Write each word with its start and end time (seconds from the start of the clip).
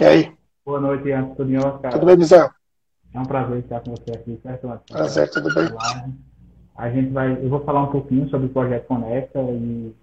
E 0.00 0.04
aí? 0.04 0.32
Boa 0.64 0.80
noite, 0.80 1.12
Antônio 1.12 1.60
Oscar. 1.60 1.92
Tudo 1.92 2.06
bem, 2.06 2.16
Misael? 2.16 2.48
É 3.12 3.20
um 3.20 3.24
prazer 3.26 3.58
estar 3.58 3.80
com 3.80 3.90
você 3.90 4.12
aqui, 4.12 4.40
certo? 4.42 4.66
Prazer, 4.88 5.30
tudo 5.30 5.54
bem? 5.54 5.68
A 6.74 6.88
gente 6.88 7.12
vai, 7.12 7.32
eu 7.44 7.50
vou 7.50 7.62
falar 7.64 7.82
um 7.82 7.90
pouquinho 7.90 8.26
sobre 8.30 8.46
o 8.46 8.50
projeto 8.50 8.86
Conecta 8.86 9.38
e 9.42 9.94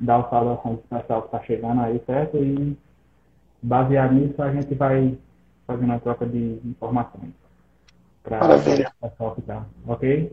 dar 0.00 0.20
o 0.20 0.30
saudações 0.30 0.78
do 0.78 0.84
pessoal 0.88 1.20
que 1.20 1.28
está 1.28 1.42
chegando 1.44 1.82
aí, 1.82 2.02
certo? 2.06 2.38
E 2.38 2.78
baseado 3.62 4.14
nisso 4.14 4.42
a 4.42 4.50
gente 4.54 4.74
vai 4.74 5.18
fazendo 5.66 5.92
a 5.92 5.98
troca 5.98 6.24
de 6.24 6.58
informações. 6.64 7.34
Para 8.22 8.56
o 8.56 9.08
pessoal 9.10 9.34
que 9.34 9.40
está, 9.40 9.66
ok? 9.86 10.32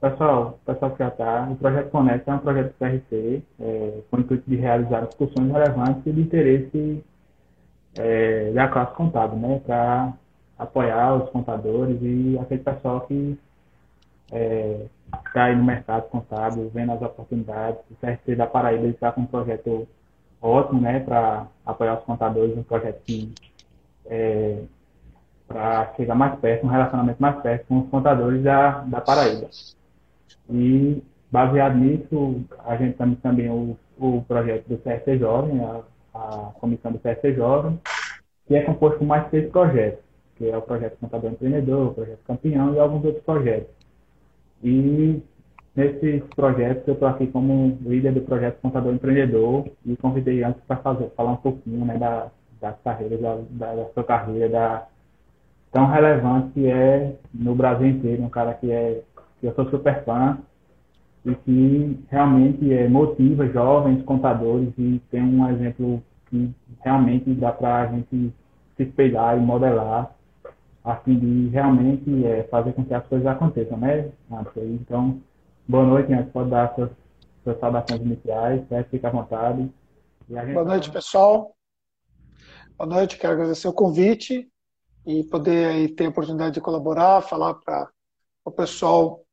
Pessoal, 0.00 0.58
pessoal 0.66 0.90
que 0.90 0.98
já 0.98 1.08
está, 1.08 1.48
o 1.50 1.56
projeto 1.56 1.90
Conecta 1.90 2.30
é 2.30 2.34
um 2.34 2.38
projeto 2.38 2.66
do 2.66 2.78
CRC, 2.78 3.42
é, 3.58 4.00
com 4.10 4.16
o 4.18 4.20
intuito 4.20 4.48
de 4.48 4.56
realizar 4.56 5.06
discussões 5.06 5.50
relevantes 5.50 6.02
e 6.04 6.12
de 6.12 6.20
interesse 6.20 7.04
é, 7.98 8.50
da 8.52 8.68
classe 8.68 8.94
contábil, 8.94 9.38
né, 9.38 9.58
para 9.64 10.12
apoiar 10.58 11.14
os 11.14 11.30
contadores 11.30 11.98
e 12.02 12.38
aquele 12.38 12.62
pessoal 12.62 13.00
que 13.02 13.38
está 14.26 14.36
é, 14.36 14.86
tá 15.32 15.44
aí 15.44 15.56
no 15.56 15.64
mercado 15.64 16.08
contábil, 16.10 16.70
vendo 16.74 16.92
as 16.92 17.00
oportunidades. 17.00 17.80
O 17.90 17.94
CRC 17.94 18.36
da 18.36 18.46
Paraíba 18.46 18.86
está 18.88 19.10
com 19.12 19.22
um 19.22 19.26
projeto 19.26 19.88
ótimo, 20.42 20.80
né, 20.82 21.00
para 21.00 21.46
apoiar 21.64 21.98
os 21.98 22.04
contadores, 22.04 22.56
um 22.56 22.62
projeto 22.62 23.00
que 23.02 23.32
é, 24.04 24.62
para 25.48 25.94
chegar 25.96 26.14
mais 26.14 26.38
perto, 26.38 26.66
um 26.66 26.70
relacionamento 26.70 27.20
mais 27.20 27.40
perto 27.40 27.66
com 27.66 27.78
os 27.78 27.88
contadores 27.88 28.42
da, 28.42 28.80
da 28.80 29.00
Paraíba. 29.00 29.48
E 30.50 31.02
baseado 31.30 31.76
nisso, 31.76 32.44
a 32.64 32.76
gente 32.76 32.96
tem 32.96 33.14
também 33.16 33.50
o, 33.50 33.76
o 33.98 34.22
projeto 34.26 34.66
do 34.68 34.78
CRC 34.78 35.18
Jovem, 35.18 35.60
a, 35.60 35.82
a 36.14 36.52
comissão 36.60 36.92
do 36.92 36.98
CRC 36.98 37.34
Jovem, 37.34 37.78
que 38.46 38.54
é 38.54 38.62
composto 38.62 38.98
por 38.98 39.06
mais 39.06 39.28
três 39.28 39.50
projetos, 39.50 40.04
que 40.36 40.48
é 40.48 40.56
o 40.56 40.62
projeto 40.62 40.98
Contador 40.98 41.30
Empreendedor, 41.30 41.88
o 41.88 41.94
projeto 41.94 42.20
Campeão 42.26 42.74
e 42.74 42.78
alguns 42.78 43.04
outros 43.04 43.24
projetos. 43.24 43.74
E 44.62 45.22
nesses 45.74 46.22
projetos 46.34 46.86
eu 46.86 46.94
estou 46.94 47.08
aqui 47.08 47.26
como 47.26 47.78
líder 47.82 48.12
do 48.12 48.22
projeto 48.22 48.60
Contador 48.60 48.94
Empreendedor 48.94 49.66
e 49.84 49.96
convidei 49.96 50.42
antes 50.42 50.62
para 50.62 50.76
falar 50.76 51.32
um 51.32 51.36
pouquinho 51.36 51.84
né, 51.84 51.98
da, 51.98 52.30
da 52.60 52.72
carreira, 52.72 53.18
da, 53.18 53.38
da, 53.50 53.74
da 53.74 53.84
sua 53.92 54.04
carreira, 54.04 54.48
da 54.48 54.86
tão 55.72 55.86
relevante 55.86 56.52
que 56.52 56.66
é 56.66 57.14
no 57.34 57.54
Brasil 57.54 57.88
inteiro, 57.88 58.22
um 58.22 58.30
cara 58.30 58.54
que 58.54 58.70
é 58.70 59.02
que 59.46 59.60
eu 59.60 59.64
sou 59.64 59.70
super 59.70 60.04
fã 60.04 60.38
e 61.24 61.34
que 61.34 62.04
realmente 62.08 62.72
é, 62.72 62.88
motiva 62.88 63.46
jovens 63.48 64.02
contadores 64.04 64.72
e 64.76 65.00
tem 65.10 65.22
um 65.22 65.48
exemplo 65.50 66.02
que 66.28 66.52
realmente 66.84 67.32
dá 67.34 67.52
para 67.52 67.82
a 67.82 67.86
gente 67.86 68.32
se 68.76 68.82
espelhar 68.82 69.36
e 69.36 69.40
modelar 69.40 70.14
a 70.84 70.96
fim 70.96 71.18
de 71.18 71.48
realmente 71.48 72.24
é, 72.24 72.44
fazer 72.44 72.72
com 72.72 72.84
que 72.84 72.94
as 72.94 73.04
coisas 73.06 73.26
aconteçam, 73.26 73.76
né? 73.76 74.08
Então, 74.56 75.20
boa 75.66 75.84
noite, 75.84 76.10
né? 76.10 76.28
Pode 76.32 76.50
dar 76.50 76.72
suas, 76.74 76.90
suas 77.42 77.58
saudações 77.58 78.00
iniciais, 78.00 78.68
certo? 78.68 78.90
Fica 78.90 79.08
à 79.08 79.10
vontade. 79.10 79.68
Boa 80.28 80.64
noite, 80.64 80.90
pessoal. 80.92 81.56
Boa 82.78 82.88
noite, 82.88 83.18
quero 83.18 83.32
agradecer 83.32 83.66
o 83.66 83.72
convite 83.72 84.48
e 85.04 85.24
poder 85.24 85.66
aí, 85.66 85.88
ter 85.88 86.06
a 86.06 86.10
oportunidade 86.10 86.54
de 86.54 86.60
colaborar, 86.60 87.20
falar 87.22 87.54
para 87.54 87.88
o 88.44 88.50
pessoal 88.52 89.25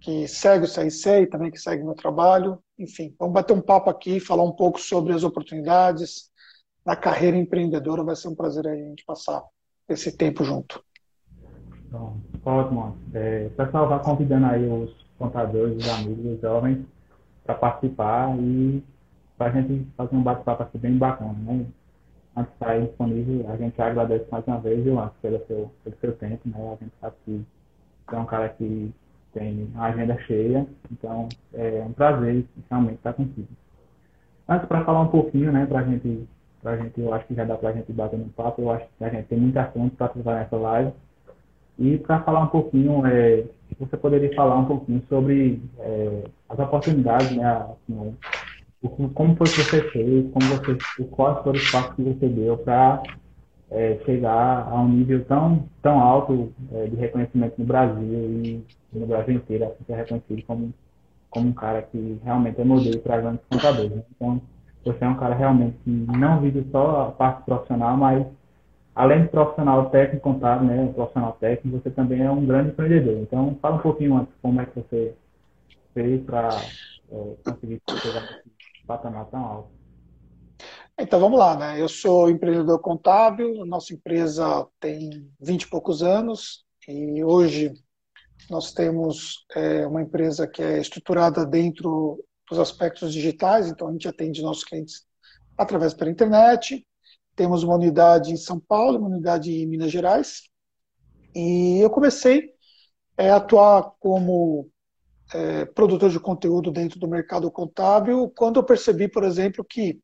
que 0.00 0.26
segue 0.26 0.64
o 0.64 1.12
e 1.22 1.26
também 1.26 1.50
que 1.50 1.58
segue 1.58 1.84
meu 1.84 1.94
trabalho. 1.94 2.58
Enfim, 2.78 3.14
vamos 3.18 3.34
bater 3.34 3.52
um 3.52 3.60
papo 3.60 3.90
aqui, 3.90 4.18
falar 4.18 4.42
um 4.42 4.52
pouco 4.52 4.80
sobre 4.80 5.12
as 5.12 5.22
oportunidades 5.22 6.30
na 6.84 6.96
carreira 6.96 7.36
empreendedora. 7.36 8.02
Vai 8.02 8.16
ser 8.16 8.28
um 8.28 8.34
prazer 8.34 8.66
a 8.66 8.74
gente 8.74 9.04
passar 9.04 9.42
esse 9.88 10.16
tempo 10.16 10.42
junto. 10.42 10.82
Bom, 11.90 12.16
ótimo. 12.44 12.96
É, 13.12 13.48
pessoal, 13.50 13.88
vai 13.88 14.02
convidando 14.02 14.46
aí 14.46 14.66
os 14.66 14.90
contadores, 15.18 15.76
os 15.76 15.88
amigos, 15.88 16.34
os 16.34 16.40
jovens 16.40 16.86
para 17.44 17.54
participar 17.54 18.34
e 18.38 18.82
para 19.36 19.48
a 19.48 19.60
gente 19.60 19.86
fazer 19.96 20.16
um 20.16 20.22
bate-papo 20.22 20.62
aqui 20.62 20.78
bem 20.78 20.96
bacana, 20.96 21.32
né? 21.32 21.66
Antes 22.36 22.52
de 22.52 22.54
estar 22.54 22.80
disponível, 22.80 23.50
a 23.50 23.56
gente 23.56 23.82
agradece 23.82 24.24
mais 24.30 24.46
uma 24.46 24.60
vez, 24.60 24.84
João, 24.84 25.10
pelo 25.20 25.44
seu, 25.46 25.70
pelo 25.82 25.96
seu 26.00 26.16
tempo, 26.16 26.48
né? 26.48 26.72
A 26.72 26.84
gente 26.84 26.92
sabe 27.00 27.16
que 27.26 27.44
é 28.12 28.18
um 28.18 28.24
cara 28.24 28.48
que 28.50 28.94
tem 29.32 29.68
a 29.76 29.86
agenda 29.86 30.18
cheia, 30.22 30.66
então 30.90 31.28
é 31.54 31.84
um 31.86 31.92
prazer 31.92 32.44
realmente 32.68 32.96
estar 32.96 33.12
contigo. 33.12 33.48
Antes, 34.48 34.66
para 34.66 34.84
falar 34.84 35.02
um 35.02 35.08
pouquinho, 35.08 35.52
né, 35.52 35.66
para 35.66 35.82
gente, 35.84 36.26
a 36.64 36.76
gente, 36.76 37.00
eu 37.00 37.14
acho 37.14 37.26
que 37.26 37.34
já 37.34 37.44
dá 37.44 37.56
para 37.56 37.70
a 37.70 37.72
gente 37.72 37.92
bater 37.92 38.18
no 38.18 38.28
papo, 38.30 38.62
eu 38.62 38.70
acho 38.70 38.86
que 38.98 39.04
a 39.04 39.08
gente 39.08 39.26
tem 39.26 39.38
muita 39.38 39.62
assunto 39.62 39.96
para 39.96 40.08
tratar 40.08 40.34
nessa 40.34 40.56
live. 40.56 40.92
E 41.78 41.98
para 41.98 42.20
falar 42.22 42.40
um 42.40 42.48
pouquinho, 42.48 43.06
é, 43.06 43.44
você 43.78 43.96
poderia 43.96 44.34
falar 44.34 44.56
um 44.56 44.66
pouquinho 44.66 45.02
sobre 45.08 45.62
é, 45.78 46.24
as 46.48 46.58
oportunidades, 46.58 47.30
né, 47.36 47.46
assim, 47.46 48.16
o, 48.82 49.08
como 49.10 49.36
foi 49.36 49.46
que 49.46 49.62
você 49.62 49.82
fez, 49.90 50.30
como 50.32 50.46
você, 50.46 50.76
quais 51.10 51.42
foram 51.42 51.58
os 51.58 51.70
passos 51.70 51.94
que 51.94 52.02
você 52.02 52.28
deu 52.28 52.58
para 52.58 53.02
é, 53.70 53.98
chegar 54.04 54.68
a 54.68 54.80
um 54.80 54.88
nível 54.88 55.24
tão, 55.24 55.64
tão 55.80 56.00
alto 56.00 56.52
é, 56.72 56.86
de 56.86 56.96
reconhecimento 56.96 57.54
no 57.58 57.64
Brasil 57.64 58.02
e 58.02 58.64
no 58.92 59.06
Brasil 59.06 59.36
inteiro, 59.36 59.64
assim, 59.64 59.84
ser 59.86 59.94
reconhecido 59.94 60.42
como, 60.46 60.74
como 61.30 61.48
um 61.48 61.52
cara 61.52 61.82
que 61.82 62.20
realmente 62.24 62.60
é 62.60 62.64
modelo 62.64 62.98
para 63.00 63.20
grandes 63.20 63.44
contadores. 63.48 63.90
Né? 63.90 64.02
Então, 64.16 64.40
você 64.84 65.04
é 65.04 65.08
um 65.08 65.16
cara 65.16 65.34
realmente 65.34 65.76
que 65.84 65.90
não 65.90 66.40
vive 66.40 66.66
só 66.72 67.02
a 67.02 67.10
parte 67.12 67.44
profissional, 67.44 67.96
mas 67.96 68.26
além 68.94 69.22
de 69.22 69.28
profissional 69.28 69.88
técnico 69.90 70.32
contábil, 70.32 70.66
né, 70.66 70.92
profissional 70.94 71.32
técnico, 71.38 71.78
você 71.78 71.90
também 71.90 72.22
é 72.22 72.30
um 72.30 72.44
grande 72.44 72.70
empreendedor. 72.70 73.18
Então, 73.18 73.56
fala 73.62 73.76
um 73.76 73.80
pouquinho 73.80 74.16
antes 74.16 74.32
como 74.42 74.60
é 74.60 74.66
que 74.66 74.80
você 74.80 75.14
fez 75.94 76.22
para 76.24 76.48
é, 77.12 77.34
conseguir 77.44 77.80
chegar 78.02 78.22
nesse 78.22 78.86
patamar 78.86 79.26
tão 79.26 79.44
alto. 79.44 79.79
Então 81.02 81.18
vamos 81.18 81.38
lá, 81.38 81.56
né? 81.56 81.80
Eu 81.80 81.88
sou 81.88 82.28
empreendedor 82.28 82.78
contábil, 82.78 83.64
nossa 83.64 83.94
empresa 83.94 84.68
tem 84.78 85.32
20 85.40 85.62
e 85.62 85.70
poucos 85.70 86.02
anos 86.02 86.62
e 86.86 87.24
hoje 87.24 87.72
nós 88.50 88.70
temos 88.74 89.46
é, 89.56 89.86
uma 89.86 90.02
empresa 90.02 90.46
que 90.46 90.62
é 90.62 90.78
estruturada 90.78 91.46
dentro 91.46 92.22
dos 92.50 92.58
aspectos 92.58 93.14
digitais, 93.14 93.66
então 93.66 93.88
a 93.88 93.92
gente 93.92 94.06
atende 94.06 94.42
nossos 94.42 94.62
clientes 94.62 95.06
através 95.56 95.94
pela 95.94 96.10
internet. 96.10 96.86
Temos 97.34 97.62
uma 97.62 97.76
unidade 97.76 98.30
em 98.30 98.36
São 98.36 98.60
Paulo, 98.60 98.98
uma 98.98 99.08
unidade 99.08 99.50
em 99.50 99.66
Minas 99.66 99.90
Gerais. 99.90 100.42
E 101.34 101.78
eu 101.80 101.88
comecei 101.88 102.50
é, 103.16 103.30
a 103.30 103.36
atuar 103.36 103.90
como 103.98 104.68
é, 105.32 105.64
produtor 105.64 106.10
de 106.10 106.20
conteúdo 106.20 106.70
dentro 106.70 106.98
do 106.98 107.08
mercado 107.08 107.50
contábil 107.50 108.30
quando 108.36 108.58
eu 108.58 108.64
percebi, 108.64 109.08
por 109.08 109.24
exemplo, 109.24 109.64
que 109.64 109.98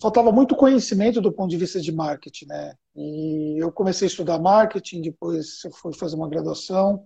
faltava 0.00 0.32
muito 0.32 0.56
conhecimento 0.56 1.20
do 1.20 1.32
ponto 1.32 1.50
de 1.50 1.56
vista 1.56 1.80
de 1.80 1.92
marketing, 1.92 2.46
né? 2.46 2.74
E 2.96 3.62
eu 3.62 3.70
comecei 3.70 4.06
a 4.06 4.10
estudar 4.10 4.38
marketing, 4.38 5.02
depois 5.02 5.62
eu 5.64 5.70
fui 5.70 5.92
fazer 5.94 6.16
uma 6.16 6.28
graduação, 6.28 7.04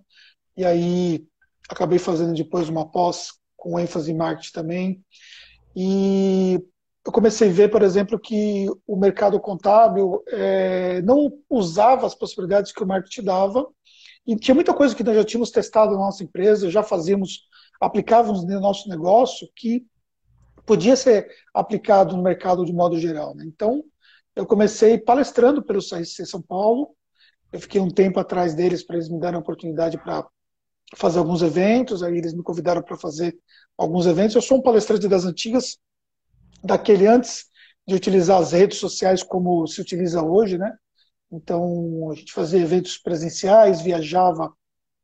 e 0.55 0.63
aí 0.63 1.25
acabei 1.69 1.99
fazendo 1.99 2.33
depois 2.33 2.69
uma 2.69 2.89
pós 2.89 3.33
com 3.57 3.79
ênfase 3.79 4.11
em 4.11 4.15
marketing 4.15 4.51
também. 4.51 5.03
E 5.75 6.59
eu 7.05 7.11
comecei 7.11 7.49
a 7.49 7.53
ver, 7.53 7.69
por 7.69 7.81
exemplo, 7.81 8.19
que 8.19 8.67
o 8.87 8.95
mercado 8.95 9.39
contábil 9.39 10.23
é, 10.29 11.01
não 11.01 11.31
usava 11.49 12.07
as 12.07 12.15
possibilidades 12.15 12.71
que 12.71 12.83
o 12.83 12.87
marketing 12.87 13.23
dava, 13.23 13.67
e 14.25 14.35
tinha 14.35 14.55
muita 14.55 14.73
coisa 14.73 14.95
que 14.95 15.03
nós 15.03 15.15
já 15.15 15.23
tínhamos 15.23 15.51
testado 15.51 15.91
na 15.91 15.99
nossa 15.99 16.23
empresa, 16.23 16.71
já 16.71 16.81
fazíamos, 16.81 17.41
aplicávamos 17.79 18.43
no 18.43 18.59
nosso 18.59 18.89
negócio, 18.89 19.47
que 19.55 19.85
podia 20.65 20.95
ser 20.95 21.27
aplicado 21.53 22.15
no 22.15 22.23
mercado 22.23 22.65
de 22.65 22.73
modo 22.73 22.99
geral. 22.99 23.35
Né? 23.35 23.45
Então, 23.45 23.83
eu 24.35 24.45
comecei 24.45 24.97
palestrando 24.97 25.63
pelo 25.63 25.81
CRC 25.81 26.25
São 26.25 26.41
Paulo. 26.41 26.95
Eu 27.51 27.59
fiquei 27.59 27.79
um 27.79 27.89
tempo 27.89 28.19
atrás 28.19 28.53
deles 28.53 28.83
para 28.83 28.97
eles 28.97 29.09
me 29.09 29.19
darem 29.19 29.37
a 29.37 29.41
oportunidade 29.41 29.97
para 29.97 30.27
fazer 30.95 31.19
alguns 31.19 31.41
eventos. 31.41 32.03
Aí 32.03 32.17
eles 32.17 32.33
me 32.33 32.43
convidaram 32.43 32.81
para 32.81 32.97
fazer 32.97 33.37
alguns 33.77 34.05
eventos. 34.05 34.35
Eu 34.35 34.41
sou 34.41 34.57
um 34.57 34.61
palestrante 34.61 35.07
das 35.07 35.25
antigas, 35.25 35.77
daquele 36.63 37.07
antes 37.07 37.45
de 37.87 37.95
utilizar 37.95 38.41
as 38.41 38.51
redes 38.51 38.79
sociais 38.79 39.23
como 39.23 39.65
se 39.67 39.79
utiliza 39.79 40.21
hoje, 40.21 40.57
né? 40.57 40.75
Então, 41.31 42.11
a 42.11 42.15
gente 42.15 42.33
fazia 42.33 42.59
eventos 42.59 42.97
presenciais, 42.97 43.81
viajava 43.81 44.51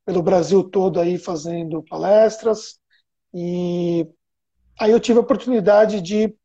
pelo 0.05 0.23
Brasil 0.23 0.63
todo 0.63 0.99
aí 0.99 1.17
fazendo 1.17 1.83
palestras 1.83 2.79
e 3.33 4.07
aí 4.81 4.89
eu 4.91 4.99
tive 4.99 5.19
a 5.19 5.21
oportunidade 5.21 6.01
de 6.01 6.35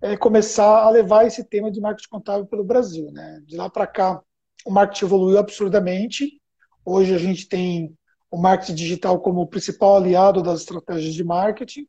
é, 0.00 0.16
começar 0.16 0.84
a 0.84 0.90
levar 0.90 1.26
esse 1.26 1.42
tema 1.42 1.72
de 1.72 1.80
marketing 1.80 2.08
contábil 2.08 2.46
pelo 2.46 2.62
Brasil. 2.62 3.10
Né? 3.10 3.42
De 3.44 3.56
lá 3.56 3.68
para 3.68 3.84
cá, 3.84 4.22
o 4.64 4.70
marketing 4.70 5.06
evoluiu 5.06 5.38
absurdamente. 5.38 6.40
Hoje 6.84 7.12
a 7.12 7.18
gente 7.18 7.48
tem 7.48 7.92
o 8.30 8.36
marketing 8.36 8.74
digital 8.76 9.20
como 9.20 9.40
o 9.40 9.46
principal 9.46 9.96
aliado 9.96 10.40
das 10.40 10.60
estratégias 10.60 11.14
de 11.14 11.24
marketing. 11.24 11.86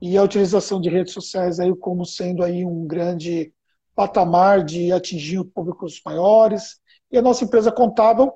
e 0.00 0.16
a 0.16 0.22
utilização 0.22 0.80
de 0.80 0.88
redes 0.88 1.12
sociais 1.12 1.60
aí 1.60 1.72
como 1.76 2.04
sendo 2.04 2.42
aí 2.42 2.64
um 2.64 2.86
grande 2.86 3.52
patamar 3.94 4.64
de 4.64 4.90
atingir 4.92 5.44
públicos 5.44 6.00
maiores. 6.04 6.80
E 7.10 7.18
a 7.18 7.22
nossa 7.22 7.44
empresa 7.44 7.70
contábil, 7.70 8.32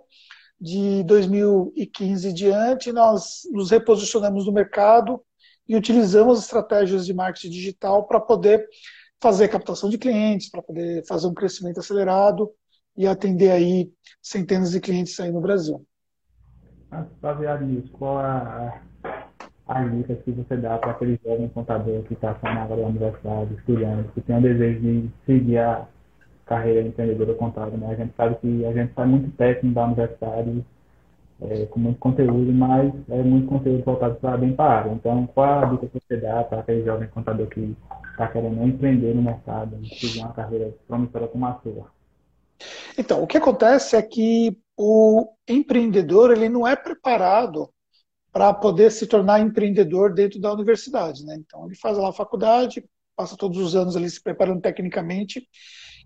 de 0.61 1.03
2015 1.05 2.29
em 2.29 2.35
diante, 2.35 2.93
nós 2.93 3.41
nos 3.51 3.71
reposicionamos 3.71 4.47
no 4.47 4.53
mercado 4.53 5.23
e 5.69 5.77
utilizamos 5.77 6.41
estratégias 6.41 7.07
de 7.07 7.15
marketing 7.15 7.51
digital 7.51 8.05
para 8.07 8.21
poder 8.21 8.67
fazer 9.21 9.49
captação 9.49 9.89
de 9.89 9.99
clientes, 9.99 10.51
para 10.51 10.63
poder 10.63 11.05
fazer 11.07 11.27
um 11.27 11.35
crescimento 11.35 11.81
acelerado 11.81 12.51
e 12.97 13.07
atender 13.07 13.51
aí 13.51 13.91
centenas 14.23 14.71
de 14.71 14.81
clientes 14.81 15.19
aí 15.21 15.31
no 15.31 15.41
Brasil. 15.41 15.85
Baseado 17.21 17.65
nisso, 17.65 17.91
qual 17.93 18.19
a, 18.19 18.81
a 19.67 19.85
dica 19.85 20.15
que 20.17 20.31
você 20.31 20.57
dá 20.57 20.79
para 20.79 20.93
aquele 20.93 21.19
jovem 21.25 21.49
contador 21.49 22.03
que 22.05 22.15
está 22.15 22.39
agora 22.43 22.81
da 22.81 22.87
universidade, 22.87 23.55
estudando, 23.55 24.13
que 24.13 24.21
tem 24.21 24.39
o 24.39 24.41
desejo 24.41 24.81
de 24.81 25.11
seguir 25.27 25.59
a 25.59 25.87
carreira 26.47 26.87
empreendedora 26.87 27.35
contábil? 27.35 27.79
Né? 27.79 27.91
A 27.91 27.97
gente 27.97 28.15
sabe 28.17 28.37
que 28.37 28.65
a 28.65 28.73
gente 28.73 28.95
sai 28.95 29.07
muito 29.07 29.37
técnico 29.37 29.75
da 29.75 29.85
universidade, 29.85 30.65
é, 31.41 31.67
com 31.67 31.79
muito 31.79 31.99
conteúdo, 31.99 32.53
mas 32.53 32.93
é 33.09 33.23
muito 33.23 33.49
conteúdo 33.49 33.85
voltado 33.85 34.17
para 34.17 34.37
bem 34.37 34.55
área. 34.57 34.93
Então, 34.93 35.27
qual 35.27 35.65
a 35.65 35.65
dica 35.67 35.87
que 35.87 36.01
você 36.07 36.17
dá 36.17 36.45
para 36.45 36.61
aquele 36.61 36.85
jovem 36.85 37.09
contador 37.09 37.47
que 37.49 37.77
está 38.11 38.29
querendo 38.29 38.63
empreender 38.63 39.15
no 39.15 39.23
mercado, 39.23 39.79
seguir 39.87 40.21
uma 40.21 40.33
carreira 40.33 40.75
promissora 40.87 41.29
como 41.29 41.47
a 41.47 41.61
sua? 41.63 41.91
Então, 42.99 43.23
o 43.23 43.27
que 43.27 43.37
acontece 43.37 43.97
é 43.97 44.03
que 44.03 44.57
o 44.77 45.29
empreendedor 45.47 46.31
ele 46.31 46.49
não 46.49 46.67
é 46.67 46.75
preparado 46.75 47.69
para 48.33 48.53
poder 48.53 48.91
se 48.91 49.07
tornar 49.07 49.41
empreendedor 49.41 50.13
dentro 50.13 50.41
da 50.41 50.53
universidade. 50.53 51.25
Né? 51.25 51.37
Então, 51.39 51.67
ele 51.67 51.75
faz 51.75 51.97
lá 51.97 52.11
a 52.11 52.15
faculdade, 52.15 52.85
passa 53.15 53.37
todos 53.37 53.59
os 53.59 53.75
anos 53.75 53.97
ali 53.97 54.09
se 54.09 54.23
preparando 54.23 54.61
tecnicamente, 54.61 55.47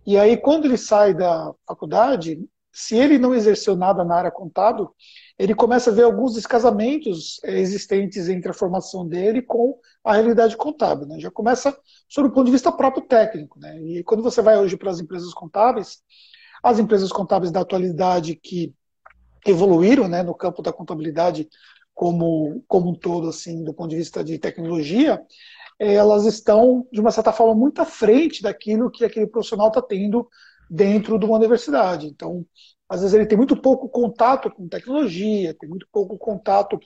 e 0.07 0.17
aí, 0.17 0.37
quando 0.37 0.65
ele 0.65 0.79
sai 0.79 1.13
da 1.13 1.53
faculdade, 1.67 2.39
se 2.73 2.97
ele 2.97 3.19
não 3.19 3.35
exerceu 3.35 3.77
nada 3.77 4.05
na 4.05 4.15
área 4.15 4.31
contábil, 4.31 4.95
ele 5.39 5.55
começa 5.55 5.91
a 5.91 5.93
ver 5.93 6.03
alguns 6.03 6.35
descasamentos 6.35 7.41
eh, 7.43 7.59
existentes 7.59 8.29
entre 8.29 8.51
a 8.51 8.55
formação 8.55 9.07
dele 9.07 9.43
com 9.43 9.79
a 10.05 10.15
realidade 10.15 10.57
contábil. 10.57 11.07
Né? 11.07 11.19
Já 11.19 11.31
começa 11.31 11.77
sob 12.09 12.29
o 12.29 12.33
ponto 12.33 12.47
de 12.47 12.53
vista 12.53 12.71
próprio 12.71 13.03
técnico. 13.07 13.59
Né? 13.59 13.81
E 13.81 14.05
quando 14.05 14.23
você 14.23 14.41
vai 14.43 14.59
hoje 14.59 14.77
para 14.77 14.91
as 14.91 15.01
empresas 15.01 15.33
contábeis, 15.33 16.03
as 16.63 16.79
empresas 16.79 17.11
contábeis 17.11 17.51
da 17.51 17.61
atualidade 17.61 18.37
que 18.37 18.75
evoluíram 19.47 20.07
né, 20.07 20.23
no 20.23 20.35
campo 20.35 20.63
da 20.63 20.73
contabilidade 20.73 21.49
como, 21.95 22.63
como 22.69 22.91
um 22.91 22.95
todo, 22.95 23.29
assim, 23.29 23.65
do 23.65 23.75
ponto 23.75 23.91
de 23.91 23.97
vista 23.97 24.23
de 24.23 24.39
tecnologia, 24.39 25.21
elas 25.79 26.27
estão, 26.27 26.87
de 26.93 27.01
uma 27.01 27.11
certa 27.11 27.33
forma, 27.33 27.55
muito 27.55 27.81
à 27.81 27.87
frente 27.87 28.43
daquilo 28.43 28.91
que 28.91 29.05
aquele 29.05 29.27
profissional 29.27 29.69
está 29.69 29.81
tendo 29.81 30.29
dentro 30.71 31.19
de 31.19 31.25
uma 31.27 31.37
universidade. 31.37 32.07
Então, 32.07 32.47
às 32.89 33.01
vezes 33.01 33.15
ele 33.15 33.27
tem 33.27 33.37
muito 33.37 33.61
pouco 33.61 33.89
contato 33.89 34.51
com 34.51 34.69
tecnologia, 34.69 35.55
tem 35.55 35.69
muito 35.69 35.87
pouco 35.93 36.17
contato 36.17 36.79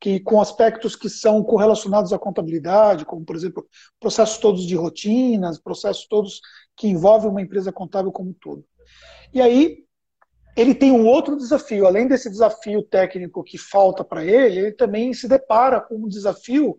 que, 0.00 0.20
com 0.20 0.40
aspectos 0.40 0.94
que 0.94 1.08
são 1.08 1.42
correlacionados 1.42 2.12
à 2.12 2.18
contabilidade, 2.18 3.04
como, 3.04 3.24
por 3.24 3.34
exemplo, 3.36 3.66
processos 3.98 4.38
todos 4.38 4.66
de 4.66 4.74
rotinas, 4.74 5.58
processos 5.58 6.06
todos 6.06 6.40
que 6.76 6.88
envolvem 6.88 7.30
uma 7.30 7.42
empresa 7.42 7.72
contábil 7.72 8.12
como 8.12 8.30
um 8.30 8.34
todo. 8.34 8.64
E 9.32 9.40
aí, 9.40 9.84
ele 10.56 10.74
tem 10.74 10.92
um 10.92 11.06
outro 11.06 11.36
desafio. 11.36 11.86
Além 11.86 12.06
desse 12.06 12.28
desafio 12.28 12.82
técnico 12.82 13.42
que 13.42 13.56
falta 13.56 14.04
para 14.04 14.24
ele, 14.24 14.58
ele 14.58 14.72
também 14.72 15.12
se 15.14 15.26
depara 15.26 15.80
com 15.80 15.96
um 15.96 16.08
desafio 16.08 16.78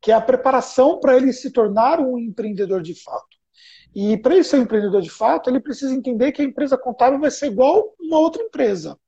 que 0.00 0.10
é 0.10 0.14
a 0.14 0.20
preparação 0.20 1.00
para 1.00 1.16
ele 1.16 1.32
se 1.32 1.50
tornar 1.50 1.98
um 1.98 2.18
empreendedor 2.18 2.82
de 2.82 2.94
fato. 3.02 3.33
E 3.94 4.16
para 4.16 4.34
ele 4.34 4.44
ser 4.44 4.58
um 4.58 4.62
empreendedor 4.62 5.00
de 5.00 5.10
fato, 5.10 5.48
ele 5.48 5.60
precisa 5.60 5.94
entender 5.94 6.32
que 6.32 6.42
a 6.42 6.44
empresa 6.44 6.76
contábil 6.76 7.20
vai 7.20 7.30
ser 7.30 7.46
igual 7.46 7.94
uma 8.00 8.18
outra 8.18 8.42
empresa. 8.42 8.98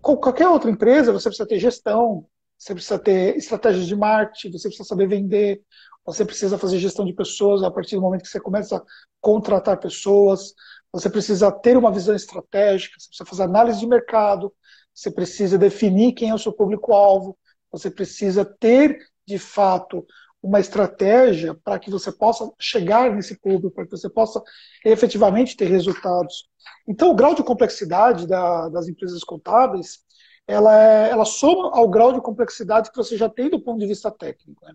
Com 0.00 0.16
qualquer 0.16 0.48
outra 0.48 0.70
empresa, 0.70 1.12
você 1.12 1.28
precisa 1.28 1.48
ter 1.48 1.60
gestão, 1.60 2.26
você 2.58 2.74
precisa 2.74 2.98
ter 2.98 3.36
estratégias 3.36 3.86
de 3.86 3.94
marketing, 3.94 4.52
você 4.52 4.68
precisa 4.68 4.88
saber 4.88 5.06
vender, 5.06 5.62
você 6.04 6.24
precisa 6.24 6.58
fazer 6.58 6.78
gestão 6.78 7.04
de 7.04 7.12
pessoas 7.12 7.62
a 7.62 7.70
partir 7.70 7.94
do 7.94 8.02
momento 8.02 8.22
que 8.22 8.28
você 8.28 8.40
começa 8.40 8.76
a 8.76 8.82
contratar 9.20 9.78
pessoas, 9.78 10.52
você 10.92 11.08
precisa 11.08 11.50
ter 11.52 11.76
uma 11.76 11.92
visão 11.92 12.14
estratégica, 12.14 12.96
você 12.98 13.08
precisa 13.08 13.28
fazer 13.28 13.42
análise 13.44 13.78
de 13.78 13.86
mercado, 13.86 14.52
você 14.94 15.10
precisa 15.10 15.56
definir 15.56 16.12
quem 16.12 16.30
é 16.30 16.34
o 16.34 16.38
seu 16.38 16.52
público-alvo, 16.52 17.38
você 17.70 17.90
precisa 17.90 18.44
ter, 18.44 18.98
de 19.26 19.38
fato, 19.38 20.04
uma 20.42 20.58
estratégia 20.58 21.54
para 21.54 21.78
que 21.78 21.90
você 21.90 22.10
possa 22.10 22.50
chegar 22.58 23.14
nesse 23.14 23.38
público, 23.38 23.70
para 23.70 23.84
que 23.84 23.90
você 23.92 24.10
possa 24.10 24.42
efetivamente 24.84 25.56
ter 25.56 25.66
resultados. 25.66 26.48
Então, 26.88 27.10
o 27.10 27.14
grau 27.14 27.34
de 27.34 27.44
complexidade 27.44 28.26
da, 28.26 28.68
das 28.68 28.88
empresas 28.88 29.22
contábeis, 29.22 30.00
ela, 30.46 30.76
é, 30.82 31.10
ela 31.10 31.24
soma 31.24 31.70
ao 31.76 31.88
grau 31.88 32.12
de 32.12 32.20
complexidade 32.20 32.90
que 32.90 32.96
você 32.96 33.16
já 33.16 33.28
tem 33.28 33.48
do 33.48 33.62
ponto 33.62 33.78
de 33.78 33.86
vista 33.86 34.10
técnico. 34.10 34.64
Né? 34.66 34.74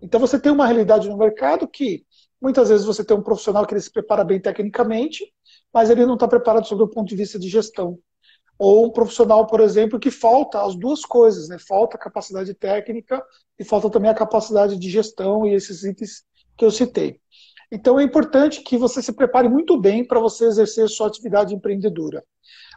Então, 0.00 0.20
você 0.20 0.38
tem 0.38 0.52
uma 0.52 0.66
realidade 0.66 1.08
no 1.08 1.18
mercado 1.18 1.66
que, 1.66 2.04
muitas 2.40 2.68
vezes, 2.68 2.86
você 2.86 3.04
tem 3.04 3.16
um 3.16 3.22
profissional 3.22 3.66
que 3.66 3.74
ele 3.74 3.80
se 3.80 3.90
prepara 3.90 4.22
bem 4.22 4.40
tecnicamente, 4.40 5.24
mas 5.74 5.90
ele 5.90 6.06
não 6.06 6.14
está 6.14 6.28
preparado 6.28 6.66
sob 6.68 6.84
o 6.84 6.88
ponto 6.88 7.08
de 7.08 7.16
vista 7.16 7.38
de 7.38 7.48
gestão. 7.48 7.98
Ou 8.60 8.84
um 8.84 8.90
profissional, 8.90 9.46
por 9.46 9.58
exemplo, 9.58 9.98
que 9.98 10.10
falta 10.10 10.62
as 10.62 10.76
duas 10.76 11.00
coisas, 11.00 11.48
né? 11.48 11.56
Falta 11.58 11.96
a 11.96 11.98
capacidade 11.98 12.52
técnica 12.52 13.24
e 13.58 13.64
falta 13.64 13.88
também 13.88 14.10
a 14.10 14.14
capacidade 14.14 14.78
de 14.78 14.90
gestão 14.90 15.46
e 15.46 15.54
esses 15.54 15.82
itens 15.82 16.24
que 16.58 16.64
eu 16.66 16.70
citei. 16.70 17.18
Então 17.72 17.98
é 17.98 18.02
importante 18.02 18.62
que 18.62 18.76
você 18.76 19.00
se 19.00 19.14
prepare 19.14 19.48
muito 19.48 19.80
bem 19.80 20.06
para 20.06 20.20
você 20.20 20.44
exercer 20.44 20.90
sua 20.90 21.06
atividade 21.06 21.54
empreendedora. 21.54 22.22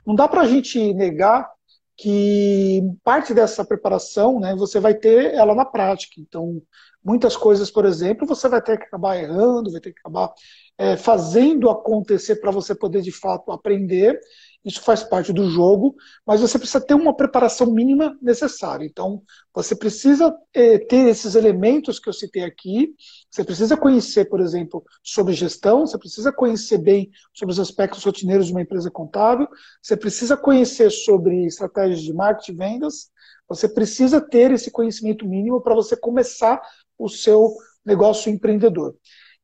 Não 0.08 0.16
dá 0.16 0.26
para 0.26 0.44
a 0.44 0.48
gente 0.48 0.94
negar 0.94 1.52
que 1.98 2.82
parte 3.04 3.34
dessa 3.34 3.66
preparação, 3.66 4.40
né, 4.40 4.56
você 4.56 4.80
vai 4.80 4.94
ter 4.94 5.34
ela 5.34 5.54
na 5.54 5.66
prática. 5.66 6.16
Então, 6.18 6.62
muitas 7.04 7.36
coisas, 7.36 7.70
por 7.70 7.84
exemplo, 7.86 8.26
você 8.26 8.48
vai 8.48 8.62
ter 8.62 8.78
que 8.78 8.86
acabar 8.86 9.18
errando, 9.18 9.70
vai 9.70 9.82
ter 9.82 9.92
que 9.92 10.00
acabar 10.00 10.32
é, 10.78 10.96
fazendo 10.96 11.70
acontecer 11.70 12.38
para 12.38 12.52
você 12.52 12.74
poder 12.74 13.02
de 13.02 13.12
fato 13.12 13.52
aprender. 13.52 14.18
Isso 14.66 14.82
faz 14.82 15.04
parte 15.04 15.34
do 15.34 15.50
jogo, 15.50 15.94
mas 16.26 16.40
você 16.40 16.58
precisa 16.58 16.80
ter 16.80 16.94
uma 16.94 17.14
preparação 17.14 17.68
mínima 17.68 18.18
necessária. 18.22 18.86
Então, 18.86 19.22
você 19.54 19.76
precisa 19.76 20.34
é, 20.54 20.78
ter 20.78 21.08
esses 21.08 21.36
elementos 21.36 22.00
que 22.00 22.08
eu 22.08 22.14
citei 22.14 22.44
aqui. 22.44 22.96
Você 23.30 23.44
precisa 23.44 23.76
conhecer, 23.76 24.26
por 24.30 24.40
exemplo, 24.40 24.82
sobre 25.04 25.34
gestão. 25.34 25.86
Você 25.86 25.98
precisa 25.98 26.32
conhecer 26.32 26.78
bem 26.78 27.12
sobre 27.34 27.52
os 27.52 27.60
aspectos 27.60 28.04
rotineiros 28.04 28.48
de 28.48 28.54
uma 28.54 28.62
empresa 28.62 28.90
contábil. 28.90 29.50
Você 29.82 29.98
precisa 29.98 30.38
conhecer 30.38 30.90
sobre 30.92 31.46
estratégias 31.46 32.02
de 32.02 32.14
marketing 32.14 32.52
e 32.54 32.56
vendas. 32.56 33.12
Você 33.50 33.68
precisa 33.68 34.22
ter 34.22 34.52
esse 34.52 34.72
conhecimento 34.72 35.28
mínimo 35.28 35.62
para 35.62 35.76
você 35.76 35.98
começar 35.98 36.62
o 36.98 37.10
seu 37.10 37.54
negócio 37.86 38.32
empreendedor. 38.32 38.96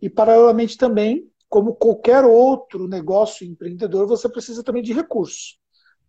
E, 0.02 0.10
paralelamente, 0.10 0.78
também, 0.78 1.30
como 1.50 1.74
qualquer 1.74 2.24
outro 2.24 2.88
negócio 2.88 3.46
empreendedor, 3.46 4.08
você 4.08 4.30
precisa 4.30 4.64
também 4.64 4.84
de 4.84 4.94
recursos. 4.94 5.58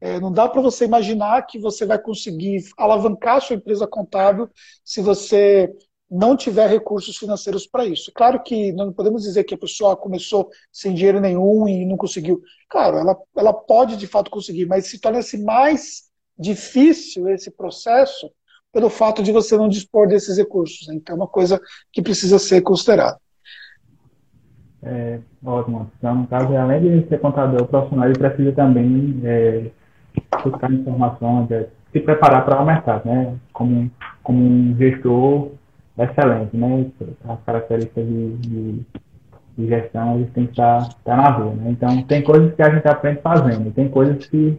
É, 0.01 0.21
não 0.21 0.33
dá 0.33 0.49
para 0.49 0.61
você 0.61 0.85
imaginar 0.85 1.47
que 1.47 1.59
você 1.59 1.85
vai 1.85 1.99
conseguir 1.99 2.63
alavancar 2.77 3.41
sua 3.41 3.57
empresa 3.57 3.87
contábil 3.87 4.49
se 4.85 5.01
você 5.03 5.71
não 6.11 6.37
tiver 6.37 6.69
recursos 6.69 7.17
financeiros 7.17 7.67
para 7.67 7.85
isso. 7.85 8.11
Claro 8.15 8.43
que 8.43 8.73
não 8.73 8.93
podemos 8.93 9.23
dizer 9.23 9.45
que 9.45 9.55
a 9.55 9.59
pessoa 9.59 9.97
começou 9.97 10.51
sem 10.73 10.93
dinheiro 10.95 11.21
nenhum 11.21 11.69
e 11.69 11.85
não 11.85 11.97
conseguiu. 11.97 12.43
Claro, 12.69 12.97
ela, 12.97 13.17
ela 13.37 13.53
pode 13.53 13.97
de 13.97 14.07
fato 14.07 14.31
conseguir, 14.31 14.67
mas 14.67 14.87
se 14.89 14.99
torna-se 14.99 15.39
mais 15.39 16.11
difícil 16.37 17.29
esse 17.29 17.51
processo 17.51 18.31
pelo 18.73 18.89
fato 18.89 19.23
de 19.23 19.31
você 19.31 19.57
não 19.57 19.69
dispor 19.69 20.09
desses 20.09 20.37
recursos. 20.37 20.89
Né? 20.89 20.95
Então, 20.97 21.15
é 21.15 21.17
uma 21.17 21.29
coisa 21.29 21.61
que 21.93 22.03
precisa 22.03 22.39
ser 22.39 22.63
considerada. 22.63 23.21
É, 24.83 25.19
ótimo. 25.45 25.91
Então, 25.99 26.15
no 26.15 26.27
caso, 26.27 26.57
além 26.57 26.81
de 26.81 27.09
ser 27.09 27.21
contador 27.21 27.67
profissional, 27.67 28.07
ele 28.07 28.19
precisa 28.19 28.53
também 28.53 29.21
é, 29.25 29.71
buscar 30.43 30.73
informações, 30.73 31.51
é, 31.51 31.69
se 31.93 32.01
preparar 32.01 32.45
para 32.45 32.63
o 32.63 32.65
mercado, 32.65 33.07
né? 33.07 33.37
Como, 33.53 33.91
como 34.23 34.39
um 34.39 34.77
gestor 34.79 35.51
excelente, 35.99 36.57
né? 36.57 36.87
As 37.29 37.41
características 37.45 38.07
de, 38.07 38.37
de, 38.39 38.87
de 39.59 39.67
gestão, 39.67 40.17
eles 40.17 40.33
têm 40.33 40.47
que 40.47 40.53
estar, 40.53 40.89
na 41.07 41.31
rua, 41.31 41.53
né? 41.55 41.71
Então, 41.71 42.03
tem 42.05 42.23
coisas 42.23 42.55
que 42.55 42.63
a 42.63 42.71
gente 42.71 42.89
aprende 42.89 43.21
fazendo, 43.21 43.71
tem 43.73 43.89
coisas 43.89 44.27
que, 44.27 44.59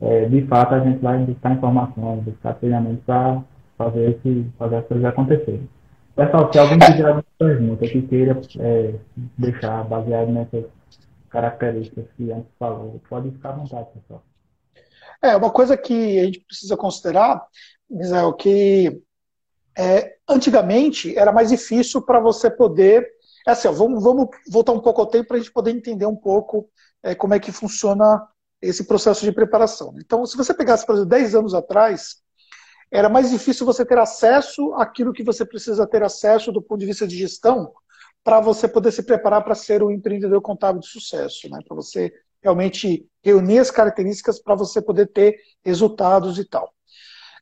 é, 0.00 0.24
de 0.26 0.42
fato, 0.46 0.74
a 0.74 0.80
gente 0.80 0.98
vai 1.02 1.18
buscar 1.18 1.52
informações, 1.52 2.24
buscar 2.24 2.54
treinamento 2.54 3.02
para 3.04 3.42
fazer, 3.76 4.18
fazer 4.58 4.76
as 4.76 4.86
coisas 4.86 5.04
acontecerem. 5.04 5.68
Pessoal, 6.14 6.52
se 6.52 6.58
alguém 6.58 6.78
tiver 6.78 7.04
alguma 7.08 7.24
pergunta 7.38 7.86
que 7.88 8.02
queira 8.02 8.40
é, 8.60 8.94
deixar 9.38 9.84
baseado 9.84 10.30
nessas 10.30 10.64
características 11.30 12.06
que 12.16 12.30
antes 12.30 12.50
falou, 12.58 13.00
pode 13.08 13.30
ficar 13.30 13.50
à 13.50 13.52
vontade, 13.52 13.88
pessoal. 13.94 14.22
É, 15.22 15.36
uma 15.36 15.50
coisa 15.50 15.76
que 15.76 16.20
a 16.20 16.24
gente 16.24 16.40
precisa 16.40 16.76
considerar, 16.76 17.42
Misael, 17.90 18.32
que 18.34 19.02
É, 19.76 20.16
antigamente 20.28 21.16
era 21.16 21.32
mais 21.32 21.48
difícil 21.48 22.02
para 22.02 22.20
você 22.20 22.50
poder. 22.50 23.08
É 23.46 23.52
assim, 23.52 23.68
ó, 23.68 23.72
vamos, 23.72 24.02
vamos 24.04 24.28
voltar 24.50 24.72
um 24.72 24.80
pouco 24.80 25.00
ao 25.00 25.06
tempo 25.06 25.28
para 25.28 25.36
a 25.38 25.40
gente 25.40 25.52
poder 25.52 25.70
entender 25.70 26.04
um 26.06 26.16
pouco 26.16 26.68
é, 27.02 27.14
como 27.14 27.34
é 27.34 27.40
que 27.40 27.50
funciona 27.50 28.28
esse 28.60 28.84
processo 28.86 29.24
de 29.24 29.32
preparação. 29.32 29.94
Então, 29.98 30.26
se 30.26 30.36
você 30.36 30.52
pegasse, 30.54 30.84
por 30.86 30.94
exemplo, 30.94 31.08
10 31.10 31.34
anos 31.34 31.54
atrás, 31.54 32.21
era 32.92 33.08
mais 33.08 33.30
difícil 33.30 33.64
você 33.64 33.86
ter 33.86 33.96
acesso 33.96 34.74
àquilo 34.74 35.14
que 35.14 35.24
você 35.24 35.46
precisa 35.46 35.86
ter 35.86 36.02
acesso 36.02 36.52
do 36.52 36.60
ponto 36.60 36.80
de 36.80 36.86
vista 36.86 37.06
de 37.06 37.16
gestão 37.16 37.72
para 38.22 38.38
você 38.38 38.68
poder 38.68 38.92
se 38.92 39.02
preparar 39.02 39.42
para 39.42 39.54
ser 39.54 39.82
um 39.82 39.90
empreendedor 39.90 40.42
contábil 40.42 40.82
de 40.82 40.88
sucesso, 40.88 41.48
né? 41.48 41.58
para 41.66 41.74
você 41.74 42.12
realmente 42.42 43.08
reunir 43.24 43.60
as 43.60 43.70
características 43.70 44.38
para 44.38 44.54
você 44.54 44.82
poder 44.82 45.06
ter 45.06 45.36
resultados 45.64 46.38
e 46.38 46.44
tal. 46.44 46.70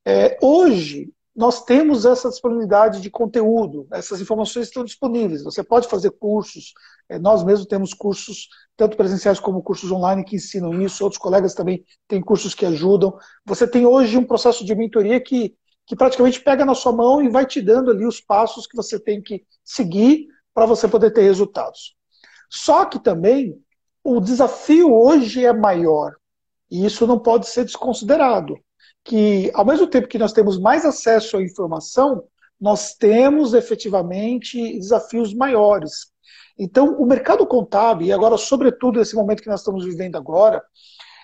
É, 0.06 0.38
hoje, 0.40 1.12
nós 1.40 1.64
temos 1.64 2.04
essa 2.04 2.28
disponibilidade 2.28 3.00
de 3.00 3.08
conteúdo, 3.08 3.88
essas 3.90 4.20
informações 4.20 4.66
estão 4.66 4.84
disponíveis. 4.84 5.42
Você 5.42 5.64
pode 5.64 5.88
fazer 5.88 6.10
cursos, 6.10 6.74
é, 7.08 7.18
nós 7.18 7.42
mesmos 7.42 7.66
temos 7.66 7.94
cursos, 7.94 8.46
tanto 8.76 8.94
presenciais 8.94 9.40
como 9.40 9.62
cursos 9.62 9.90
online, 9.90 10.22
que 10.22 10.36
ensinam 10.36 10.82
isso, 10.82 11.02
outros 11.02 11.18
colegas 11.18 11.54
também 11.54 11.82
têm 12.06 12.20
cursos 12.20 12.54
que 12.54 12.66
ajudam. 12.66 13.16
Você 13.46 13.66
tem 13.66 13.86
hoje 13.86 14.18
um 14.18 14.24
processo 14.26 14.66
de 14.66 14.74
mentoria 14.74 15.18
que, 15.18 15.56
que 15.86 15.96
praticamente 15.96 16.42
pega 16.42 16.66
na 16.66 16.74
sua 16.74 16.92
mão 16.92 17.22
e 17.22 17.30
vai 17.30 17.46
te 17.46 17.62
dando 17.62 17.90
ali 17.90 18.04
os 18.04 18.20
passos 18.20 18.66
que 18.66 18.76
você 18.76 19.00
tem 19.00 19.22
que 19.22 19.42
seguir 19.64 20.26
para 20.52 20.66
você 20.66 20.86
poder 20.86 21.10
ter 21.10 21.22
resultados. 21.22 21.96
Só 22.50 22.84
que 22.84 22.98
também 22.98 23.58
o 24.04 24.20
desafio 24.20 24.92
hoje 24.92 25.42
é 25.42 25.54
maior, 25.54 26.16
e 26.70 26.84
isso 26.84 27.06
não 27.06 27.18
pode 27.18 27.48
ser 27.48 27.64
desconsiderado 27.64 28.58
que, 29.04 29.50
ao 29.54 29.64
mesmo 29.64 29.86
tempo 29.86 30.08
que 30.08 30.18
nós 30.18 30.32
temos 30.32 30.58
mais 30.58 30.84
acesso 30.84 31.36
à 31.36 31.42
informação, 31.42 32.24
nós 32.60 32.94
temos 32.94 33.54
efetivamente 33.54 34.78
desafios 34.78 35.32
maiores. 35.34 36.10
Então, 36.58 37.00
o 37.00 37.06
mercado 37.06 37.46
contábil, 37.46 38.08
e 38.08 38.12
agora, 38.12 38.36
sobretudo, 38.36 38.98
nesse 38.98 39.14
momento 39.14 39.42
que 39.42 39.48
nós 39.48 39.60
estamos 39.60 39.84
vivendo 39.84 40.16
agora, 40.16 40.62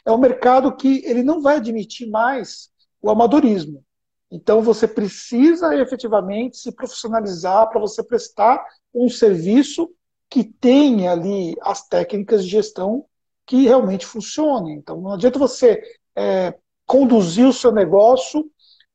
é 0.05 0.11
um 0.11 0.19
mercado 0.19 0.75
que 0.75 1.03
ele 1.05 1.23
não 1.23 1.43
vai 1.43 1.57
admitir 1.57 2.09
mais 2.09 2.71
o 3.03 3.11
amadorismo. 3.11 3.85
Então, 4.31 4.63
você 4.63 4.89
precisa 4.89 5.75
efetivamente 5.77 6.57
se 6.57 6.73
profissionalizar 6.73 7.69
para 7.69 7.81
você 7.81 8.03
prestar 8.03 8.65
um 8.95 9.09
serviço 9.09 9.91
que 10.31 10.43
tenha 10.43 11.13
ali 11.13 11.55
as 11.61 11.87
técnicas 11.87 12.45
de 12.45 12.51
gestão 12.51 13.05
que 13.47 13.65
realmente 13.65 14.07
funcionem. 14.07 14.77
Então, 14.77 15.01
não 15.01 15.13
adianta 15.13 15.39
você 15.39 15.81
é, 16.17 16.55
conduzir 16.87 17.47
o 17.47 17.53
seu 17.53 17.73
negócio 17.73 18.49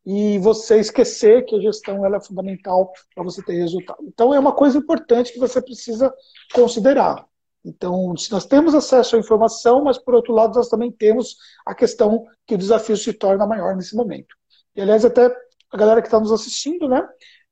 e 0.06 0.40
você 0.40 0.80
esquecer 0.80 1.46
que 1.46 1.56
a 1.56 1.60
gestão 1.60 2.06
ela 2.06 2.18
é 2.18 2.22
fundamental 2.22 2.92
para 3.14 3.24
você 3.24 3.44
ter 3.44 3.54
resultado. 3.54 4.04
Então, 4.04 4.34
é 4.34 4.40
uma 4.40 4.54
coisa 4.54 4.78
importante 4.78 5.32
que 5.32 5.40
você 5.40 5.62
precisa 5.62 6.12
considerar. 6.54 7.26
Então, 7.64 8.14
nós 8.32 8.46
temos 8.46 8.74
acesso 8.74 9.16
à 9.16 9.20
informação, 9.20 9.84
mas 9.84 9.98
por 9.98 10.16
outro 10.16 10.34
lado, 10.34 10.56
nós 10.56 10.70
também 10.70 10.92
temos 10.92 11.36
a 11.66 11.76
questão 11.76 12.26
que 12.48 12.56
o 12.56 12.58
desafio 12.58 12.98
se 12.98 13.14
torna 13.14 13.46
maior 13.46 13.76
nesse 13.76 13.96
momento. 13.96 14.36
E, 14.76 14.82
aliás, 14.82 15.06
até 15.06 15.32
a 15.72 15.78
galera 15.78 16.02
que 16.02 16.08
está 16.08 16.20
nos 16.20 16.32
assistindo, 16.32 16.88
né, 16.88 17.08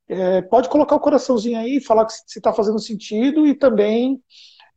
é, 0.08 0.42
pode 0.42 0.68
colocar 0.68 0.96
o 0.96 1.00
coraçãozinho 1.00 1.58
aí, 1.58 1.80
falar 1.80 2.06
que 2.06 2.12
se 2.12 2.38
está 2.38 2.52
fazendo 2.52 2.80
sentido 2.80 3.46
e 3.46 3.54
também 3.54 4.20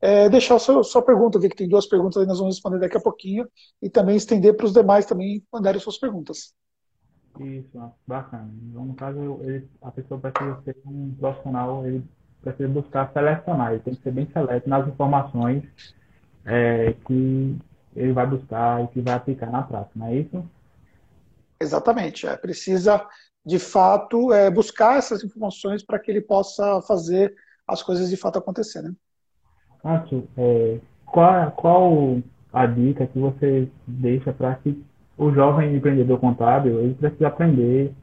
é, 0.04 0.28
deixar 0.28 0.56
a 0.56 0.60
sua, 0.60 0.84
sua 0.84 1.02
pergunta. 1.02 1.40
vi 1.40 1.48
que 1.48 1.56
tem 1.56 1.70
duas 1.70 1.86
perguntas 1.86 2.22
aí, 2.22 2.28
nós 2.28 2.38
vamos 2.38 2.56
responder 2.56 2.78
daqui 2.78 2.98
a 2.98 3.02
pouquinho. 3.02 3.48
E 3.82 3.90
também 3.90 4.18
estender 4.18 4.54
para 4.54 4.66
os 4.66 4.74
demais 4.74 5.06
também 5.06 5.42
mandarem 5.52 5.80
suas 5.80 5.98
perguntas. 5.98 6.54
Isso, 7.40 7.92
bacana. 8.06 8.52
Então, 8.70 8.84
no 8.84 8.94
caso, 8.96 9.40
ele, 9.42 9.66
a 9.82 9.90
pessoa 9.92 10.20
precisa 10.20 10.62
ser 10.66 10.76
um 10.86 11.16
profissional, 11.18 11.88
ele 11.88 12.04
precisa 12.42 12.68
buscar 12.68 13.14
selecionar, 13.14 13.72
ele 13.72 13.80
tem 13.82 13.96
que 13.96 14.04
ser 14.04 14.12
bem 14.12 14.30
seleto 14.34 14.68
nas 14.68 14.86
informações 14.86 15.64
é, 16.46 16.94
que 17.08 17.58
ele 17.96 18.12
vai 18.12 18.28
buscar 18.28 18.84
e 18.84 18.88
que 18.90 19.00
vai 19.00 19.14
aplicar 19.14 19.50
na 19.50 19.64
prática, 19.64 19.98
não 19.98 20.08
é 20.08 20.16
isso? 20.18 20.44
Exatamente. 21.62 22.28
É, 22.28 22.36
precisa, 22.36 23.08
de 23.46 23.58
fato, 23.58 24.34
é, 24.34 24.52
buscar 24.52 24.98
essas 24.98 25.24
informações 25.24 25.82
para 25.82 25.98
que 25.98 26.12
ele 26.12 26.22
possa 26.22 26.82
fazer 26.82 27.34
as 27.66 27.82
coisas 27.82 28.10
de 28.10 28.18
fato 28.18 28.38
acontecer, 28.38 28.82
né? 28.82 28.94
Cássio, 29.84 30.24
é, 30.38 30.78
qual, 31.06 31.52
qual 31.52 32.18
a 32.54 32.66
dica 32.66 33.06
que 33.06 33.20
você 33.20 33.68
deixa 33.86 34.32
para 34.32 34.56
que 34.56 34.82
o 35.18 35.32
jovem 35.32 35.76
empreendedor 35.76 36.20
contábil 36.20 36.80
ele 36.80 36.94
precisa 36.94 37.28
aprender, 37.28 37.94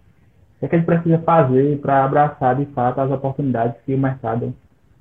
o 0.61 0.69
que, 0.69 0.75
é 0.75 0.79
ele 0.79 0.85
precisa 0.85 1.19
fazer 1.21 1.79
para 1.79 2.05
abraçar 2.05 2.55
de 2.57 2.67
fato 2.67 3.01
as 3.01 3.11
oportunidades 3.11 3.77
que 3.87 3.95
o 3.95 3.99
mercado. 3.99 4.55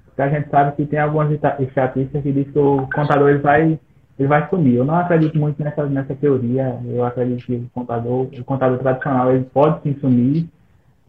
Porque 0.06 0.22
a 0.22 0.30
gente 0.30 0.50
sabe 0.50 0.76
que 0.76 0.86
tem 0.86 1.00
algumas 1.00 1.30
estatísticas 1.32 2.24
que 2.24 2.32
diz 2.32 2.50
que 2.50 2.60
o 2.60 2.88
contador 2.94 3.30
ele 3.30 3.40
vai, 3.40 3.80
ele 4.18 4.28
vai 4.28 4.50
sumir. 4.50 4.76
Eu 4.76 4.86
não 4.86 4.96
acredito 4.96 5.38
muito 5.38 5.62
nessa, 5.62 5.86
nessa 5.86 6.16
teoria. 6.16 6.80
Eu 6.86 7.04
acredito 7.04 7.46
que 7.46 7.56
o 7.56 7.70
contador, 7.74 8.28
o 8.38 8.44
contador 8.44 8.80
tradicional 8.80 9.34
ele 9.34 9.46
pode 9.46 9.82
sim 9.84 9.98
sumir, 10.00 10.48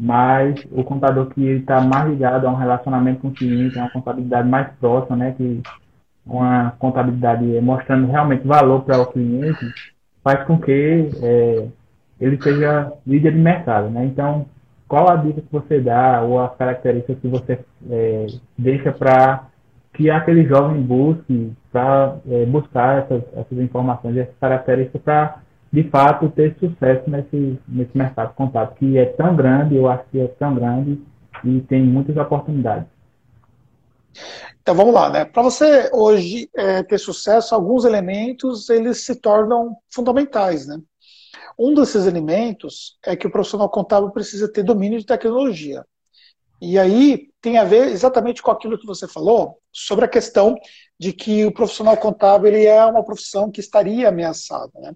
mas 0.03 0.67
o 0.73 0.83
contador 0.83 1.27
que 1.27 1.43
está 1.43 1.79
mais 1.83 2.09
ligado 2.09 2.47
a 2.47 2.51
um 2.51 2.57
relacionamento 2.57 3.21
com 3.21 3.29
o 3.29 3.35
cliente, 3.35 3.79
a 3.79 3.83
uma 3.83 3.91
contabilidade 3.91 4.49
mais 4.49 4.67
próxima, 4.81 5.15
né, 5.15 5.35
que 5.37 5.61
uma 6.27 6.71
contabilidade 6.79 7.45
mostrando 7.61 8.07
realmente 8.07 8.47
valor 8.47 8.83
para 8.83 8.99
o 8.99 9.07
cliente, 9.07 9.67
faz 10.25 10.43
com 10.45 10.59
que 10.59 11.11
é, 11.23 11.67
ele 12.19 12.43
seja 12.43 12.93
líder 13.07 13.33
de 13.33 13.39
mercado, 13.39 13.91
né? 13.91 14.07
Então, 14.07 14.47
qual 14.89 15.11
a 15.11 15.17
dica 15.17 15.43
que 15.43 15.53
você 15.53 15.81
dá 15.81 16.23
ou 16.23 16.41
as 16.41 16.55
características 16.57 17.19
que 17.21 17.29
você 17.29 17.59
é, 17.91 18.27
deixa 18.57 18.93
para 18.93 19.49
que 19.93 20.09
aquele 20.09 20.47
jovem 20.47 20.81
busque 20.81 21.53
para 21.71 22.17
é, 22.29 22.47
buscar 22.47 22.99
essas, 22.99 23.23
essas 23.35 23.59
informações, 23.59 24.17
essas 24.17 24.37
características 24.41 25.03
para 25.03 25.40
de 25.73 25.85
fato 25.89 26.29
ter 26.31 26.57
sucesso 26.59 27.09
nesse, 27.09 27.59
nesse 27.69 27.97
mercado 27.97 28.35
contábil, 28.35 28.75
que 28.77 28.99
é 28.99 29.07
tão 29.07 29.37
grande, 29.37 29.77
eu 29.77 29.89
acho 29.89 30.05
que 30.11 30.21
é 30.21 30.27
tão 30.27 30.55
grande 30.55 31.01
e 31.45 31.61
tem 31.61 31.83
muitas 31.83 32.17
oportunidades. 32.17 32.89
Então 34.61 34.75
vamos 34.75 34.93
lá, 34.93 35.09
né? 35.09 35.25
Para 35.25 35.43
você 35.43 35.89
hoje 35.93 36.51
é, 36.57 36.83
ter 36.83 36.99
sucesso, 36.99 37.55
alguns 37.55 37.85
elementos 37.85 38.69
eles 38.69 39.05
se 39.05 39.15
tornam 39.15 39.77
fundamentais, 39.89 40.67
né? 40.67 40.79
Um 41.59 41.75
desses 41.75 42.07
elementos 42.07 42.99
é 43.05 43.15
que 43.15 43.27
o 43.27 43.31
profissional 43.31 43.69
contábil 43.69 44.11
precisa 44.11 44.51
ter 44.51 44.63
domínio 44.63 44.99
de 44.99 45.07
tecnologia. 45.07 45.85
E 46.61 46.79
aí 46.79 47.29
tem 47.41 47.59
a 47.59 47.65
ver 47.65 47.89
exatamente 47.89 48.43
com 48.43 48.51
aquilo 48.51 48.79
que 48.79 48.87
você 48.87 49.09
falou 49.09 49.59
sobre 49.73 50.05
a 50.05 50.09
questão 50.09 50.57
de 50.99 51.13
que 51.13 51.47
o 51.47 51.53
profissional 51.53 51.97
contábil 51.97 52.49
ele 52.49 52.67
é 52.67 52.85
uma 52.85 53.05
profissão 53.05 53.51
que 53.51 53.61
estaria 53.61 54.09
ameaçada, 54.09 54.73
né? 54.75 54.95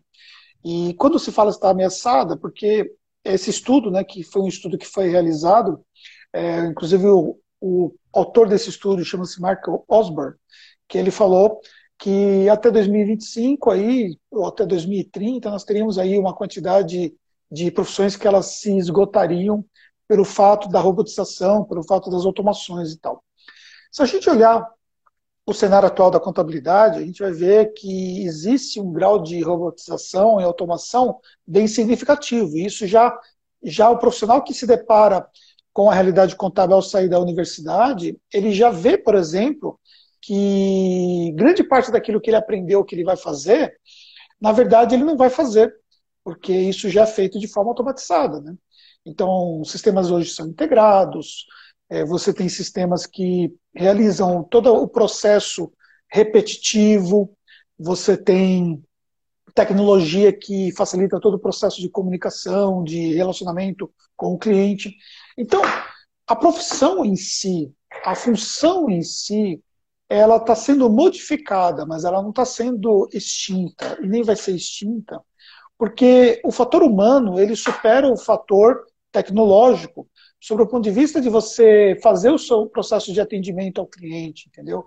E 0.65 0.95
quando 0.95 1.19
se 1.19 1.31
fala 1.31 1.51
está 1.51 1.71
ameaçada, 1.71 2.37
porque 2.37 2.91
esse 3.25 3.51
estudo, 3.51 3.91
né, 3.91 4.03
que 4.03 4.23
foi 4.23 4.43
um 4.43 4.49
estudo 4.49 4.79
que 4.79 4.87
foi 4.87 5.09
realizado, 5.09 5.85
é, 6.33 6.67
inclusive 6.67 7.07
o, 7.07 7.39
o, 7.61 7.95
autor 8.13 8.49
desse 8.49 8.71
estudo 8.71 9.05
chama-se 9.05 9.41
Mark 9.41 9.65
Osborne, 9.89 10.37
que 10.89 10.99
ele 10.99 11.11
falou 11.11 11.61
que 11.99 12.49
até 12.49 12.71
2025 12.71 13.71
aí, 13.71 14.19
ou 14.31 14.47
até 14.47 14.67
2030, 14.67 15.51
nós 15.51 15.65
teríamos 15.65 15.99
aí 15.99 16.19
uma 16.19 16.35
quantidade 16.35 17.15
de 17.51 17.71
profissões 17.71 18.17
que 18.17 18.27
elas 18.27 18.47
se 18.47 18.77
esgotariam 18.77 19.65
pelo 20.09 20.25
fato 20.25 20.69
da 20.69 20.81
robotização, 20.81 21.65
pelo 21.65 21.83
fato 21.83 22.11
das 22.11 22.25
automações 22.25 22.93
e 22.93 22.99
tal. 22.99 23.23
Se 23.91 24.03
a 24.03 24.07
gente 24.07 24.29
olhar 24.29 24.69
o 25.47 25.53
cenário 25.53 25.89
atual 25.89 26.11
da 26.11 26.19
contabilidade, 26.19 26.99
a 26.99 27.03
gente 27.03 27.23
vai 27.23 27.33
ver 27.33 27.73
que 27.75 28.25
existe 28.25 28.81
um 28.81 28.93
grau 28.93 29.23
de 29.23 29.41
robotização 29.43 30.41
e 30.41 30.45
automação 30.45 31.19
bem 31.47 31.67
significativo. 31.67 32.57
E 32.57 32.65
isso 32.65 32.87
já, 32.87 33.17
já 33.63 33.91
o 33.91 33.99
profissional 33.99 34.43
que 34.43 34.55
se 34.55 34.67
depara 34.67 35.27
com 35.73 35.91
a 35.91 35.95
realidade 35.95 36.37
contábil 36.37 36.77
ao 36.77 36.83
sair 36.83 37.09
da 37.09 37.21
universidade, 37.21 38.19
ele 38.33 38.53
já 38.53 38.71
vê, 38.71 38.97
por 38.97 39.15
exemplo, 39.15 39.79
que 40.23 41.33
grande 41.35 41.63
parte 41.63 41.91
daquilo 41.91 42.21
que 42.21 42.31
ele 42.31 42.37
aprendeu, 42.37 42.85
que 42.85 42.95
ele 42.95 43.05
vai 43.05 43.17
fazer, 43.17 43.75
na 44.41 44.53
verdade 44.53 44.95
ele 44.95 45.05
não 45.05 45.17
vai 45.17 45.29
fazer, 45.29 45.75
porque 46.23 46.53
isso 46.53 46.89
já 46.89 47.03
é 47.03 47.07
feito 47.07 47.39
de 47.39 47.49
forma 47.49 47.71
automatizada. 47.71 48.41
Né? 48.41 48.55
Então, 49.05 49.63
sistemas 49.65 50.11
hoje 50.11 50.31
são 50.31 50.47
integrados, 50.47 51.45
é, 51.95 52.05
você 52.05 52.35
tem 52.35 52.49
sistemas 52.49 53.07
que 53.07 53.55
realizam 53.73 54.43
todo 54.43 54.75
o 54.75 54.89
processo 54.89 55.73
repetitivo, 56.11 57.33
você 57.79 58.17
tem 58.17 58.83
tecnologia 59.55 60.33
que 60.33 60.73
facilita 60.73 61.21
todo 61.21 61.35
o 61.35 61.39
processo 61.39 61.81
de 61.81 61.89
comunicação, 61.89 62.83
de 62.83 63.15
relacionamento 63.15 63.89
com 64.17 64.35
o 64.35 64.39
cliente. 64.39 64.97
Então, 65.39 65.63
a 66.27 66.35
profissão 66.35 67.05
em 67.05 67.15
si, 67.15 67.73
a 68.05 68.17
função 68.17 68.91
em 68.91 69.03
si, 69.03 69.63
ela 70.09 70.39
está 70.39 70.57
sendo 70.57 70.91
modificada, 70.91 71.87
mas 71.87 72.05
ela 72.05 72.21
não 72.21 72.31
está 72.31 72.45
sendo 72.45 73.09
extinta 73.13 73.97
e 74.03 74.09
nem 74.09 74.25
vai 74.25 74.35
ser 74.35 74.57
extinta, 74.57 75.21
porque 75.79 76.41
o 76.45 76.51
fator 76.51 76.83
humano 76.83 77.39
ele 77.39 77.55
supera 77.55 78.09
o 78.09 78.17
fator 78.17 78.85
tecnológico 79.13 80.09
sobre 80.45 80.63
o 80.63 80.67
ponto 80.67 80.85
de 80.85 80.91
vista 80.91 81.23
de 81.23 81.31
você 81.31 81.99
fazer 82.03 82.29
o 82.29 82.37
seu 82.37 82.67
processo 82.67 83.15
de 83.15 83.19
atendimento 83.19 83.81
ao 83.81 83.87
cliente, 83.87 84.47
entendeu? 84.47 84.85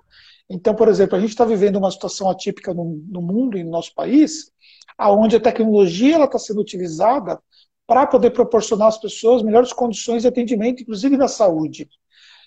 Então, 0.48 0.76
por 0.76 0.88
exemplo, 0.88 1.18
a 1.18 1.20
gente 1.20 1.32
está 1.32 1.44
vivendo 1.46 1.78
uma 1.78 1.90
situação 1.90 2.30
atípica 2.30 2.76
no, 2.76 3.02
no 3.10 3.24
mundo 3.24 3.58
e 3.58 3.64
no 3.64 3.72
nosso 3.72 3.92
país, 3.96 4.52
aonde 4.96 5.36
a 5.36 5.40
tecnologia 5.40 6.24
está 6.24 6.38
sendo 6.38 6.62
utilizada 6.62 7.42
para 7.88 8.06
poder 8.06 8.30
proporcionar 8.30 8.90
às 8.90 9.00
pessoas 9.00 9.42
melhores 9.42 9.74
condições 9.74 10.22
de 10.22 10.28
atendimento, 10.28 10.84
inclusive 10.84 11.18
na 11.18 11.28
saúde. 11.28 11.90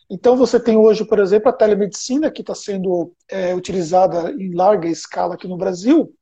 Então, 0.09 0.37
você 0.37 0.61
tem 0.61 0.77
hoje, 0.77 1.05
por 1.05 1.19
exemplo, 1.19 1.49
a 1.49 1.53
telemedicina, 1.53 2.31
que 2.31 2.43
está 2.43 2.55
sendo 2.55 3.13
é, 3.29 3.53
utilizada 3.57 4.31
em 4.31 4.55
larga 4.55 4.89
escala 4.89 5.35
aqui 5.35 5.49
no 5.49 5.57
Brasil, 5.57 6.15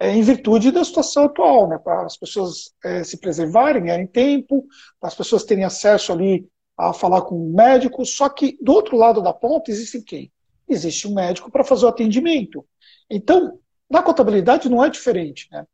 é, 0.00 0.10
em 0.10 0.22
virtude 0.22 0.70
da 0.70 0.84
situação 0.84 1.24
atual, 1.24 1.68
né, 1.68 1.78
para 1.78 2.04
as 2.04 2.16
pessoas 2.16 2.72
é, 2.84 3.02
se 3.02 3.18
preservarem, 3.18 3.82
ganharem 3.82 4.06
tempo, 4.06 4.64
para 5.00 5.08
as 5.08 5.14
pessoas 5.14 5.44
terem 5.44 5.64
acesso 5.64 6.12
ali 6.12 6.48
a 6.76 6.92
falar 6.92 7.22
com 7.22 7.34
um 7.34 7.52
médico. 7.52 8.04
Só 8.06 8.28
que 8.28 8.56
do 8.62 8.72
outro 8.72 8.96
lado 8.96 9.20
da 9.20 9.32
ponta 9.32 9.70
existe 9.70 10.00
quem? 10.02 10.30
Existe 10.68 11.08
um 11.08 11.14
médico 11.14 11.50
para 11.50 11.64
fazer 11.64 11.86
o 11.86 11.88
atendimento. 11.88 12.64
Então, 13.10 13.58
na 13.90 14.02
contabilidade 14.02 14.68
não 14.68 14.84
é 14.84 14.88
diferente. 14.88 15.48
Né? 15.50 15.66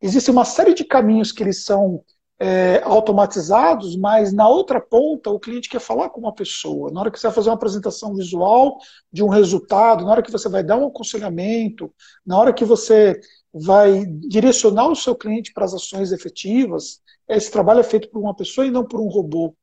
Existe 0.00 0.30
uma 0.30 0.44
série 0.44 0.72
de 0.72 0.84
caminhos 0.84 1.32
que 1.32 1.42
eles 1.42 1.64
são 1.64 2.02
é, 2.38 2.82
automatizados, 2.84 3.96
mas 3.96 4.32
na 4.32 4.48
outra 4.48 4.80
ponta 4.80 5.30
o 5.30 5.40
cliente 5.40 5.68
quer 5.68 5.80
falar 5.80 6.10
com 6.10 6.20
uma 6.20 6.34
pessoa. 6.34 6.90
Na 6.92 7.00
hora 7.00 7.10
que 7.10 7.18
você 7.18 7.26
vai 7.26 7.34
fazer 7.34 7.48
uma 7.48 7.54
apresentação 7.54 8.14
visual 8.14 8.78
de 9.10 9.22
um 9.22 9.28
resultado, 9.28 10.04
na 10.04 10.12
hora 10.12 10.22
que 10.22 10.30
você 10.30 10.48
vai 10.48 10.62
dar 10.62 10.76
um 10.76 10.86
aconselhamento, 10.86 11.92
na 12.24 12.38
hora 12.38 12.52
que 12.52 12.64
você 12.64 13.18
vai 13.58 14.04
direcionar 14.06 14.88
o 14.88 14.96
seu 14.96 15.14
cliente 15.14 15.52
para 15.52 15.64
as 15.64 15.74
ações 15.74 16.12
efetivas, 16.12 17.00
esse 17.28 17.50
trabalho 17.50 17.80
é 17.80 17.84
feito 17.84 18.08
por 18.10 18.20
uma 18.20 18.34
pessoa 18.34 18.66
e 18.66 18.70
não 18.70 18.84
por 18.84 19.00
um 19.00 19.08
robô. 19.08 19.54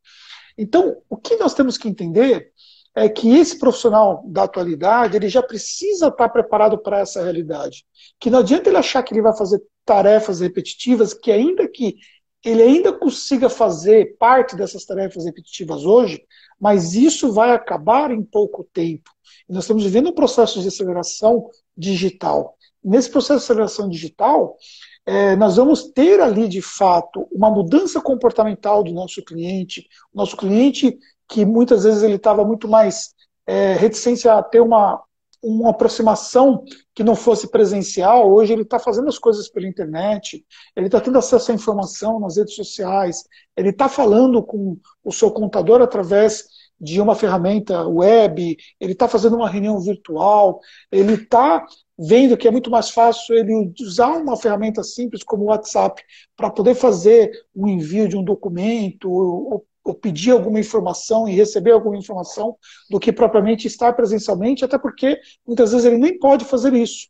Então, 0.58 0.98
o 1.10 1.18
que 1.18 1.36
nós 1.38 1.54
temos 1.54 1.78
que 1.78 1.88
entender 1.88 2.52
é 2.96 3.10
que 3.10 3.36
esse 3.36 3.58
profissional 3.58 4.24
da 4.28 4.44
atualidade 4.44 5.16
ele 5.16 5.28
já 5.28 5.42
precisa 5.42 6.08
estar 6.08 6.30
preparado 6.30 6.78
para 6.78 7.00
essa 7.00 7.24
realidade. 7.24 7.86
Que 8.20 8.30
não 8.30 8.40
adianta 8.40 8.70
ele 8.70 8.78
achar 8.78 9.02
que 9.02 9.14
ele 9.14 9.22
vai 9.22 9.36
fazer 9.36 9.62
tarefas 9.84 10.42
repetitivas, 10.42 11.14
que 11.14 11.32
ainda 11.32 11.68
que 11.68 11.96
ele 12.44 12.62
ainda 12.62 12.92
consiga 12.92 13.50
fazer 13.50 14.18
parte 14.18 14.56
dessas 14.56 14.86
tarefas 14.86 15.26
repetitivas 15.26 15.86
hoje, 15.86 16.22
mas 16.60 16.94
isso 16.94 17.32
vai 17.32 17.52
acabar 17.52 18.12
em 18.12 18.22
pouco 18.22 18.68
tempo. 18.74 19.10
E 19.48 19.54
nós 19.54 19.64
estamos 19.64 19.84
vivendo 19.84 20.10
um 20.10 20.14
processo 20.14 20.62
de 20.62 20.68
aceleração 20.68 21.50
digital. 21.76 22.58
Nesse 22.84 23.10
processo 23.10 23.40
de 23.40 23.44
aceleração 23.46 23.90
digital, 23.90 24.58
é, 25.06 25.36
nós 25.36 25.58
vamos 25.58 25.92
ter 25.92 26.20
ali, 26.20 26.48
de 26.48 26.62
fato, 26.62 27.28
uma 27.32 27.50
mudança 27.50 28.02
comportamental 28.02 28.84
do 28.84 28.94
nosso 28.94 29.24
cliente. 29.24 29.88
O 30.14 30.18
nosso 30.18 30.38
cliente, 30.38 30.98
que 31.28 31.46
muitas 31.46 31.84
vezes 31.84 32.04
ele 32.04 32.16
estava 32.16 32.46
muito 32.46 32.68
mais 32.68 33.14
é, 33.46 33.74
reticente 33.74 34.28
a 34.28 34.42
ter 34.42 34.62
uma, 34.62 35.02
uma 35.44 35.72
aproximação 35.72 36.64
que 36.96 37.04
não 37.04 37.16
fosse 37.16 37.50
presencial, 37.50 38.32
hoje 38.32 38.54
ele 38.54 38.62
está 38.62 38.80
fazendo 38.80 39.10
as 39.10 39.20
coisas 39.20 39.50
pela 39.50 39.68
internet, 39.68 40.46
ele 40.76 40.86
está 40.86 41.02
tendo 41.02 41.18
acesso 41.18 41.52
à 41.52 41.56
informação 41.56 42.20
nas 42.20 42.38
redes 42.38 42.56
sociais, 42.56 43.24
ele 43.58 43.70
está 43.70 43.90
falando 43.90 44.42
com 44.42 44.78
o 45.04 45.12
seu 45.12 45.30
contador 45.32 45.82
através 45.82 46.46
de 46.80 47.00
uma 47.00 47.16
ferramenta 47.16 47.88
web, 47.88 48.58
ele 48.80 48.92
está 48.94 49.08
fazendo 49.08 49.36
uma 49.36 49.50
reunião 49.50 49.80
virtual, 49.80 50.60
ele 50.92 51.14
está 51.14 51.66
vendo 51.98 52.38
que 52.38 52.48
é 52.48 52.52
muito 52.52 52.72
mais 52.72 52.90
fácil 52.90 53.36
ele 53.36 53.74
usar 53.80 54.18
uma 54.18 54.36
ferramenta 54.36 54.84
simples 54.84 55.24
como 55.24 55.44
o 55.44 55.48
WhatsApp 55.48 56.02
para 56.36 56.50
poder 56.50 56.76
fazer 56.76 57.32
o 57.54 57.66
um 57.66 57.70
envio 57.70 58.08
de 58.08 58.18
um 58.18 58.24
documento 58.24 59.10
ou, 59.12 59.66
ou 59.84 59.94
pedir 59.94 60.32
alguma 60.32 60.60
informação 60.60 61.28
e 61.28 61.36
receber 61.36 61.72
alguma 61.72 61.98
informação 61.98 62.56
do 62.90 63.00
que 63.00 63.12
propriamente 63.12 63.68
estar 63.68 63.94
presencialmente, 63.94 64.64
até 64.64 64.78
porque 64.78 65.20
muitas 65.46 65.72
vezes 65.72 65.86
ele 65.86 65.98
nem 65.98 66.18
pode 66.18 66.46
fazer 66.46 66.74
isso 66.74 67.08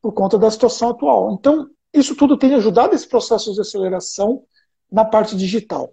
por 0.00 0.12
conta 0.12 0.38
da 0.38 0.50
situação 0.50 0.90
atual. 0.90 1.32
Então, 1.32 1.68
isso 1.92 2.14
tudo 2.14 2.36
tem 2.36 2.54
ajudado 2.54 2.94
esse 2.94 3.08
processo 3.08 3.52
de 3.52 3.60
aceleração 3.60 4.42
na 4.90 5.04
parte 5.04 5.36
digital. 5.36 5.92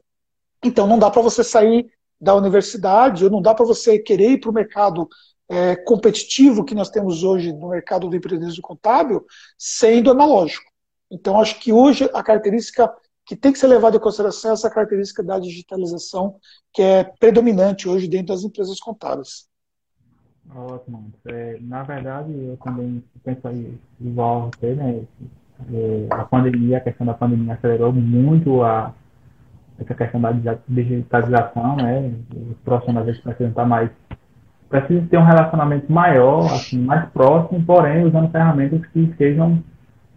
Então, 0.64 0.86
não 0.86 1.00
dá 1.00 1.10
para 1.10 1.22
você 1.22 1.44
sair 1.44 1.90
da 2.20 2.36
universidade, 2.36 3.24
ou 3.24 3.32
não 3.32 3.42
dá 3.42 3.56
para 3.56 3.66
você 3.66 3.98
querer 3.98 4.32
ir 4.32 4.40
para 4.40 4.52
o 4.52 4.54
mercado 4.54 5.10
é, 5.52 5.76
competitivo 5.76 6.64
que 6.64 6.74
nós 6.74 6.90
temos 6.90 7.24
hoje 7.24 7.52
no 7.52 7.70
mercado 7.70 8.08
do 8.08 8.16
empreendedorismo 8.16 8.62
contábil, 8.62 9.26
sendo 9.58 10.10
analógico. 10.10 10.72
Então, 11.12 11.42
acho 11.42 11.60
que 11.60 11.74
hoje 11.74 12.10
a 12.14 12.24
característica 12.24 12.90
que 13.26 13.36
tem 13.36 13.52
que 13.52 13.60
ser 13.60 13.68
levada 13.68 13.98
em 13.98 14.00
consideração 14.00 14.52
é 14.52 14.54
essa 14.54 14.70
característica 14.70 15.22
da 15.22 15.38
digitalização 15.38 16.38
que 16.74 16.82
é 16.82 17.04
predominante 17.04 17.88
hoje 17.90 18.08
dentro 18.08 18.28
das 18.28 18.44
empresas 18.44 18.80
contábeis. 18.80 19.46
Ótimo. 20.56 21.12
É, 21.28 21.58
na 21.60 21.84
verdade, 21.84 22.32
eu 22.32 22.58
também 22.64 23.04
penso 23.22 23.46
aí 23.46 23.78
igual 24.00 24.50
você, 24.56 24.74
né? 24.74 25.04
É, 25.72 26.08
a 26.12 26.24
pandemia, 26.24 26.78
a 26.78 26.82
questão 26.82 27.06
da 27.06 27.14
pandemia 27.14 27.54
acelerou 27.54 27.92
muito 27.92 28.64
a, 28.64 28.94
essa 29.78 29.94
questão 29.94 30.20
da 30.20 30.32
digitalização, 30.68 31.76
né? 31.76 32.12
Os 32.52 32.58
profissionais 32.64 33.20
precisam 33.20 33.50
estar 33.50 33.66
mais 33.66 33.92
precisam 34.72 35.06
ter 35.06 35.18
um 35.18 35.26
relacionamento 35.26 35.92
maior, 35.92 36.46
assim, 36.46 36.80
mais 36.80 37.08
próximo, 37.10 37.64
porém 37.66 38.06
usando 38.06 38.32
ferramentas 38.32 38.82
que 38.88 39.14
sejam 39.18 39.62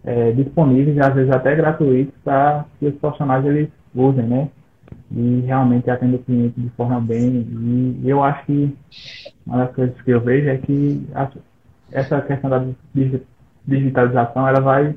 é, 0.05 0.31
disponíveis, 0.33 0.97
às 0.99 1.13
vezes 1.13 1.33
até 1.33 1.57
gratuitos, 1.57 2.15
para 2.25 2.65
que 2.79 2.87
os 2.87 2.95
profissionais 2.95 3.45
eles 3.45 3.69
usem, 3.95 4.25
né? 4.25 4.49
E 5.11 5.43
realmente 5.47 5.91
atendam 5.91 6.17
o 6.17 6.23
cliente 6.23 6.61
de 6.61 6.69
forma 6.71 7.01
bem. 7.01 7.47
E 8.03 8.09
eu 8.09 8.23
acho 8.23 8.47
que 8.47 8.77
uma 9.45 9.59
das 9.59 9.75
coisas 9.75 10.01
que 10.01 10.11
eu 10.11 10.21
vejo 10.21 10.49
é 10.49 10.57
que 10.59 11.07
a, 11.15 11.29
essa 11.93 12.21
questão 12.21 12.49
da 12.49 12.65
digitalização 13.67 14.47
ela 14.47 14.61
vai 14.61 14.95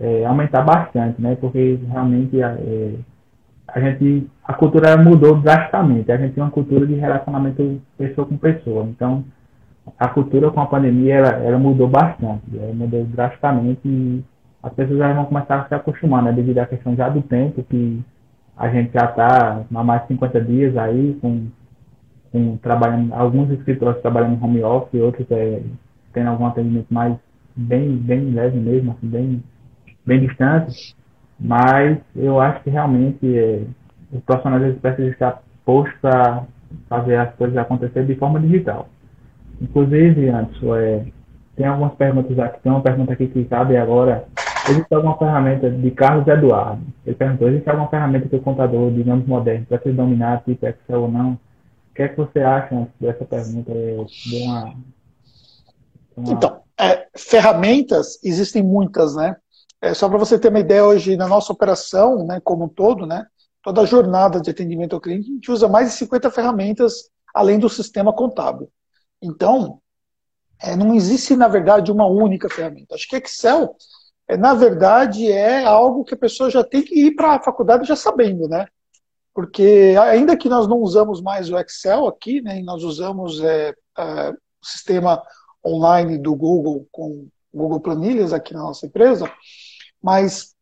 é, 0.00 0.24
aumentar 0.24 0.62
bastante, 0.62 1.20
né? 1.22 1.36
Porque 1.40 1.78
realmente 1.88 2.42
é, 2.42 2.94
a 3.74 3.80
gente 3.80 4.28
a 4.44 4.54
cultura 4.54 4.96
mudou 4.96 5.36
drasticamente. 5.40 6.10
A 6.10 6.16
gente 6.16 6.34
tem 6.34 6.42
uma 6.42 6.50
cultura 6.50 6.86
de 6.86 6.94
relacionamento 6.94 7.80
pessoa 7.96 8.26
com 8.26 8.36
pessoa. 8.36 8.84
Então 8.84 9.24
a 9.98 10.08
cultura 10.08 10.50
com 10.50 10.60
a 10.60 10.66
pandemia 10.66 11.16
ela, 11.16 11.28
ela 11.44 11.58
mudou 11.58 11.88
bastante, 11.88 12.42
ela 12.54 12.72
mudou 12.72 13.04
drasticamente 13.04 13.80
e 13.84 14.24
as 14.62 14.72
pessoas 14.74 14.98
já 14.98 15.12
vão 15.12 15.24
começar 15.24 15.60
a 15.60 15.68
se 15.68 15.74
acostumar, 15.74 16.22
né? 16.22 16.32
Devido 16.32 16.58
à 16.58 16.66
questão 16.66 16.94
já 16.94 17.08
do 17.08 17.22
tempo 17.22 17.62
que 17.64 18.00
a 18.56 18.68
gente 18.68 18.92
já 18.92 19.06
está 19.06 19.64
há 19.74 19.84
mais 19.84 20.02
de 20.02 20.08
50 20.08 20.40
dias 20.42 20.76
aí 20.76 21.16
com, 21.20 21.46
com 22.30 22.56
trabalhando, 22.58 23.14
alguns 23.14 23.50
escritores 23.50 24.02
trabalhando 24.02 24.42
home 24.44 24.62
office, 24.62 25.00
outros 25.00 25.26
é, 25.30 25.62
tendo 26.12 26.28
algum 26.28 26.46
atendimento 26.46 26.92
mais 26.92 27.16
bem, 27.56 27.96
bem 27.96 28.32
leve 28.32 28.58
mesmo, 28.58 28.92
assim, 28.92 29.08
bem, 29.08 29.42
bem 30.04 30.20
distante. 30.20 30.94
Mas 31.40 31.98
eu 32.14 32.38
acho 32.38 32.62
que 32.62 32.70
realmente 32.70 33.38
é, 33.38 33.62
os 34.12 34.22
profissionais 34.24 34.76
precisam 34.78 35.10
estar 35.10 35.42
postos 35.64 36.04
a 36.04 36.44
fazer 36.88 37.16
as 37.16 37.34
coisas 37.34 37.56
acontecer 37.56 38.04
de 38.04 38.14
forma 38.16 38.38
digital. 38.38 38.88
Inclusive, 39.60 40.28
antes, 40.28 40.62
é, 40.62 41.04
tem 41.56 41.66
algumas 41.66 41.94
perguntas 41.94 42.38
aqui. 42.38 42.60
Tem 42.62 42.70
uma 42.70 42.82
pergunta 42.82 43.12
aqui 43.12 43.26
que 43.26 43.44
cabe 43.44 43.76
agora. 43.76 44.26
Existe 44.68 44.94
alguma 44.94 45.16
ferramenta 45.16 45.70
de 45.70 45.90
Carlos 45.90 46.26
Eduardo? 46.28 46.82
Ele 47.06 47.16
perguntou: 47.16 47.48
existe 47.48 47.68
alguma 47.70 47.88
ferramenta 47.88 48.28
que 48.28 48.36
o 48.36 48.42
contador, 48.42 48.92
digamos, 48.92 49.26
moderno, 49.26 49.66
precisa 49.66 49.94
dominar, 49.94 50.42
tipo 50.44 50.66
Excel 50.66 51.02
ou 51.02 51.10
não? 51.10 51.32
O 51.32 51.94
que 51.94 52.02
é 52.02 52.08
que 52.08 52.16
você 52.16 52.40
acha 52.40 52.86
dessa 53.00 53.24
pergunta? 53.24 53.72
De 53.72 54.42
uma, 54.42 54.74
uma... 56.16 56.32
Então, 56.32 56.60
é, 56.78 57.06
ferramentas 57.16 58.18
existem 58.22 58.62
muitas, 58.62 59.16
né? 59.16 59.36
É, 59.82 59.94
só 59.94 60.08
para 60.08 60.18
você 60.18 60.38
ter 60.38 60.48
uma 60.48 60.60
ideia, 60.60 60.84
hoje 60.84 61.16
na 61.16 61.26
nossa 61.26 61.52
operação, 61.52 62.26
né, 62.26 62.40
como 62.44 62.64
um 62.64 62.68
todo, 62.68 63.06
né, 63.06 63.26
toda 63.62 63.80
a 63.80 63.86
jornada 63.86 64.40
de 64.40 64.50
atendimento 64.50 64.94
ao 64.94 65.00
cliente, 65.00 65.30
a 65.30 65.34
gente 65.34 65.50
usa 65.50 65.68
mais 65.68 65.90
de 65.90 65.96
50 65.96 66.30
ferramentas 66.30 67.10
além 67.34 67.58
do 67.58 67.68
sistema 67.68 68.12
contábil. 68.12 68.70
Então, 69.22 69.80
é, 70.60 70.76
não 70.76 70.94
existe, 70.94 71.34
na 71.34 71.48
verdade, 71.48 71.90
uma 71.90 72.06
única 72.06 72.48
ferramenta. 72.48 72.94
Acho 72.94 73.08
que 73.08 73.16
Excel, 73.16 73.74
é, 74.28 74.36
na 74.36 74.54
verdade, 74.54 75.30
é 75.30 75.64
algo 75.64 76.04
que 76.04 76.14
a 76.14 76.18
pessoa 76.18 76.50
já 76.50 76.62
tem 76.62 76.82
que 76.82 76.94
ir 76.94 77.14
para 77.14 77.34
a 77.34 77.42
faculdade 77.42 77.88
já 77.88 77.96
sabendo, 77.96 78.48
né? 78.48 78.66
Porque 79.32 79.94
ainda 79.98 80.36
que 80.36 80.48
nós 80.48 80.66
não 80.66 80.78
usamos 80.78 81.22
mais 81.22 81.50
o 81.50 81.58
Excel 81.58 82.06
aqui, 82.06 82.42
né, 82.42 82.60
nós 82.62 82.82
usamos 82.82 83.40
é, 83.40 83.74
é, 83.96 84.30
o 84.30 84.66
sistema 84.66 85.22
online 85.64 86.18
do 86.18 86.34
Google 86.34 86.86
com 86.90 87.28
Google 87.52 87.80
Planilhas 87.80 88.32
aqui 88.32 88.52
na 88.52 88.62
nossa 88.62 88.86
empresa, 88.86 89.30
mas 90.02 90.54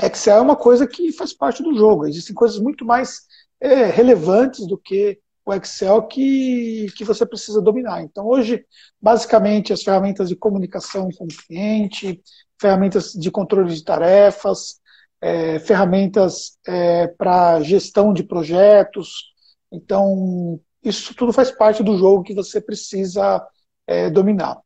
Excel 0.00 0.38
é 0.38 0.40
uma 0.40 0.56
coisa 0.56 0.86
que 0.86 1.12
faz 1.12 1.32
parte 1.32 1.62
do 1.62 1.74
jogo. 1.74 2.06
Existem 2.06 2.34
coisas 2.34 2.58
muito 2.58 2.84
mais 2.84 3.22
é, 3.60 3.86
relevantes 3.86 4.66
do 4.66 4.76
que 4.76 5.18
o 5.44 5.52
Excel 5.54 6.02
que, 6.06 6.86
que 6.96 7.04
você 7.04 7.26
precisa 7.26 7.60
dominar. 7.60 8.02
Então, 8.02 8.26
hoje, 8.26 8.64
basicamente, 9.00 9.72
as 9.72 9.82
ferramentas 9.82 10.28
de 10.28 10.36
comunicação 10.36 11.08
com 11.16 11.24
o 11.24 11.28
cliente, 11.28 12.20
ferramentas 12.60 13.12
de 13.12 13.30
controle 13.30 13.74
de 13.74 13.84
tarefas, 13.84 14.80
é, 15.20 15.58
ferramentas 15.60 16.58
é, 16.66 17.06
para 17.08 17.60
gestão 17.60 18.12
de 18.12 18.24
projetos, 18.24 19.32
Então, 19.70 20.60
isso 20.82 21.14
tudo 21.14 21.32
faz 21.32 21.50
parte 21.50 21.82
do 21.82 21.96
jogo 21.96 22.24
que 22.24 22.34
você 22.34 22.60
precisa 22.60 23.44
é, 23.86 24.10
dominar. 24.10 24.60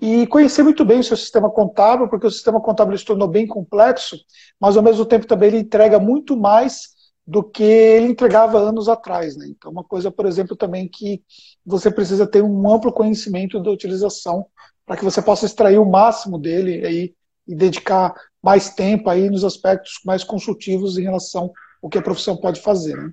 E 0.00 0.26
conhecer 0.28 0.62
muito 0.62 0.84
bem 0.84 1.00
o 1.00 1.04
seu 1.04 1.16
sistema 1.16 1.50
contábil, 1.50 2.08
porque 2.08 2.26
o 2.26 2.30
sistema 2.30 2.60
contábil 2.60 2.96
se 2.96 3.04
tornou 3.04 3.28
bem 3.28 3.46
complexo, 3.46 4.16
mas 4.58 4.76
ao 4.76 4.82
mesmo 4.82 5.04
tempo 5.04 5.26
também 5.26 5.48
ele 5.48 5.58
entrega 5.58 5.98
muito 5.98 6.36
mais 6.36 6.88
do 7.26 7.42
que 7.42 7.62
ele 7.62 8.06
entregava 8.06 8.58
anos 8.58 8.88
atrás. 8.88 9.36
Né? 9.36 9.46
Então, 9.48 9.70
uma 9.70 9.84
coisa, 9.84 10.10
por 10.10 10.24
exemplo, 10.24 10.56
também 10.56 10.88
que 10.88 11.22
você 11.66 11.90
precisa 11.90 12.26
ter 12.26 12.42
um 12.42 12.72
amplo 12.72 12.92
conhecimento 12.92 13.60
da 13.60 13.70
utilização 13.70 14.46
para 14.86 14.96
que 14.96 15.04
você 15.04 15.20
possa 15.20 15.44
extrair 15.44 15.78
o 15.78 15.88
máximo 15.88 16.38
dele 16.38 16.84
aí, 16.84 17.14
e 17.46 17.54
dedicar 17.54 18.14
mais 18.42 18.70
tempo 18.70 19.10
aí 19.10 19.28
nos 19.28 19.44
aspectos 19.44 20.00
mais 20.04 20.24
consultivos 20.24 20.96
em 20.96 21.02
relação 21.02 21.52
ao 21.82 21.90
que 21.90 21.98
a 21.98 22.02
profissão 22.02 22.36
pode 22.36 22.60
fazer. 22.62 22.96
Né? 22.96 23.12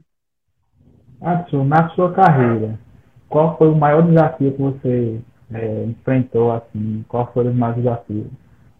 Atsu, 1.21 1.63
na 1.63 1.89
sua 1.89 2.13
carreira, 2.13 2.80
qual 3.28 3.58
foi 3.58 3.69
o 3.69 3.76
maior 3.76 4.08
desafio 4.08 4.54
que 4.54 4.62
você 4.62 5.21
é, 5.54 5.84
enfrentou? 5.86 6.52
Assim, 6.52 7.06
qual 7.08 7.32
foram 7.34 7.52
os 7.52 7.58
mais 7.58 7.76
desafios? 7.76 8.28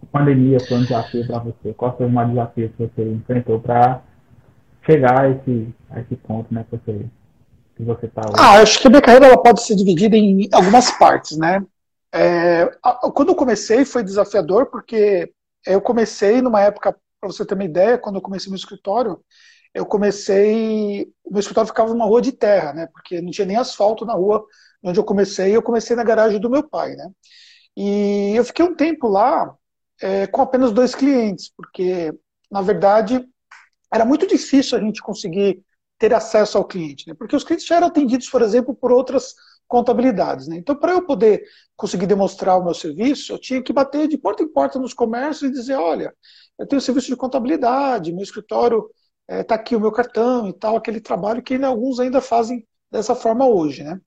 A 0.02 0.06
pandemia 0.06 0.60
foi 0.60 0.78
um 0.78 0.84
desafio 0.84 1.26
para 1.26 1.40
você? 1.40 1.74
Qual 1.74 1.96
foi 1.98 2.06
o 2.06 2.10
maior 2.10 2.30
desafio 2.30 2.70
que 2.70 2.84
você 2.84 3.12
enfrentou 3.12 3.60
para 3.60 4.02
chegar 4.86 5.22
a 5.22 5.30
esse, 5.30 5.70
a 5.90 6.00
esse 6.00 6.16
ponto 6.16 6.54
né, 6.54 6.66
que 6.70 6.78
você 6.78 7.06
que 7.76 7.84
você 7.84 8.08
está 8.08 8.22
Ah, 8.38 8.62
acho 8.62 8.80
que 8.82 8.88
a 8.88 8.90
minha 8.90 9.02
carreira 9.02 9.28
ela 9.28 9.42
pode 9.42 9.62
ser 9.62 9.76
dividida 9.76 10.18
em 10.18 10.50
algumas 10.52 10.90
partes, 10.92 11.38
né? 11.38 11.64
É, 12.12 12.66
quando 13.14 13.30
eu 13.30 13.36
comecei 13.36 13.86
foi 13.86 14.02
desafiador 14.02 14.68
porque 14.68 15.32
eu 15.66 15.82
comecei 15.82 16.42
numa 16.42 16.62
época, 16.62 16.96
para 17.20 17.32
você 17.32 17.46
ter 17.46 17.54
uma 17.54 17.64
ideia, 17.64 17.98
quando 17.98 18.16
eu 18.16 18.22
comecei 18.22 18.50
meu 18.50 18.58
escritório, 18.58 19.20
eu 19.74 19.86
comecei. 19.86 21.12
O 21.24 21.32
meu 21.32 21.40
escritório 21.40 21.68
ficava 21.68 21.92
numa 21.92 22.06
rua 22.06 22.22
de 22.22 22.32
terra, 22.32 22.74
né? 22.74 22.88
Porque 22.88 23.22
não 23.22 23.32
tinha 23.32 23.46
nem 23.46 23.58
asfalto 23.58 24.06
na 24.06 24.14
rua 24.14 24.44
onde 24.90 25.00
eu 25.00 25.04
comecei. 25.04 25.56
Eu 25.56 25.62
comecei 25.62 25.96
na 25.96 26.04
garagem 26.04 26.40
do 26.40 26.50
meu 26.50 26.68
pai, 26.68 26.96
né? 26.96 27.10
E 27.76 28.34
eu 28.36 28.44
fiquei 28.44 28.66
um 28.66 28.76
tempo 28.76 29.08
lá 29.08 29.54
é, 30.02 30.28
com 30.28 30.42
apenas 30.42 30.72
dois 30.72 30.96
clientes, 30.96 31.52
porque, 31.56 32.14
na 32.52 32.62
verdade, 32.62 33.28
era 33.94 34.06
muito 34.06 34.28
difícil 34.28 34.78
a 34.78 34.82
gente 34.82 35.02
conseguir 35.02 35.64
ter 35.98 36.14
acesso 36.14 36.58
ao 36.58 36.66
cliente, 36.66 37.08
né? 37.08 37.14
Porque 37.14 37.36
os 37.36 37.44
clientes 37.44 37.66
já 37.66 37.78
eram 37.78 37.88
atendidos, 37.88 38.30
por 38.30 38.42
exemplo, 38.42 38.76
por 38.76 38.92
outras 38.92 39.36
contabilidades. 39.68 40.48
Né? 40.48 40.58
Então, 40.58 40.76
para 40.76 40.94
eu 40.94 41.06
poder 41.06 41.44
conseguir 41.76 42.08
demonstrar 42.08 42.58
o 42.58 42.64
meu 42.64 42.74
serviço, 42.74 43.34
eu 43.34 43.40
tinha 43.40 43.62
que 43.62 43.74
bater 43.74 44.08
de 44.08 44.18
porta 44.18 44.44
em 44.44 44.48
porta 44.48 44.80
nos 44.80 44.94
comércios 44.94 45.50
e 45.50 45.54
dizer: 45.54 45.76
olha, 45.76 46.14
eu 46.58 46.66
tenho 46.68 46.82
serviço 46.82 47.08
de 47.08 47.16
contabilidade, 47.16 48.14
meu 48.14 48.24
escritório 48.24 48.90
está 49.28 49.36
é, 49.36 49.44
tá 49.44 49.56
aqui 49.56 49.76
o 49.76 49.80
meu 49.80 49.92
cartão 49.92 50.48
e 50.48 50.54
tal, 50.54 50.78
aquele 50.78 51.02
trabalho 51.02 51.44
que 51.44 51.54
ainda, 51.56 51.68
alguns 51.68 52.00
ainda 52.00 52.22
fazem 52.22 52.66
dessa 52.90 53.14
forma 53.14 53.46
hoje, 53.46 53.84
né? 53.84 54.00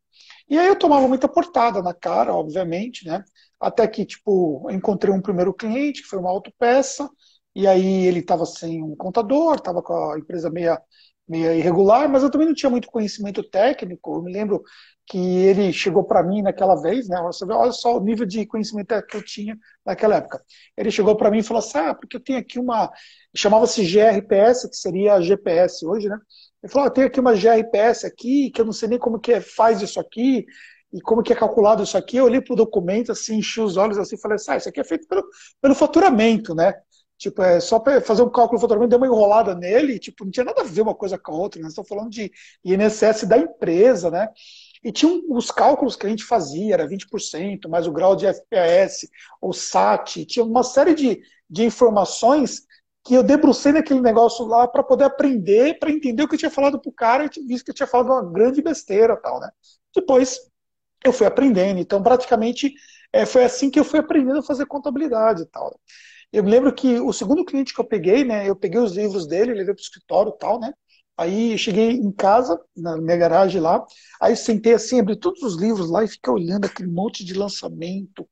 E 0.51 0.59
aí 0.59 0.69
eu 0.69 0.77
tomava 0.79 1.09
muita 1.09 1.29
portada 1.29 1.83
na 1.83 1.95
cara, 1.95 2.35
obviamente, 2.35 3.07
né? 3.07 3.25
Até 3.61 3.87
que, 3.89 4.05
tipo, 4.05 4.69
encontrei 4.71 5.15
um 5.15 5.23
primeiro 5.23 5.55
cliente, 5.55 6.03
que 6.03 6.09
foi 6.09 6.19
uma 6.19 6.31
autopeça, 6.31 7.09
e 7.55 7.67
aí 7.67 8.07
ele 8.07 8.21
estava 8.21 8.47
sem 8.47 8.83
um 8.83 8.97
contador, 8.97 9.55
estava 9.57 9.83
com 9.83 9.95
a 10.13 10.19
empresa 10.19 10.51
meia, 10.51 10.81
meia 11.29 11.55
irregular, 11.55 12.09
mas 12.09 12.23
eu 12.23 12.31
também 12.31 12.47
não 12.49 12.55
tinha 12.55 12.71
muito 12.71 12.89
conhecimento 12.91 13.43
técnico. 13.49 14.17
Eu 14.17 14.23
me 14.23 14.33
lembro 14.33 14.63
que 15.07 15.19
ele 15.19 15.73
chegou 15.73 16.05
para 16.05 16.23
mim 16.23 16.43
naquela 16.43 16.77
vez, 16.81 17.09
né? 17.09 17.19
Olha 17.21 17.73
só 17.73 17.97
o 17.97 18.01
nível 18.05 18.27
de 18.27 18.47
conhecimento 18.47 18.95
que 19.07 19.17
eu 19.17 19.25
tinha 19.25 19.59
naquela 19.85 20.17
época. 20.17 20.43
Ele 20.77 20.91
chegou 20.91 21.17
para 21.17 21.31
mim 21.31 21.39
e 21.39 21.43
falou 21.43 21.59
assim: 21.61 21.79
ah, 21.79 21.95
porque 21.95 22.17
eu 22.17 22.21
tenho 22.23 22.39
aqui 22.39 22.59
uma. 22.59 22.91
chamava-se 23.37 23.85
GRPS, 23.85 24.69
que 24.69 24.77
seria 24.77 25.15
a 25.15 25.21
GPS 25.21 25.85
hoje, 25.87 26.09
né? 26.09 26.17
Ele 26.63 26.73
falou: 26.73 26.89
ah, 26.89 26.91
tenho 26.91 27.07
aqui 27.07 27.21
uma 27.21 27.35
GRPS 27.35 28.05
aqui, 28.05 28.51
que 28.51 28.61
eu 28.61 28.65
não 28.65 28.73
sei 28.73 28.89
nem 28.89 28.99
como 28.99 29.19
que 29.19 29.33
é, 29.33 29.41
faz 29.41 29.81
isso 29.83 29.99
aqui, 29.99 30.45
e 30.93 31.01
como 31.01 31.23
que 31.23 31.33
é 31.33 31.37
calculado 31.37 31.83
isso 31.83 31.97
aqui. 31.97 32.17
Eu 32.17 32.25
olhei 32.25 32.41
para 32.41 32.53
o 32.53 32.57
documento, 32.57 33.13
assim, 33.13 33.37
enchi 33.39 33.61
os 33.61 33.77
olhos 33.77 33.99
assim 33.99 34.17
falei 34.17 34.37
ah, 34.49 34.57
isso 34.57 34.69
aqui 34.69 34.81
é 34.81 34.85
feito 34.85 35.07
pelo, 35.07 35.25
pelo 35.61 35.75
faturamento, 35.75 36.55
né? 36.55 36.75
Tipo, 37.17 37.43
é 37.43 37.61
só 37.61 37.79
para 37.79 38.01
fazer 38.01 38.23
um 38.23 38.31
cálculo 38.31 38.59
de 38.59 38.63
faturamento, 38.63 38.91
deu 38.91 38.99
uma 38.99 39.07
enrolada 39.07 39.55
nele, 39.55 39.99
tipo, 39.99 40.25
não 40.25 40.31
tinha 40.31 40.45
nada 40.45 40.63
a 40.63 40.65
ver 40.65 40.81
uma 40.81 40.95
coisa 40.95 41.19
com 41.19 41.33
a 41.33 41.37
outra, 41.37 41.61
né? 41.61 41.69
Estão 41.69 41.85
falando 41.85 42.11
de 42.11 42.33
INSS 42.65 43.27
da 43.27 43.37
empresa, 43.37 44.11
né? 44.11 44.29
E 44.83 44.91
tinha 44.91 45.21
os 45.29 45.51
cálculos 45.51 45.95
que 45.95 46.07
a 46.07 46.09
gente 46.09 46.25
fazia, 46.25 46.73
era 46.73 46.89
20%, 46.89 47.69
mais 47.69 47.87
o 47.87 47.93
grau 47.93 48.17
de 48.17 48.27
FPS, 48.27 49.07
o 49.41 49.53
SAT, 49.53 50.25
tinha 50.25 50.45
uma 50.45 50.63
série 50.63 50.95
de, 50.95 51.21
de 51.49 51.65
informações 51.65 52.63
que 53.05 53.15
eu 53.15 53.23
debrucei 53.23 53.73
naquele 53.73 54.01
negócio 54.01 54.45
lá 54.45 54.69
para 54.69 54.83
poder 54.83 55.05
aprender, 55.05 55.79
para 55.79 55.91
entender 55.91 56.23
o 56.23 56.29
que 56.29 56.35
eu 56.35 56.39
tinha 56.39 56.51
falado 56.51 56.81
pro 56.81 56.93
cara 56.93 57.25
e 57.25 57.47
visto 57.47 57.65
que 57.65 57.71
eu 57.71 57.75
tinha 57.75 57.87
falado 57.87 58.09
uma 58.09 58.33
grande 58.33 58.63
besteira 58.63 59.17
tal, 59.17 59.41
né? 59.41 59.51
Depois 59.95 60.39
eu 61.05 61.13
fui 61.13 61.27
aprendendo, 61.27 61.81
então 61.81 62.03
praticamente 62.03 62.75
é, 63.13 63.25
foi 63.25 63.45
assim 63.45 63.71
que 63.71 63.81
eu 63.81 63.85
fui 63.85 63.99
aprendendo 63.99 64.41
a 64.41 64.43
fazer 64.43 64.67
contabilidade 64.67 65.43
e 65.43 65.47
tal. 65.47 65.79
Eu 66.33 66.45
me 66.45 66.51
lembro 66.51 66.73
que 66.75 67.01
o 67.01 67.13
segundo 67.13 67.45
cliente 67.45 67.75
que 67.75 67.81
eu 67.81 67.85
peguei, 67.85 68.25
né, 68.25 68.49
eu 68.49 68.55
peguei 68.55 68.81
os 68.81 68.95
livros 68.95 69.27
dele, 69.27 69.53
levei 69.55 69.75
para 69.75 69.81
o 69.81 69.83
escritório 69.83 70.33
tal, 70.33 70.61
né, 70.61 70.73
Aí 71.21 71.59
cheguei 71.59 71.91
em 71.91 72.11
casa, 72.11 72.59
na 72.75 72.97
minha 72.97 73.15
garagem 73.15 73.61
lá, 73.61 73.85
aí 74.23 74.35
sentei 74.35 74.73
assim, 74.73 75.01
abri 75.01 75.15
todos 75.17 75.43
os 75.43 75.55
livros 75.61 75.91
lá 75.91 76.03
e 76.03 76.09
fiquei 76.09 76.33
olhando 76.33 76.65
aquele 76.65 76.89
monte 76.89 77.23
de 77.23 77.35
lançamento, 77.35 78.27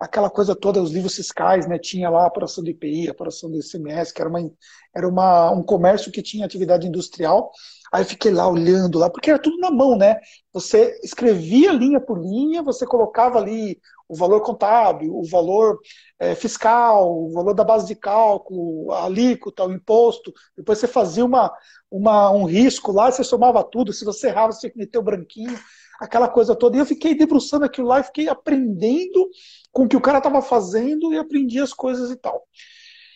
aquela 0.00 0.30
coisa 0.30 0.56
toda, 0.56 0.82
os 0.82 0.90
livros 0.90 1.14
fiscais, 1.14 1.68
né? 1.68 1.78
Tinha 1.78 2.08
lá 2.08 2.24
a 2.24 2.26
apuração 2.26 2.64
do 2.64 2.70
IPI, 2.70 3.08
a 3.08 3.10
apuração 3.10 3.50
do 3.50 3.58
ICMS, 3.58 4.14
que 4.14 4.22
era, 4.22 4.30
uma, 4.30 4.50
era 4.96 5.06
uma, 5.06 5.50
um 5.50 5.62
comércio 5.62 6.10
que 6.10 6.22
tinha 6.22 6.46
atividade 6.46 6.88
industrial. 6.88 7.52
Aí 7.92 8.04
fiquei 8.04 8.32
lá 8.32 8.48
olhando 8.48 8.98
lá, 8.98 9.10
porque 9.10 9.30
era 9.30 9.38
tudo 9.38 9.58
na 9.58 9.70
mão, 9.70 9.96
né? 9.96 10.18
Você 10.52 10.98
escrevia 11.02 11.72
linha 11.72 12.00
por 12.00 12.18
linha, 12.18 12.62
você 12.62 12.86
colocava 12.86 13.38
ali 13.38 13.78
o 14.08 14.16
valor 14.16 14.40
contábil, 14.40 15.14
o 15.14 15.24
valor 15.28 15.78
é, 16.18 16.34
fiscal, 16.34 17.26
o 17.26 17.32
valor 17.32 17.54
da 17.54 17.62
base 17.62 17.86
de 17.86 17.94
cálculo, 17.94 18.90
a 18.92 19.04
alíquota, 19.04 19.64
o 19.64 19.72
imposto. 19.72 20.32
Depois 20.56 20.78
você 20.78 20.88
fazia 20.88 21.24
uma, 21.24 21.52
uma, 21.90 22.30
um 22.30 22.44
risco 22.44 22.90
lá, 22.90 23.10
você 23.10 23.22
somava 23.22 23.62
tudo. 23.62 23.92
Se 23.92 24.04
você 24.04 24.28
errava, 24.28 24.52
você 24.52 24.60
tinha 24.60 24.70
que 24.72 24.78
meter 24.78 24.98
o 24.98 25.02
branquinho, 25.02 25.56
aquela 26.00 26.28
coisa 26.28 26.56
toda. 26.56 26.76
E 26.76 26.80
eu 26.80 26.86
fiquei 26.86 27.14
debruçando 27.14 27.64
aquilo 27.64 27.86
lá 27.86 28.00
e 28.00 28.04
fiquei 28.04 28.26
aprendendo 28.28 29.28
com 29.70 29.84
o 29.84 29.88
que 29.88 29.96
o 29.96 30.00
cara 30.00 30.18
estava 30.18 30.40
fazendo 30.40 31.12
e 31.12 31.18
aprendi 31.18 31.60
as 31.60 31.74
coisas 31.74 32.10
e 32.10 32.16
tal. 32.16 32.42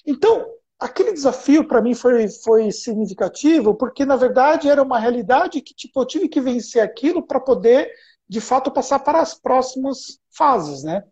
Então, 0.06 0.46
aquele 0.78 1.12
desafio 1.12 1.66
para 1.66 1.80
mim 1.80 1.94
foi, 1.94 2.28
foi 2.28 2.70
significativo, 2.70 3.74
porque 3.74 4.04
na 4.04 4.16
verdade 4.16 4.68
era 4.68 4.82
uma 4.82 4.98
realidade 4.98 5.62
que 5.62 5.74
tipo, 5.74 5.98
eu 5.98 6.06
tive 6.06 6.28
que 6.28 6.40
vencer 6.42 6.82
aquilo 6.82 7.26
para 7.26 7.40
poder, 7.40 7.90
de 8.28 8.40
fato, 8.40 8.70
passar 8.70 8.98
para 8.98 9.20
as 9.20 9.34
próximas 9.34 10.18
fases. 10.36 10.84
Né? 10.84 11.02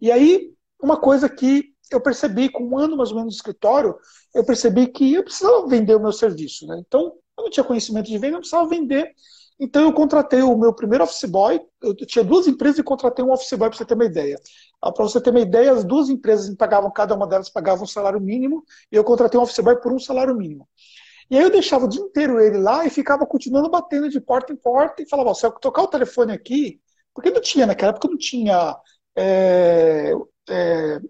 E 0.00 0.12
aí, 0.12 0.52
uma 0.80 0.96
coisa 0.96 1.28
que 1.28 1.74
eu 1.90 2.00
percebi, 2.00 2.48
com 2.48 2.64
um 2.64 2.78
ano 2.78 2.96
mais 2.96 3.10
ou 3.10 3.16
menos 3.16 3.34
no 3.34 3.36
escritório, 3.36 3.96
eu 4.34 4.44
percebi 4.44 4.86
que 4.86 5.14
eu 5.14 5.24
precisava 5.24 5.66
vender 5.66 5.96
o 5.96 6.00
meu 6.00 6.12
serviço. 6.12 6.66
Né? 6.66 6.82
Então, 6.86 7.12
eu 7.36 7.44
não 7.44 7.50
tinha 7.50 7.64
conhecimento 7.64 8.06
de 8.06 8.18
venda, 8.18 8.36
eu 8.36 8.40
precisava 8.40 8.68
vender. 8.68 9.12
Então, 9.58 9.82
eu 9.82 9.92
contratei 9.92 10.42
o 10.42 10.56
meu 10.56 10.74
primeiro 10.74 11.04
office 11.04 11.24
boy. 11.24 11.60
Eu 11.82 11.94
tinha 11.94 12.24
duas 12.24 12.46
empresas 12.46 12.78
e 12.78 12.82
contratei 12.82 13.24
um 13.24 13.32
office 13.32 13.50
boy, 13.58 13.68
para 13.68 13.78
você 13.78 13.84
ter 13.84 13.94
uma 13.94 14.04
ideia. 14.04 14.38
Ah, 14.82 14.92
para 14.92 15.04
você 15.04 15.20
ter 15.20 15.30
uma 15.30 15.40
ideia, 15.40 15.72
as 15.72 15.84
duas 15.84 16.08
empresas 16.10 16.48
me 16.48 16.56
pagavam, 16.56 16.90
cada 16.90 17.14
uma 17.14 17.26
delas 17.26 17.48
pagava 17.48 17.82
um 17.82 17.86
salário 17.86 18.20
mínimo, 18.20 18.62
e 18.92 18.96
eu 18.96 19.04
contratei 19.04 19.38
um 19.40 19.42
office 19.42 19.58
boy 19.60 19.76
por 19.80 19.92
um 19.92 19.98
salário 19.98 20.34
mínimo. 20.36 20.68
E 21.30 21.36
aí 21.36 21.42
eu 21.42 21.50
deixava 21.50 21.86
o 21.86 21.88
dia 21.88 22.02
inteiro 22.02 22.40
ele 22.40 22.58
lá 22.58 22.86
e 22.86 22.90
ficava 22.90 23.26
continuando 23.26 23.68
batendo 23.70 24.08
de 24.08 24.20
porta 24.20 24.52
em 24.52 24.56
porta 24.56 25.02
e 25.02 25.08
falava, 25.08 25.34
se 25.34 25.44
eu 25.44 25.52
tocar 25.52 25.82
o 25.82 25.88
telefone 25.88 26.32
aqui, 26.32 26.80
porque 27.14 27.30
não 27.30 27.40
tinha, 27.40 27.66
naquela 27.66 27.90
época 27.90 28.08
não 28.08 28.18
tinha 28.18 28.76
é, 29.16 30.12
é, 30.48 31.00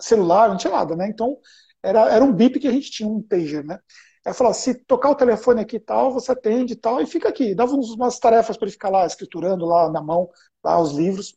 celular, 0.00 0.48
não 0.48 0.56
tinha 0.56 0.72
nada, 0.72 0.94
né? 0.94 1.08
Então, 1.08 1.36
era, 1.82 2.08
era 2.10 2.24
um 2.24 2.32
bip 2.32 2.60
que 2.60 2.68
a 2.68 2.72
gente 2.72 2.90
tinha, 2.90 3.08
um 3.08 3.22
pager, 3.22 3.64
né? 3.64 3.78
Aí 4.24 4.32
falava, 4.32 4.54
se 4.54 4.74
tocar 4.74 5.10
o 5.10 5.14
telefone 5.14 5.60
aqui 5.60 5.76
e 5.76 5.80
tal, 5.80 6.12
você 6.12 6.32
atende 6.32 6.72
e 6.72 6.76
tal, 6.76 7.00
e 7.00 7.06
fica 7.06 7.28
aqui. 7.28 7.54
Dava 7.54 7.74
umas 7.74 8.18
tarefas 8.18 8.56
para 8.56 8.66
ele 8.66 8.72
ficar 8.72 8.88
lá 8.88 9.06
escriturando 9.06 9.66
lá 9.66 9.90
na 9.90 10.00
mão, 10.00 10.30
lá 10.64 10.80
os 10.80 10.92
livros. 10.92 11.36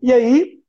E 0.00 0.12
aí 0.12 0.62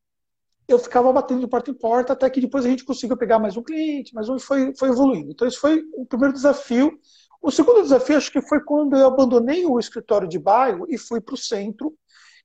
eu 0.67 0.79
ficava 0.79 1.11
batendo 1.11 1.41
de 1.41 1.47
porta 1.47 1.69
em 1.71 1.73
porta, 1.73 2.13
até 2.13 2.29
que 2.29 2.39
depois 2.39 2.65
a 2.65 2.69
gente 2.69 2.85
conseguiu 2.85 3.17
pegar 3.17 3.39
mais 3.39 3.57
um 3.57 3.63
cliente, 3.63 4.13
mais 4.13 4.29
um, 4.29 4.37
e 4.37 4.39
foi, 4.39 4.73
foi 4.75 4.89
evoluindo. 4.89 5.31
Então, 5.31 5.47
esse 5.47 5.57
foi 5.57 5.83
o 5.93 6.05
primeiro 6.05 6.33
desafio. 6.33 6.97
O 7.41 7.51
segundo 7.51 7.81
desafio, 7.81 8.17
acho 8.17 8.31
que 8.31 8.41
foi 8.41 8.63
quando 8.63 8.95
eu 8.95 9.07
abandonei 9.07 9.65
o 9.65 9.77
escritório 9.77 10.27
de 10.27 10.39
bairro 10.39 10.85
e 10.89 10.97
fui 10.97 11.19
para 11.19 11.35
o 11.35 11.37
centro. 11.37 11.93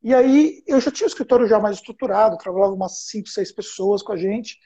E 0.02 0.14
aí, 0.14 0.62
eu 0.66 0.80
já 0.80 0.90
tinha 0.90 1.06
o 1.06 1.08
escritório 1.08 1.46
já 1.46 1.60
mais 1.60 1.76
estruturado, 1.76 2.36
trabalhava 2.36 2.74
umas 2.74 3.06
5, 3.06 3.28
6 3.28 3.52
pessoas 3.52 4.02
com 4.02 4.12
a 4.12 4.16
gente. 4.16 4.58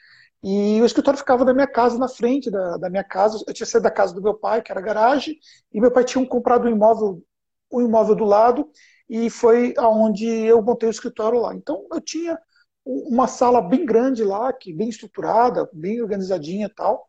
E 0.43 0.81
o 0.81 0.85
escritório 0.85 1.17
ficava 1.17 1.45
na 1.45 1.53
minha 1.53 1.67
casa, 1.67 1.97
na 1.97 2.07
frente 2.09 2.51
da, 2.51 2.77
da 2.77 2.89
minha 2.89 3.03
casa. 3.03 3.43
Eu 3.47 3.53
tinha 3.53 3.65
saído 3.65 3.83
da 3.83 3.91
casa 3.91 4.13
do 4.13 4.21
meu 4.21 4.33
pai, 4.33 4.61
que 4.61 4.71
era 4.71 4.81
garagem, 4.81 5.37
e 5.73 5.79
meu 5.79 5.91
pai 5.91 6.03
tinha 6.03 6.25
comprado 6.27 6.67
um 6.67 6.71
imóvel, 6.71 7.23
um 7.71 7.81
imóvel 7.81 8.15
do 8.15 8.25
lado, 8.25 8.69
e 9.09 9.29
foi 9.29 9.73
aonde 9.77 10.25
eu 10.25 10.61
montei 10.61 10.89
o 10.89 10.91
escritório 10.91 11.39
lá. 11.39 11.55
Então, 11.55 11.85
eu 11.91 12.01
tinha 12.01 12.37
uma 12.85 13.27
sala 13.27 13.61
bem 13.61 13.85
grande 13.85 14.23
lá, 14.23 14.51
que 14.51 14.73
bem 14.73 14.89
estruturada, 14.89 15.69
bem 15.73 16.01
organizadinha 16.01 16.67
e 16.67 16.73
tal. 16.73 17.07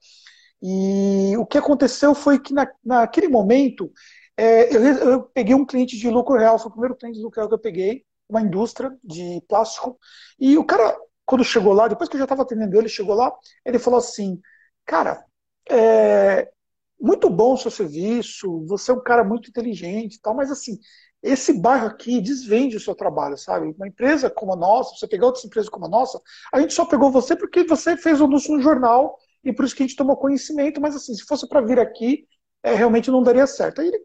E 0.62 1.36
o 1.36 1.46
que 1.46 1.58
aconteceu 1.58 2.14
foi 2.14 2.38
que 2.38 2.54
na, 2.54 2.70
naquele 2.84 3.28
momento 3.28 3.90
É, 4.36 4.74
eu, 4.74 4.82
eu, 4.82 5.22
peguei 5.22 5.54
um 5.54 5.64
cliente 5.66 5.96
de 5.96 6.10
lucro 6.10 6.36
real, 6.36 6.58
foi 6.58 6.68
o 6.68 6.72
primeiro 6.72 6.96
cliente 6.96 7.18
de 7.18 7.24
lucro 7.24 7.40
real 7.40 7.48
que 7.48 7.54
eu 7.54 7.58
peguei, 7.58 8.04
uma 8.28 8.40
indústria 8.42 8.92
de 9.02 9.40
plástico, 9.48 9.98
e 10.38 10.58
o 10.58 10.64
cara, 10.64 10.96
quando 11.26 11.44
chegou 11.44 11.72
lá, 11.72 11.88
depois 11.88 12.08
que 12.08 12.16
eu 12.16 12.18
já 12.18 12.24
estava 12.24 12.42
atendendo 12.42 12.76
ele, 12.78 12.88
chegou 12.88 13.14
lá, 13.14 13.32
ele 13.64 13.78
falou 13.78 13.98
assim, 13.98 14.40
cara, 14.84 15.24
é, 15.70 16.50
muito 17.00 17.28
bom 17.30 17.54
o 17.54 17.58
seu 17.58 17.70
serviço, 17.70 18.64
você 18.66 18.90
é 18.90 18.94
um 18.94 19.02
cara 19.02 19.24
muito 19.24 19.48
inteligente 19.50 20.16
e 20.16 20.20
tal, 20.20 20.34
mas 20.34 20.50
assim, 20.50 20.78
esse 21.22 21.52
bairro 21.54 21.86
aqui 21.86 22.20
desvende 22.20 22.76
o 22.76 22.80
seu 22.80 22.94
trabalho, 22.94 23.36
sabe? 23.38 23.74
Uma 23.76 23.88
empresa 23.88 24.30
como 24.30 24.52
a 24.52 24.56
nossa, 24.56 24.94
você 24.96 25.08
pegar 25.08 25.26
outras 25.26 25.44
empresas 25.44 25.70
como 25.70 25.86
a 25.86 25.88
nossa, 25.88 26.20
a 26.52 26.60
gente 26.60 26.74
só 26.74 26.84
pegou 26.84 27.10
você 27.10 27.34
porque 27.36 27.64
você 27.64 27.96
fez 27.96 28.20
o 28.20 28.24
anúncio 28.24 28.54
no 28.54 28.62
jornal 28.62 29.18
e 29.42 29.52
por 29.52 29.64
isso 29.64 29.74
que 29.74 29.82
a 29.82 29.86
gente 29.86 29.96
tomou 29.96 30.16
conhecimento, 30.16 30.80
mas 30.80 30.94
assim, 30.94 31.14
se 31.14 31.24
fosse 31.24 31.48
para 31.48 31.60
vir 31.62 31.78
aqui, 31.78 32.26
é, 32.62 32.74
realmente 32.74 33.10
não 33.10 33.22
daria 33.22 33.46
certo. 33.46 33.80
Aí 33.80 33.88
ele 33.88 34.00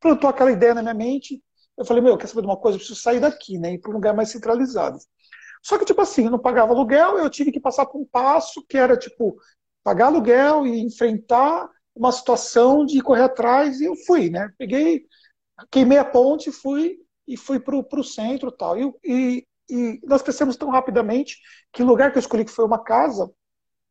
plantou 0.00 0.30
aquela 0.30 0.52
ideia 0.52 0.74
na 0.74 0.82
minha 0.82 0.94
mente, 0.94 1.42
eu 1.76 1.84
falei, 1.84 2.02
meu, 2.02 2.16
quer 2.16 2.26
saber 2.26 2.42
de 2.42 2.46
uma 2.48 2.56
coisa? 2.56 2.76
Eu 2.76 2.80
preciso 2.80 3.00
sair 3.00 3.20
daqui, 3.20 3.58
né? 3.58 3.74
Ir 3.74 3.78
para 3.80 3.90
um 3.90 3.94
lugar 3.94 4.14
mais 4.14 4.30
centralizado. 4.30 4.98
Só 5.62 5.78
que, 5.78 5.84
tipo 5.84 6.00
assim, 6.00 6.24
eu 6.24 6.30
não 6.30 6.38
pagava 6.38 6.72
aluguel, 6.72 7.18
eu 7.18 7.30
tive 7.30 7.52
que 7.52 7.60
passar 7.60 7.86
por 7.86 8.00
um 8.00 8.04
passo 8.04 8.64
que 8.68 8.76
era, 8.76 8.96
tipo, 8.96 9.36
pagar 9.82 10.06
aluguel 10.06 10.66
e 10.66 10.80
enfrentar 10.80 11.68
uma 11.94 12.12
situação 12.12 12.84
de 12.84 13.00
correr 13.00 13.22
atrás, 13.22 13.80
e 13.80 13.84
eu 13.84 13.96
fui, 14.06 14.28
né? 14.28 14.50
Peguei, 14.58 15.06
queimei 15.70 15.98
a 15.98 16.04
ponte, 16.04 16.52
fui 16.52 16.98
e 17.26 17.36
fui 17.36 17.58
para 17.58 17.76
o 17.76 18.04
centro 18.04 18.52
tal. 18.52 18.78
E, 18.78 18.92
e, 19.04 19.46
e 19.68 20.00
nós 20.04 20.22
crescemos 20.22 20.56
tão 20.56 20.70
rapidamente 20.70 21.38
que 21.72 21.82
o 21.82 21.86
lugar 21.86 22.12
que 22.12 22.18
eu 22.18 22.20
escolhi, 22.20 22.44
que 22.44 22.50
foi 22.50 22.64
uma 22.64 22.82
casa, 22.82 23.30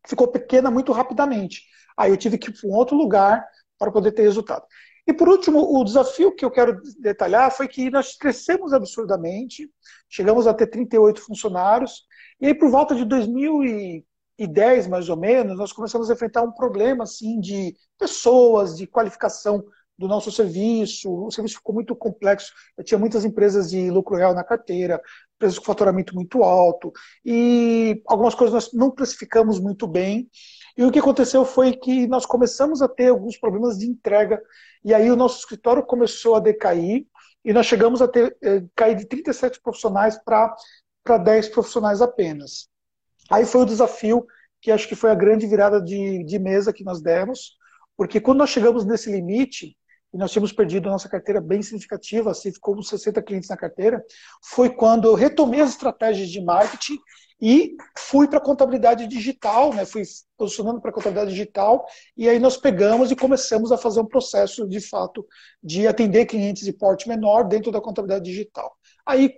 ficou 0.08 0.28
pequena 0.28 0.70
muito 0.70 0.92
rapidamente. 0.92 1.64
Aí 1.98 2.12
eu 2.12 2.18
tive 2.18 2.38
que 2.38 2.50
ir 2.50 2.54
para 2.54 2.70
um 2.70 2.74
outro 2.74 2.96
lugar 2.96 3.46
para 3.78 3.92
poder 3.92 4.12
ter 4.12 4.22
resultado. 4.22 4.66
E 5.08 5.14
por 5.14 5.30
último, 5.30 5.60
o 5.80 5.84
desafio 5.84 6.34
que 6.34 6.44
eu 6.44 6.50
quero 6.50 6.82
detalhar 7.00 7.52
foi 7.52 7.68
que 7.68 7.90
nós 7.92 8.18
crescemos 8.18 8.74
absurdamente, 8.74 9.70
chegamos 10.10 10.48
a 10.48 10.54
ter 10.54 10.68
38 10.68 11.22
funcionários, 11.22 12.04
e 12.42 12.48
aí 12.48 12.56
por 12.56 12.70
volta 12.70 12.96
de 12.96 13.06
2010, 13.06 14.88
mais 14.88 15.08
ou 15.08 15.18
menos, 15.18 15.58
nós 15.58 15.72
começamos 15.72 16.10
a 16.10 16.14
enfrentar 16.14 16.42
um 16.42 16.52
problema 16.52 17.04
assim 17.04 17.40
de 17.40 17.76
pessoas, 18.00 18.76
de 18.76 18.88
qualificação 18.88 19.64
do 19.98 20.08
nosso 20.08 20.32
serviço, 20.32 21.10
o 21.10 21.32
serviço 21.32 21.58
ficou 21.58 21.74
muito 21.74 21.96
complexo, 21.96 22.52
eu 22.78 22.84
tinha 22.84 22.98
muitas 22.98 23.24
empresas 23.24 23.70
de 23.70 23.90
lucro 23.90 24.18
real 24.18 24.34
na 24.34 24.44
carteira, 24.44 25.02
empresas 25.36 25.58
com 25.58 25.66
faturamento 25.66 26.14
muito 26.14 26.44
alto, 26.44 26.92
e 27.24 28.02
algumas 28.08 28.36
coisas 28.36 28.54
nós 28.54 28.74
não 28.74 28.92
precificamos 28.92 29.60
muito 29.60 29.88
bem, 29.88 30.30
e 30.78 30.84
o 30.84 30.92
que 30.92 31.00
aconteceu 31.00 31.46
foi 31.46 31.74
que 31.74 32.06
nós 32.08 32.26
começamos 32.26 32.82
a 32.82 32.88
ter 32.88 33.08
alguns 33.08 33.38
problemas 33.38 33.78
de 33.78 33.88
entrega, 33.88 34.42
e 34.84 34.94
aí 34.94 35.10
o 35.10 35.16
nosso 35.16 35.40
escritório 35.40 35.84
começou 35.84 36.36
a 36.36 36.40
decair, 36.40 37.06
e 37.44 37.54
nós 37.54 37.66
chegamos 37.66 38.02
a 38.02 38.08
ter 38.08 38.36
eh, 38.42 38.64
cair 38.76 38.96
de 38.96 39.06
37 39.06 39.62
profissionais 39.62 40.20
para 40.24 41.18
10 41.18 41.50
profissionais 41.50 42.02
apenas. 42.02 42.68
Aí 43.30 43.46
foi 43.46 43.62
o 43.62 43.66
desafio 43.66 44.26
que 44.62 44.72
acho 44.72 44.88
que 44.88 44.96
foi 44.96 45.12
a 45.12 45.16
grande 45.16 45.46
virada 45.48 45.80
de, 45.80 46.24
de 46.24 46.40
mesa 46.40 46.74
que 46.74 46.84
nós 46.84 47.02
demos, 47.02 47.56
porque 47.96 48.20
quando 48.20 48.40
nós 48.40 48.50
chegamos 48.50 48.84
nesse 48.84 49.12
limite, 49.12 49.78
e 50.14 50.18
nós 50.18 50.32
tínhamos 50.32 50.54
perdido 50.54 50.88
a 50.88 50.92
nossa 50.94 51.10
carteira 51.10 51.42
bem 51.42 51.62
significativa, 51.62 52.32
assim, 52.32 52.52
ficou 52.52 52.78
uns 52.78 52.88
60 52.88 53.22
clientes 53.22 53.50
na 53.50 53.58
carteira, 53.58 54.04
foi 54.42 54.70
quando 54.70 55.08
eu 55.08 55.14
retomei 55.14 55.60
as 55.60 55.72
estratégias 55.72 56.30
de 56.30 56.42
marketing 56.42 56.98
e 57.42 57.76
fui 57.98 58.28
para 58.28 58.38
a 58.38 58.42
contabilidade 58.42 59.08
digital, 59.08 59.74
né? 59.74 59.86
fui 59.86 60.04
posicionando 60.38 60.80
para 60.80 60.90
a 60.90 60.94
contabilidade 60.94 61.32
digital, 61.32 61.86
e 62.16 62.30
aí 62.30 62.40
nós 62.40 62.58
pegamos 62.58 63.12
e 63.12 63.16
começamos 63.16 63.72
a 63.72 63.78
fazer 63.78 64.00
um 64.00 64.06
processo, 64.06 64.68
de 64.68 64.80
fato, 64.80 65.26
de 65.62 65.86
atender 65.86 66.26
clientes 66.26 66.64
de 66.64 66.74
porte 66.74 67.08
menor 67.08 67.44
dentro 67.44 67.72
da 67.72 67.82
contabilidade 67.82 68.26
digital. 68.26 68.74
Aí, 69.06 69.34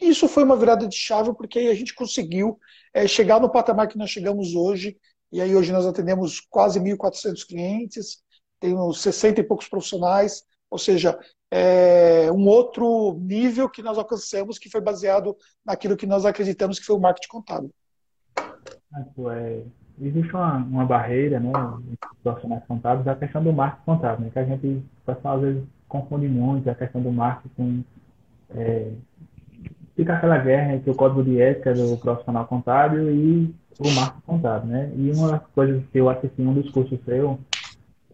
isso 0.00 0.28
foi 0.28 0.44
uma 0.44 0.56
virada 0.56 0.86
de 0.86 0.96
chave, 0.96 1.34
porque 1.34 1.58
aí 1.58 1.68
a 1.68 1.74
gente 1.74 1.94
conseguiu 1.94 2.58
é, 2.94 3.06
chegar 3.06 3.40
no 3.40 3.50
patamar 3.50 3.88
que 3.88 3.98
nós 3.98 4.10
chegamos 4.10 4.54
hoje, 4.54 4.96
e 5.32 5.40
aí 5.40 5.54
hoje 5.54 5.72
nós 5.72 5.86
atendemos 5.86 6.40
quase 6.40 6.80
1.400 6.80 7.46
clientes, 7.46 8.22
temos 8.58 9.00
60 9.00 9.40
e 9.40 9.44
poucos 9.44 9.68
profissionais, 9.68 10.42
ou 10.70 10.78
seja, 10.78 11.18
é 11.50 12.30
um 12.30 12.46
outro 12.46 13.18
nível 13.20 13.68
que 13.68 13.82
nós 13.82 13.98
alcançamos 13.98 14.58
que 14.58 14.70
foi 14.70 14.80
baseado 14.80 15.36
naquilo 15.64 15.96
que 15.96 16.06
nós 16.06 16.24
acreditamos 16.24 16.78
que 16.78 16.86
foi 16.86 16.96
o 16.96 17.00
marketing 17.00 17.28
contábil. 17.28 17.70
É, 19.30 19.62
existe 20.00 20.34
uma, 20.34 20.56
uma 20.56 20.84
barreira, 20.84 21.40
né, 21.40 21.50
entre 21.50 22.08
os 22.12 22.18
profissionais 22.22 22.64
contábeis, 22.66 23.08
a 23.08 23.16
questão 23.16 23.42
do 23.42 23.52
marketing 23.52 23.84
contábil, 23.84 24.24
né, 24.24 24.30
que 24.32 24.38
a 24.38 24.44
gente, 24.44 24.82
às 25.06 25.40
vezes 25.40 25.62
confunde 25.88 26.28
muito 26.28 26.70
a 26.70 26.74
questão 26.74 27.02
do 27.02 27.10
marketing, 27.10 27.84
é, 28.50 28.92
fica 29.96 30.14
aquela 30.14 30.38
guerra 30.38 30.74
entre 30.74 30.90
o 30.90 30.94
código 30.94 31.24
de 31.24 31.40
ética 31.40 31.74
do 31.74 31.96
profissional 31.96 32.46
contábil 32.46 33.10
e 33.10 33.54
o 33.78 33.90
marketing 33.90 34.26
contábil, 34.26 34.68
né, 34.68 34.92
e 34.96 35.10
uma 35.12 35.32
das 35.32 35.46
coisas 35.48 35.82
que 35.90 35.98
eu 35.98 36.08
assisti 36.08 36.42
um 36.42 36.54
dos 36.54 36.70
cursos 36.70 36.98
seu, 37.04 37.38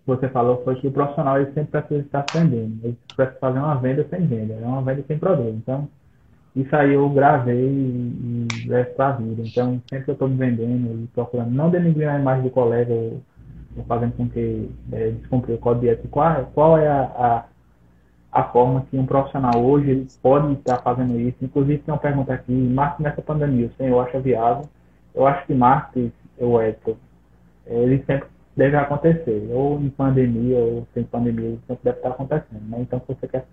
você 0.06 0.28
falou 0.28 0.62
foi 0.62 0.76
que 0.76 0.86
o 0.86 0.92
profissional 0.92 1.38
ele 1.40 1.52
sempre 1.52 1.80
precisa 1.80 2.00
estar 2.00 2.24
vendendo. 2.32 2.78
Ele 2.84 2.96
precisa 3.16 3.38
fazer 3.40 3.58
uma 3.58 3.74
venda 3.74 4.06
sem 4.08 4.24
venda, 4.26 4.54
é 4.54 4.64
uma 4.64 4.82
venda 4.82 5.04
sem 5.06 5.18
produto. 5.18 5.56
Então, 5.56 5.88
isso 6.54 6.74
aí 6.74 6.94
eu 6.94 7.08
gravei 7.10 7.68
e, 7.68 8.46
levo 8.66 8.94
para 8.94 9.08
a 9.08 9.12
vida. 9.12 9.42
Então, 9.44 9.82
sempre 9.90 10.04
que 10.04 10.10
eu 10.10 10.14
estou 10.14 10.28
me 10.28 10.36
vendendo 10.36 11.04
e 11.04 11.06
procurando, 11.08 11.50
não 11.50 11.68
denigrir 11.68 12.08
a 12.08 12.18
imagem 12.18 12.44
do 12.44 12.50
colega 12.50 12.92
ou, 12.94 13.20
fazendo 13.86 14.12
com 14.16 14.28
que 14.28 14.70
é, 14.92 15.10
descumprir 15.10 15.56
o 15.56 15.58
código 15.58 15.82
de 15.84 15.90
ética, 15.90 16.08
qual, 16.08 16.46
qual 16.54 16.78
é 16.78 16.88
a, 16.88 17.02
a, 17.02 17.44
a, 18.40 18.44
forma 18.44 18.86
que 18.88 18.96
um 18.96 19.04
profissional 19.04 19.62
hoje 19.62 19.90
ele 19.90 20.06
pode 20.22 20.52
estar 20.54 20.78
fazendo 20.78 21.20
isso. 21.20 21.36
Inclusive, 21.42 21.82
tem 21.82 21.92
uma 21.92 22.00
pergunta 22.00 22.32
aqui, 22.32 22.52
marketing 22.52 23.02
nessa 23.02 23.22
pandemia, 23.22 23.66
o 23.66 23.76
senhor 23.76 24.06
acha 24.06 24.20
viável? 24.20 24.64
Eu 25.14 25.26
acho 25.26 25.46
que 25.46 25.54
marketing, 25.54 26.12
o 26.38 26.60
ético, 26.60 26.96
ele 27.66 28.02
sempre 28.06 28.28
deve 28.56 28.76
acontecer, 28.76 29.48
ou 29.52 29.78
em 29.80 29.90
pandemia, 29.90 30.56
ou 30.56 30.86
sem 30.94 31.04
pandemia, 31.04 31.50
isso 31.50 31.62
sempre 31.66 31.84
deve 31.84 31.98
estar 31.98 32.08
acontecendo. 32.10 32.70
Né? 32.70 32.78
Então, 32.80 33.00
se 33.00 33.14
você 33.14 33.28
quer, 33.28 33.44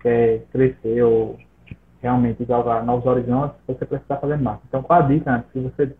quer 0.00 0.42
crescer 0.52 1.02
ou 1.02 1.36
realmente 2.00 2.44
jogar 2.44 2.84
novos 2.84 3.04
horizontes, 3.06 3.56
você 3.66 3.84
precisa 3.84 4.16
fazendo 4.16 4.42
marketing. 4.42 4.66
Então, 4.68 4.82
qual 4.82 5.00
a 5.00 5.02
dica 5.02 5.32
né, 5.32 5.44
que 5.52 5.58
você, 5.58 5.92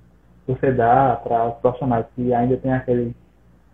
você 0.47 0.73
dá 0.73 1.17
para 1.17 1.49
os 1.49 1.55
profissionais 1.57 2.07
que 2.15 2.33
ainda 2.33 2.57
tem 2.57 2.73
aquele 2.73 3.15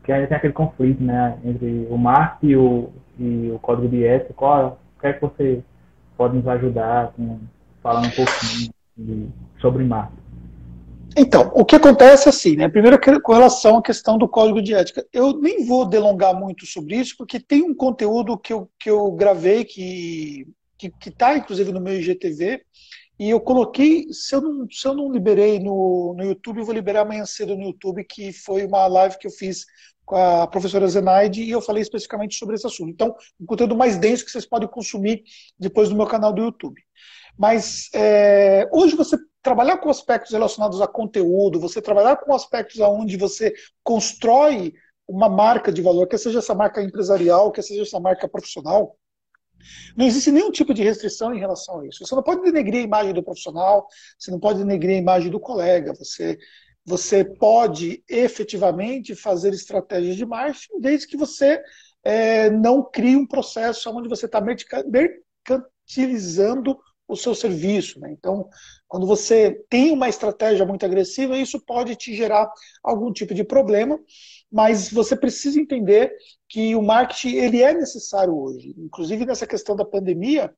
que 0.03 0.13
ainda 0.13 0.29
tem 0.29 0.37
aquele 0.37 0.55
conflito 0.55 1.03
né, 1.03 1.39
entre 1.45 1.87
o 1.91 1.99
marketing 1.99 2.53
e 2.53 2.57
o, 2.57 2.91
e 3.19 3.51
o 3.55 3.59
código 3.59 3.89
de 3.89 4.03
ética, 4.05 4.33
qual, 4.33 4.79
o 4.97 5.01
que 5.01 5.07
é 5.09 5.13
que 5.13 5.21
você 5.21 5.63
pode 6.17 6.37
nos 6.37 6.49
ajudar 6.49 7.13
com, 7.13 7.39
falando 7.83 8.07
um 8.07 8.11
pouquinho 8.11 8.73
de, 8.97 9.29
sobre 9.61 9.85
marketing? 9.85 10.30
Então, 11.17 11.51
o 11.55 11.65
que 11.65 11.77
acontece 11.77 12.29
é 12.29 12.31
assim, 12.31 12.57
né? 12.57 12.69
Primeiro, 12.69 12.99
com 13.21 13.33
relação 13.33 13.79
à 13.79 13.83
questão 13.83 14.17
do 14.17 14.29
código 14.29 14.63
de 14.63 14.75
ética. 14.75 15.05
Eu 15.13 15.39
nem 15.39 15.65
vou 15.67 15.85
delongar 15.85 16.39
muito 16.39 16.67
sobre 16.67 16.97
isso, 16.97 17.17
porque 17.17 17.41
tem 17.41 17.63
um 17.63 17.75
conteúdo 17.75 18.39
que 18.39 18.53
eu, 18.53 18.71
que 18.79 18.91
eu 18.91 19.11
gravei 19.13 19.65
que 19.65 20.47
está, 20.83 21.33
tá, 21.33 21.37
inclusive, 21.37 21.73
no 21.73 21.81
meu 21.81 21.99
IGTV, 21.99 22.63
e 23.19 23.29
eu 23.29 23.41
coloquei, 23.41 24.07
se 24.13 24.35
eu 24.35 24.41
não, 24.41 24.67
se 24.71 24.87
eu 24.87 24.95
não 24.95 25.13
liberei 25.13 25.59
no, 25.59 26.15
no 26.17 26.25
YouTube, 26.25 26.59
eu 26.59 26.65
vou 26.65 26.75
liberar 26.75 27.03
amanhã 27.03 27.27
cedo 27.27 27.55
no 27.55 27.65
YouTube, 27.65 28.03
que 28.05 28.33
foi 28.33 28.65
uma 28.65 28.87
live 28.87 29.19
que 29.19 29.27
eu 29.27 29.31
fiz 29.31 29.67
com 30.07 30.17
a 30.17 30.47
professora 30.47 30.89
Zenaide, 30.89 31.43
e 31.43 31.51
eu 31.51 31.61
falei 31.61 31.83
especificamente 31.83 32.37
sobre 32.37 32.55
esse 32.55 32.67
assunto. 32.67 32.91
Então, 32.91 33.15
um 33.39 33.45
conteúdo 33.45 33.77
mais 33.77 33.99
denso 33.99 34.25
que 34.25 34.31
vocês 34.31 34.47
podem 34.47 34.69
consumir 34.69 35.23
depois 35.59 35.91
no 35.91 35.97
meu 35.97 36.07
canal 36.07 36.33
do 36.33 36.43
YouTube. 36.43 36.81
Mas 37.39 37.89
é, 37.95 38.69
hoje 38.73 38.97
você 38.97 39.17
trabalhar 39.43 39.79
com 39.79 39.89
aspectos 39.89 40.33
relacionados 40.33 40.81
a 40.81 40.87
conteúdo, 40.87 41.61
você 41.61 41.81
trabalhar 41.81 42.17
com 42.17 42.35
aspectos 42.35 42.79
onde 42.81 43.17
você 43.17 43.55
constrói 43.83 44.75
uma 45.09 45.29
marca 45.29 45.73
de 45.73 45.83
valor, 45.83 46.07
quer 46.07 46.19
seja 46.19 46.39
essa 46.39 46.55
marca 46.55 46.83
empresarial, 46.83 47.51
quer 47.51 47.63
seja 47.63 47.83
essa 47.83 47.99
marca 47.99 48.29
profissional, 48.29 48.97
não 49.97 50.07
existe 50.07 50.31
nenhum 50.31 50.51
tipo 50.51 50.73
de 50.73 50.83
restrição 50.83 51.35
em 51.35 51.39
relação 51.39 51.81
a 51.81 51.87
isso. 51.87 52.07
Você 52.07 52.15
não 52.15 52.23
pode 52.23 52.43
denegrir 52.43 52.81
a 52.81 52.85
imagem 52.85 53.13
do 53.13 53.23
profissional, 53.23 53.87
você 54.19 54.31
não 54.31 54.39
pode 54.39 54.61
denegrir 54.61 54.97
a 54.97 55.01
imagem 55.01 55.31
do 55.31 55.41
colega, 55.41 55.93
você, 55.95 56.39
você 56.85 57.25
pode 57.25 58.03
efetivamente 58.09 59.15
fazer 59.15 59.53
estratégias 59.53 60.17
de 60.17 60.25
marketing 60.25 60.81
desde 60.81 61.07
que 61.07 61.17
você 61.17 61.63
é, 62.03 62.49
não 62.51 62.83
crie 62.83 63.17
um 63.17 63.27
processo 63.27 63.91
onde 63.91 64.09
você 64.09 64.27
está 64.27 64.41
mercantilizando 64.41 66.79
o 67.11 67.17
seu 67.17 67.35
serviço. 67.35 67.99
Né? 68.01 68.11
Então, 68.13 68.49
quando 68.89 69.07
você 69.07 69.63
tem 69.69 69.93
uma 69.93 70.09
estratégia 70.09 70.65
muito 70.65 70.85
agressiva, 70.85 71.37
isso 71.37 71.61
pode 71.61 71.97
te 71.97 72.15
gerar 72.15 72.51
algum 72.83 73.13
tipo 73.13 73.35
de 73.35 73.45
problema, 73.45 73.99
mas 74.51 74.91
você 74.91 75.17
precisa 75.17 75.61
entender 75.61 76.13
que 76.49 76.75
o 76.75 76.83
marketing 76.83 77.37
ele 77.37 77.63
é 77.63 77.75
necessário 77.75 78.37
hoje. 78.37 78.75
Inclusive 78.79 79.27
nessa 79.27 79.47
questão 79.47 79.77
da 79.77 79.85
pandemia, 79.85 80.53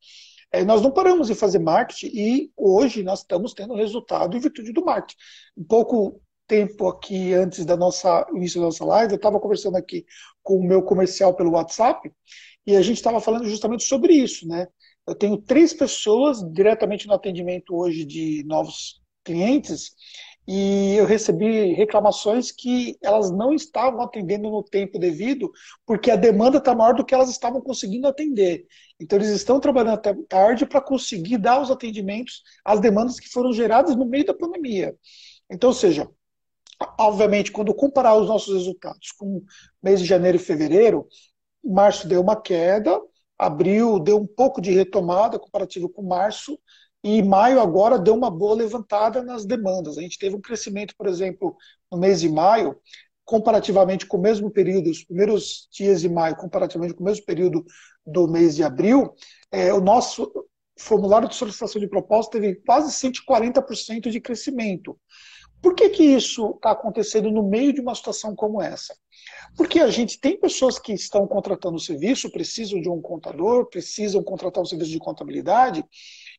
é, 0.50 0.64
nós 0.64 0.82
não 0.82 0.90
paramos 0.90 1.28
de 1.28 1.34
fazer 1.34 1.58
marketing 1.58 2.10
e 2.14 2.52
hoje 2.56 3.02
nós 3.02 3.20
estamos 3.20 3.54
tendo 3.54 3.74
resultado 3.74 4.36
em 4.36 4.40
virtude 4.40 4.72
do 4.72 4.84
marketing. 4.84 5.16
Um 5.56 5.64
pouco 5.64 6.20
tempo 6.46 6.88
aqui 6.88 7.32
antes 7.32 7.64
da 7.64 7.76
nossa 7.76 8.26
início 8.34 8.60
da 8.60 8.66
nossa 8.66 8.84
live, 8.84 9.12
eu 9.12 9.16
estava 9.16 9.40
conversando 9.40 9.76
aqui 9.76 10.04
com 10.42 10.58
o 10.58 10.62
meu 10.62 10.82
comercial 10.82 11.34
pelo 11.34 11.52
WhatsApp 11.52 12.12
E 12.66 12.76
a 12.76 12.82
gente 12.82 12.96
estava 12.96 13.20
falando 13.20 13.48
justamente 13.48 13.84
sobre 13.84 14.12
isso, 14.14 14.46
né? 14.46 14.66
Eu 15.06 15.14
tenho 15.14 15.36
três 15.36 15.72
pessoas 15.72 16.42
diretamente 16.52 17.06
no 17.06 17.14
atendimento 17.14 17.74
hoje 17.74 18.04
de 18.04 18.44
novos 18.46 19.00
clientes 19.24 19.92
e 20.46 20.94
eu 20.96 21.06
recebi 21.06 21.72
reclamações 21.72 22.50
que 22.50 22.96
elas 23.00 23.30
não 23.30 23.52
estavam 23.52 24.00
atendendo 24.02 24.50
no 24.50 24.62
tempo 24.62 24.98
devido, 24.98 25.50
porque 25.86 26.10
a 26.10 26.16
demanda 26.16 26.58
está 26.58 26.74
maior 26.74 26.94
do 26.94 27.04
que 27.04 27.14
elas 27.14 27.30
estavam 27.30 27.60
conseguindo 27.60 28.08
atender. 28.08 28.66
Então, 29.00 29.18
eles 29.18 29.30
estão 29.30 29.60
trabalhando 29.60 29.94
até 29.94 30.14
tarde 30.28 30.66
para 30.66 30.80
conseguir 30.80 31.38
dar 31.38 31.60
os 31.62 31.70
atendimentos 31.70 32.42
às 32.64 32.80
demandas 32.80 33.20
que 33.20 33.28
foram 33.28 33.52
geradas 33.52 33.94
no 33.94 34.04
meio 34.04 34.24
da 34.24 34.34
pandemia. 34.34 34.96
Então, 35.48 35.70
ou 35.70 35.74
seja, 35.74 36.08
obviamente, 36.98 37.52
quando 37.52 37.74
comparar 37.74 38.16
os 38.16 38.26
nossos 38.26 38.52
resultados 38.52 39.12
com 39.12 39.26
o 39.26 39.44
mês 39.82 40.00
de 40.00 40.06
janeiro 40.06 40.36
e 40.36 40.40
fevereiro, 40.40 41.06
março 41.64 42.08
deu 42.08 42.20
uma 42.20 42.40
queda, 42.40 43.00
abril 43.46 43.98
deu 43.98 44.18
um 44.18 44.26
pouco 44.26 44.60
de 44.60 44.70
retomada 44.70 45.38
comparativo 45.38 45.88
com 45.88 46.02
março, 46.02 46.58
e 47.04 47.22
maio 47.22 47.60
agora 47.60 47.98
deu 47.98 48.14
uma 48.14 48.30
boa 48.30 48.54
levantada 48.54 49.22
nas 49.22 49.44
demandas. 49.44 49.98
A 49.98 50.02
gente 50.02 50.18
teve 50.18 50.36
um 50.36 50.40
crescimento, 50.40 50.94
por 50.96 51.08
exemplo, 51.08 51.56
no 51.90 51.98
mês 51.98 52.20
de 52.20 52.28
maio, 52.28 52.76
comparativamente 53.24 54.06
com 54.06 54.16
o 54.16 54.20
mesmo 54.20 54.50
período, 54.50 54.90
os 54.90 55.02
primeiros 55.04 55.68
dias 55.72 56.00
de 56.00 56.08
maio, 56.08 56.36
comparativamente 56.36 56.94
com 56.94 57.02
o 57.02 57.06
mesmo 57.06 57.24
período 57.24 57.64
do 58.06 58.28
mês 58.28 58.54
de 58.54 58.62
abril, 58.62 59.12
é, 59.50 59.72
o 59.72 59.80
nosso 59.80 60.30
formulário 60.78 61.28
de 61.28 61.34
solicitação 61.34 61.80
de 61.80 61.88
proposta 61.88 62.32
teve 62.32 62.56
quase 62.64 62.92
140% 62.92 64.10
de 64.10 64.20
crescimento. 64.20 64.98
Por 65.62 65.74
que, 65.76 65.88
que 65.90 66.02
isso 66.02 66.50
está 66.56 66.72
acontecendo 66.72 67.30
no 67.30 67.42
meio 67.42 67.72
de 67.72 67.80
uma 67.80 67.94
situação 67.94 68.34
como 68.34 68.60
essa? 68.60 68.96
Porque 69.56 69.78
a 69.78 69.88
gente 69.88 70.18
tem 70.18 70.36
pessoas 70.36 70.78
que 70.78 70.92
estão 70.92 71.26
contratando 71.26 71.76
o 71.76 71.80
serviço, 71.80 72.32
precisam 72.32 72.80
de 72.80 72.88
um 72.88 73.00
contador, 73.00 73.66
precisam 73.66 74.22
contratar 74.24 74.62
um 74.62 74.66
serviço 74.66 74.90
de 74.90 74.98
contabilidade, 74.98 75.84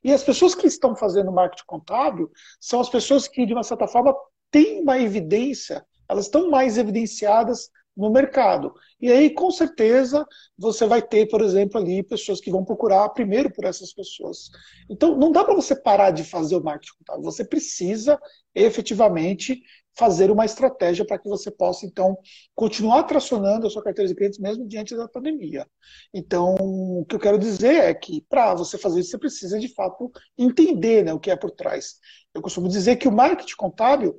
e 0.04 0.12
as 0.12 0.24
pessoas 0.24 0.54
que 0.54 0.68
estão 0.68 0.94
fazendo 0.96 1.32
marketing 1.32 1.64
contábil 1.66 2.30
são 2.60 2.82
as 2.82 2.90
pessoas 2.90 3.28
que, 3.28 3.46
de 3.46 3.54
uma 3.54 3.64
certa 3.64 3.88
forma, 3.88 4.14
têm 4.52 4.82
uma 4.82 5.00
evidência, 5.00 5.86
elas 6.10 6.26
estão 6.26 6.50
mais 6.50 6.78
evidenciadas 6.78 7.70
no 7.96 8.12
mercado. 8.12 8.74
E 9.00 9.12
aí, 9.12 9.30
com 9.30 9.52
certeza, 9.52 10.26
você 10.58 10.86
vai 10.86 11.02
ter, 11.02 11.28
por 11.28 11.42
exemplo, 11.42 11.80
ali 11.80 12.02
pessoas 12.02 12.42
que 12.42 12.52
vão 12.52 12.66
procurar 12.66 13.10
primeiro 13.10 13.52
por 13.52 13.66
essas 13.66 13.94
pessoas. 13.94 14.50
Então, 14.90 15.16
não 15.18 15.32
dá 15.32 15.44
para 15.44 15.54
você 15.54 15.76
parar 15.76 16.12
de 16.12 16.24
fazer 16.24 16.56
o 16.56 16.64
marketing 16.64 16.98
contábil. 17.00 17.24
Você 17.24 17.46
precisa 17.46 18.20
efetivamente 18.56 19.62
fazer 19.96 20.32
uma 20.32 20.46
estratégia 20.46 21.06
para 21.06 21.20
que 21.20 21.30
você 21.30 21.52
possa, 21.52 21.86
então, 21.86 22.18
continuar 22.56 23.04
tracionando 23.04 23.68
a 23.68 23.70
sua 23.70 23.84
carteira 23.84 24.08
de 24.08 24.16
clientes 24.16 24.40
mesmo 24.40 24.68
diante 24.68 24.96
da 24.96 25.08
pandemia. 25.08 25.68
Então, 26.14 26.56
o 26.56 27.06
que 27.08 27.16
eu 27.16 27.20
quero 27.20 27.38
dizer 27.38 27.76
é 27.76 27.94
que, 27.94 28.26
para 28.28 28.56
você 28.56 28.78
fazer 28.78 29.02
isso, 29.02 29.12
você 29.12 29.20
precisa, 29.20 29.60
de 29.60 29.68
fato, 29.74 30.12
entender 30.38 31.04
né, 31.06 31.14
o 31.14 31.20
que 31.20 31.30
é 31.30 31.36
por 31.36 31.52
trás. 31.52 32.00
Eu 32.34 32.42
costumo 32.42 32.68
dizer 32.68 32.96
que 32.96 33.08
o 33.08 33.12
marketing 33.12 33.56
contábil 33.56 34.18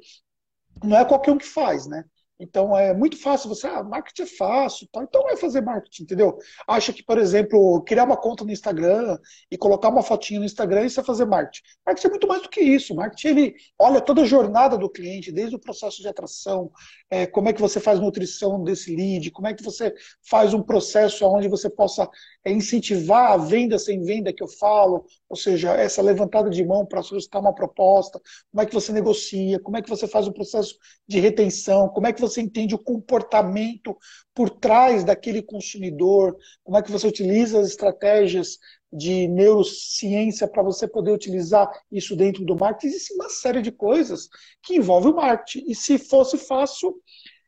não 0.82 0.96
é 0.96 1.04
qualquer 1.04 1.32
um 1.32 1.38
que 1.38 1.46
faz, 1.46 1.86
né? 1.86 2.04
Então 2.38 2.76
é 2.76 2.92
muito 2.92 3.16
fácil 3.20 3.48
você, 3.48 3.66
ah, 3.66 3.82
marketing 3.82 4.22
é 4.22 4.26
fácil, 4.26 4.88
tá? 4.92 5.02
então 5.04 5.22
vai 5.22 5.36
fazer 5.36 5.60
marketing, 5.60 6.02
entendeu? 6.02 6.36
Acha 6.66 6.92
que, 6.92 7.02
por 7.02 7.16
exemplo, 7.16 7.82
criar 7.84 8.04
uma 8.04 8.16
conta 8.16 8.44
no 8.44 8.50
Instagram 8.50 9.16
e 9.50 9.56
colocar 9.56 9.88
uma 9.88 10.02
fotinha 10.02 10.40
no 10.40 10.46
Instagram, 10.46 10.84
isso 10.84 11.00
é 11.00 11.04
fazer 11.04 11.26
marketing. 11.26 11.62
Marketing 11.86 12.06
é 12.08 12.10
muito 12.10 12.26
mais 12.26 12.42
do 12.42 12.48
que 12.48 12.60
isso. 12.60 12.94
Marketing 12.94 13.28
ele 13.28 13.54
olha 13.78 14.00
toda 14.00 14.22
a 14.22 14.24
jornada 14.24 14.76
do 14.76 14.90
cliente, 14.90 15.30
desde 15.30 15.54
o 15.54 15.60
processo 15.60 16.02
de 16.02 16.08
atração, 16.08 16.72
é, 17.08 17.24
como 17.24 17.48
é 17.48 17.52
que 17.52 17.60
você 17.60 17.78
faz 17.78 18.00
nutrição 18.00 18.62
desse 18.64 18.94
lead, 18.94 19.30
como 19.30 19.46
é 19.46 19.54
que 19.54 19.62
você 19.62 19.94
faz 20.28 20.52
um 20.52 20.62
processo 20.62 21.24
onde 21.26 21.48
você 21.48 21.70
possa 21.70 22.08
é, 22.44 22.50
incentivar 22.50 23.32
a 23.32 23.36
venda 23.36 23.78
sem 23.78 24.02
venda 24.02 24.32
que 24.32 24.42
eu 24.42 24.48
falo, 24.48 25.04
ou 25.28 25.36
seja, 25.36 25.72
essa 25.74 26.02
levantada 26.02 26.50
de 26.50 26.64
mão 26.64 26.84
para 26.84 27.02
solicitar 27.02 27.40
uma 27.40 27.54
proposta, 27.54 28.20
como 28.50 28.62
é 28.62 28.66
que 28.66 28.74
você 28.74 28.92
negocia, 28.92 29.60
como 29.60 29.76
é 29.76 29.82
que 29.82 29.88
você 29.88 30.08
faz 30.08 30.26
o 30.26 30.32
processo 30.32 30.76
de 31.06 31.20
retenção, 31.20 31.88
como 31.88 32.06
é 32.06 32.12
que 32.12 32.20
você 32.28 32.40
entende 32.40 32.74
o 32.74 32.78
comportamento 32.78 33.96
por 34.34 34.50
trás 34.50 35.04
daquele 35.04 35.42
consumidor, 35.42 36.36
como 36.62 36.76
é 36.76 36.82
que 36.82 36.90
você 36.90 37.06
utiliza 37.06 37.60
as 37.60 37.68
estratégias 37.68 38.58
de 38.92 39.26
neurociência 39.26 40.46
para 40.46 40.62
você 40.62 40.86
poder 40.86 41.10
utilizar 41.10 41.68
isso 41.90 42.14
dentro 42.14 42.44
do 42.44 42.56
marketing. 42.56 42.86
Existe 42.86 43.14
uma 43.14 43.28
série 43.28 43.60
de 43.60 43.72
coisas 43.72 44.28
que 44.62 44.76
envolve 44.76 45.08
o 45.08 45.16
marketing. 45.16 45.64
E 45.68 45.74
se 45.74 45.98
fosse 45.98 46.38
fácil, 46.38 46.94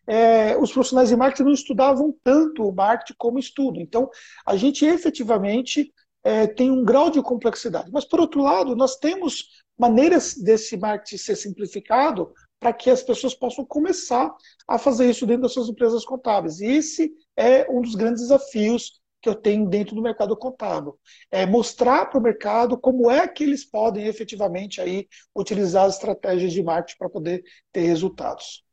é, 0.09 0.57
os 0.57 0.73
profissionais 0.73 1.09
de 1.09 1.17
marketing 1.17 1.45
não 1.45 1.53
estudavam 1.53 2.15
tanto 2.25 2.65
o 2.65 2.75
marketing 2.75 3.15
como 3.17 3.39
estudam. 3.39 3.81
Então, 3.81 4.11
a 4.45 4.57
gente 4.57 4.85
efetivamente 4.85 5.93
é, 6.25 6.49
tem 6.49 6.71
um 6.71 6.85
grau 6.85 7.11
de 7.11 7.23
complexidade. 7.23 7.91
Mas, 7.93 8.05
por 8.05 8.21
outro 8.21 8.43
lado, 8.43 8.75
nós 8.75 8.97
temos 8.97 9.45
maneiras 9.79 10.35
desse 10.35 10.77
marketing 10.77 11.19
ser 11.19 11.37
simplificado 11.37 12.33
para 12.59 12.73
que 12.73 12.91
as 12.91 13.03
pessoas 13.03 13.35
possam 13.35 13.65
começar 13.65 14.35
a 14.67 14.79
fazer 14.79 15.11
isso 15.11 15.27
dentro 15.27 15.43
das 15.43 15.53
suas 15.53 15.69
empresas 15.69 16.05
contábeis. 16.05 16.61
E 16.61 16.67
esse 16.67 17.13
é 17.37 17.71
um 17.71 17.81
dos 17.81 17.95
grandes 17.95 18.23
desafios 18.23 19.01
que 19.21 19.29
eu 19.29 19.35
tenho 19.35 19.69
dentro 19.69 19.95
do 19.95 20.03
mercado 20.03 20.37
contábil. 20.37 20.97
É 21.31 21.45
mostrar 21.45 22.07
para 22.07 22.19
o 22.19 22.23
mercado 22.23 22.79
como 22.79 23.11
é 23.11 23.27
que 23.27 23.45
eles 23.45 23.65
podem 23.65 24.07
efetivamente 24.07 24.81
aí 24.81 25.07
utilizar 25.35 25.85
as 25.85 25.95
estratégias 25.95 26.53
de 26.53 26.63
marketing 26.63 26.99
para 26.99 27.11
poder 27.11 27.43
ter 27.73 27.83
resultados. 27.83 28.65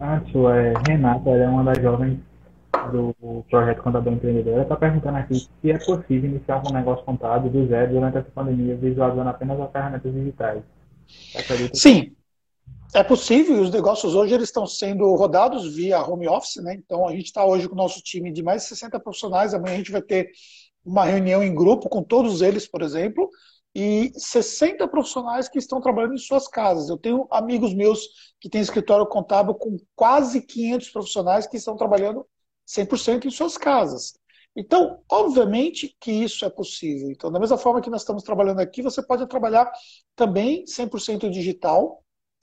Acho, 0.00 0.48
é, 0.48 0.74
Renata 0.88 1.30
é 1.30 1.46
uma 1.46 1.62
das 1.62 1.80
jovens 1.80 2.18
do 2.90 3.44
projeto 3.48 3.82
Contábil 3.82 4.14
Empreendedor. 4.14 4.54
Ela 4.54 4.62
está 4.62 4.76
perguntando 4.76 5.18
aqui 5.18 5.34
se 5.34 5.70
é 5.70 5.78
possível 5.78 6.30
iniciar 6.30 6.62
um 6.66 6.72
negócio 6.72 7.04
contábil 7.04 7.50
do 7.50 7.66
zero 7.68 7.92
durante 7.92 8.18
essa 8.18 8.30
pandemia, 8.34 8.76
visualizando 8.76 9.28
apenas 9.28 9.60
as 9.60 9.70
ferramentas 9.70 10.12
digitais. 10.12 10.62
Sim, 11.74 12.16
é 12.94 13.02
possível, 13.02 13.56
e 13.56 13.60
os 13.60 13.70
negócios 13.70 14.14
hoje 14.14 14.34
eles 14.34 14.48
estão 14.48 14.66
sendo 14.66 15.14
rodados 15.14 15.74
via 15.74 16.02
home 16.02 16.28
office, 16.28 16.62
né? 16.62 16.74
Então 16.74 17.08
a 17.08 17.12
gente 17.12 17.26
está 17.26 17.44
hoje 17.44 17.68
com 17.68 17.74
o 17.74 17.78
nosso 17.78 18.02
time 18.02 18.30
de 18.30 18.42
mais 18.42 18.62
de 18.62 18.68
60 18.68 19.00
profissionais, 19.00 19.54
amanhã 19.54 19.74
a 19.74 19.78
gente 19.78 19.92
vai 19.92 20.02
ter 20.02 20.30
uma 20.84 21.04
reunião 21.04 21.42
em 21.42 21.54
grupo 21.54 21.88
com 21.88 22.02
todos 22.02 22.42
eles, 22.42 22.66
por 22.66 22.82
exemplo, 22.82 23.30
e 23.74 24.12
60 24.14 24.86
profissionais 24.88 25.48
que 25.48 25.58
estão 25.58 25.80
trabalhando 25.80 26.14
em 26.14 26.18
suas 26.18 26.46
casas. 26.46 26.90
Eu 26.90 26.98
tenho 26.98 27.26
amigos 27.30 27.72
meus 27.72 28.00
que 28.38 28.48
têm 28.48 28.60
escritório 28.60 29.06
contábil 29.06 29.54
com 29.54 29.78
quase 29.94 30.42
500 30.42 30.90
profissionais 30.90 31.46
que 31.46 31.56
estão 31.56 31.76
trabalhando 31.76 32.26
100% 32.66 33.24
em 33.24 33.30
suas 33.30 33.56
casas. 33.56 34.12
Então, 34.54 35.00
obviamente 35.10 35.96
que 35.98 36.12
isso 36.12 36.44
é 36.44 36.50
possível. 36.50 37.10
Então, 37.10 37.32
da 37.32 37.40
mesma 37.40 37.56
forma 37.56 37.80
que 37.80 37.88
nós 37.88 38.02
estamos 38.02 38.22
trabalhando 38.22 38.60
aqui, 38.60 38.82
você 38.82 39.02
pode 39.02 39.26
trabalhar 39.26 39.70
também 40.14 40.64
100% 40.66 41.30
digital, 41.30 42.01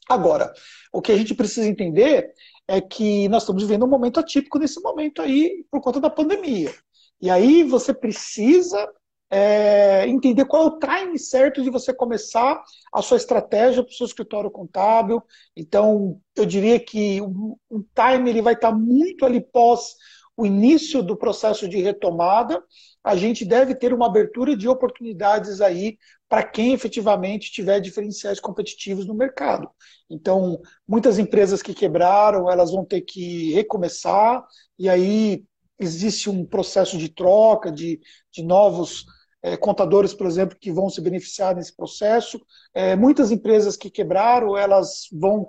Agora, 0.09 0.51
o 0.91 1.01
que 1.03 1.11
a 1.11 1.17
gente 1.17 1.35
precisa 1.35 1.67
entender 1.67 2.33
é 2.67 2.81
que 2.81 3.29
nós 3.29 3.43
estamos 3.43 3.61
vivendo 3.61 3.85
um 3.85 3.89
momento 3.89 4.19
atípico 4.19 4.57
nesse 4.57 4.81
momento 4.81 5.21
aí, 5.21 5.63
por 5.69 5.79
conta 5.81 5.99
da 5.99 6.09
pandemia. 6.09 6.73
E 7.21 7.29
aí 7.29 7.63
você 7.63 7.93
precisa 7.93 8.91
é, 9.29 10.07
entender 10.07 10.45
qual 10.45 10.63
é 10.63 10.65
o 10.65 10.79
time 10.79 11.19
certo 11.19 11.61
de 11.61 11.69
você 11.69 11.93
começar 11.93 12.59
a 12.91 13.01
sua 13.01 13.17
estratégia 13.17 13.83
para 13.83 13.91
o 13.91 13.93
seu 13.93 14.07
escritório 14.07 14.49
contábil. 14.49 15.21
Então, 15.55 16.19
eu 16.35 16.45
diria 16.45 16.79
que 16.79 17.21
o, 17.21 17.59
o 17.69 17.83
time 17.93 18.29
ele 18.29 18.41
vai 18.41 18.53
estar 18.55 18.71
muito 18.71 19.25
ali 19.25 19.39
pós 19.39 19.95
o 20.39 20.45
início 20.45 21.03
do 21.03 21.17
processo 21.17 21.67
de 21.67 21.81
retomada, 21.81 22.63
a 23.03 23.13
gente 23.13 23.43
deve 23.43 23.75
ter 23.75 23.93
uma 23.93 24.05
abertura 24.05 24.55
de 24.55 24.69
oportunidades 24.69 25.59
aí 25.59 25.97
para 26.29 26.43
quem 26.43 26.71
efetivamente 26.71 27.51
tiver 27.51 27.81
diferenciais 27.81 28.39
competitivos 28.39 29.05
no 29.05 29.13
mercado. 29.13 29.69
Então, 30.09 30.61
muitas 30.87 31.19
empresas 31.19 31.61
que 31.61 31.73
quebraram, 31.73 32.49
elas 32.49 32.71
vão 32.71 32.85
ter 32.85 33.01
que 33.01 33.51
recomeçar, 33.51 34.41
e 34.77 34.87
aí 34.87 35.43
existe 35.77 36.29
um 36.29 36.45
processo 36.45 36.97
de 36.97 37.09
troca 37.09 37.69
de, 37.69 37.99
de 38.31 38.41
novos 38.41 39.05
é, 39.43 39.57
contadores, 39.57 40.13
por 40.13 40.25
exemplo, 40.25 40.57
que 40.57 40.71
vão 40.71 40.89
se 40.89 41.01
beneficiar 41.01 41.53
nesse 41.53 41.75
processo. 41.75 42.39
É, 42.73 42.95
muitas 42.95 43.29
empresas 43.29 43.75
que 43.75 43.89
quebraram, 43.89 44.57
elas 44.57 45.09
vão 45.11 45.47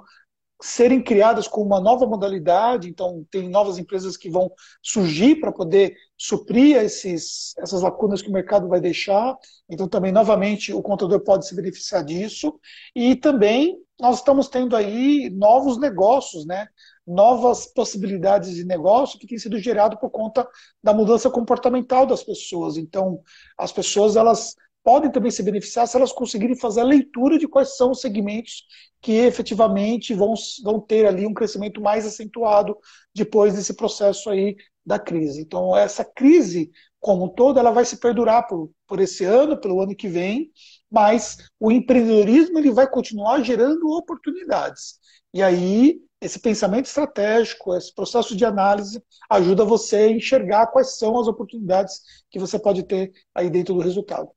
serem 0.61 1.03
criadas 1.03 1.49
com 1.49 1.63
uma 1.63 1.81
nova 1.81 2.07
modalidade, 2.07 2.89
então 2.89 3.25
tem 3.31 3.49
novas 3.49 3.79
empresas 3.79 4.17
que 4.17 4.31
vão 4.31 4.51
surgir 4.83 5.37
para 5.41 5.53
poder 5.53 5.95
suprir 6.17 6.77
esses, 6.77 7.55
essas 7.59 7.83
lacunas 7.83 8.21
que 8.21 8.29
o 8.29 8.33
mercado 8.33 8.69
vai 8.69 8.81
deixar, 8.81 9.37
então 9.69 9.89
também 9.89 10.13
novamente 10.13 10.73
o 10.73 10.83
contador 10.83 11.21
pode 11.21 11.47
se 11.47 11.55
beneficiar 11.55 12.05
disso, 12.05 12.59
e 12.95 13.17
também 13.17 13.79
nós 13.99 14.17
estamos 14.17 14.49
tendo 14.49 14.75
aí 14.75 15.31
novos 15.31 15.79
negócios, 15.79 16.47
né? 16.47 16.67
novas 17.07 17.67
possibilidades 17.67 18.55
de 18.55 18.65
negócio 18.65 19.19
que 19.19 19.27
têm 19.27 19.39
sido 19.39 19.59
gerado 19.59 19.99
por 19.99 20.11
conta 20.11 20.47
da 20.83 20.95
mudança 20.95 21.29
comportamental 21.29 22.07
das 22.07 22.23
pessoas. 22.23 22.77
Então, 22.77 23.21
as 23.59 23.73
pessoas 23.73 24.15
elas 24.17 24.55
podem 24.83 25.11
também 25.11 25.31
se 25.31 25.43
beneficiar 25.43 25.87
se 25.87 25.97
elas 25.97 26.13
conseguirem 26.13 26.57
fazer 26.57 26.81
a 26.81 26.85
leitura 26.85 27.39
de 27.39 27.49
quais 27.49 27.77
são 27.77 27.91
os 27.91 28.01
segmentos 28.01 28.65
que 29.01 29.13
efetivamente 29.13 30.15
vão, 30.15 30.35
vão 30.63 30.81
ter 30.81 31.07
ali 31.07 31.27
um 31.27 31.35
crescimento 31.35 31.81
mais 31.81 32.07
acentuado 32.07 32.77
depois 33.15 33.55
desse 33.55 33.75
processo 33.75 34.31
aí 34.31 34.57
da 34.85 34.99
crise. 34.99 35.41
Então, 35.41 35.77
essa 35.77 36.05
crise, 36.05 36.71
como 36.99 37.27
um 37.27 37.29
todo, 37.29 37.59
ela 37.59 37.71
vai 37.71 37.85
se 37.85 37.99
perdurar 37.99 38.47
por, 38.47 38.71
por 38.87 39.01
esse 39.01 39.25
ano, 39.25 39.59
pelo 39.59 39.81
ano 39.81 39.95
que 39.95 40.09
vem, 40.09 40.51
mas 40.91 41.39
o 41.59 41.71
empreendedorismo 41.71 42.59
ele 42.59 42.73
vai 42.73 42.89
continuar 42.89 43.43
gerando 43.43 43.89
oportunidades. 43.91 44.99
E 45.33 45.43
aí, 45.43 46.01
esse 46.21 46.39
pensamento 46.39 46.87
estratégico, 46.87 47.75
esse 47.75 47.95
processo 47.95 48.37
de 48.37 48.45
análise, 48.45 49.03
ajuda 49.31 49.65
você 49.65 49.97
a 49.97 50.11
enxergar 50.11 50.67
quais 50.67 50.99
são 50.99 51.19
as 51.19 51.29
oportunidades 51.29 52.01
que 52.31 52.39
você 52.39 52.59
pode 52.59 52.83
ter 52.83 53.13
aí 53.35 53.49
dentro 53.49 53.75
do 53.75 53.81
resultado. 53.81 54.29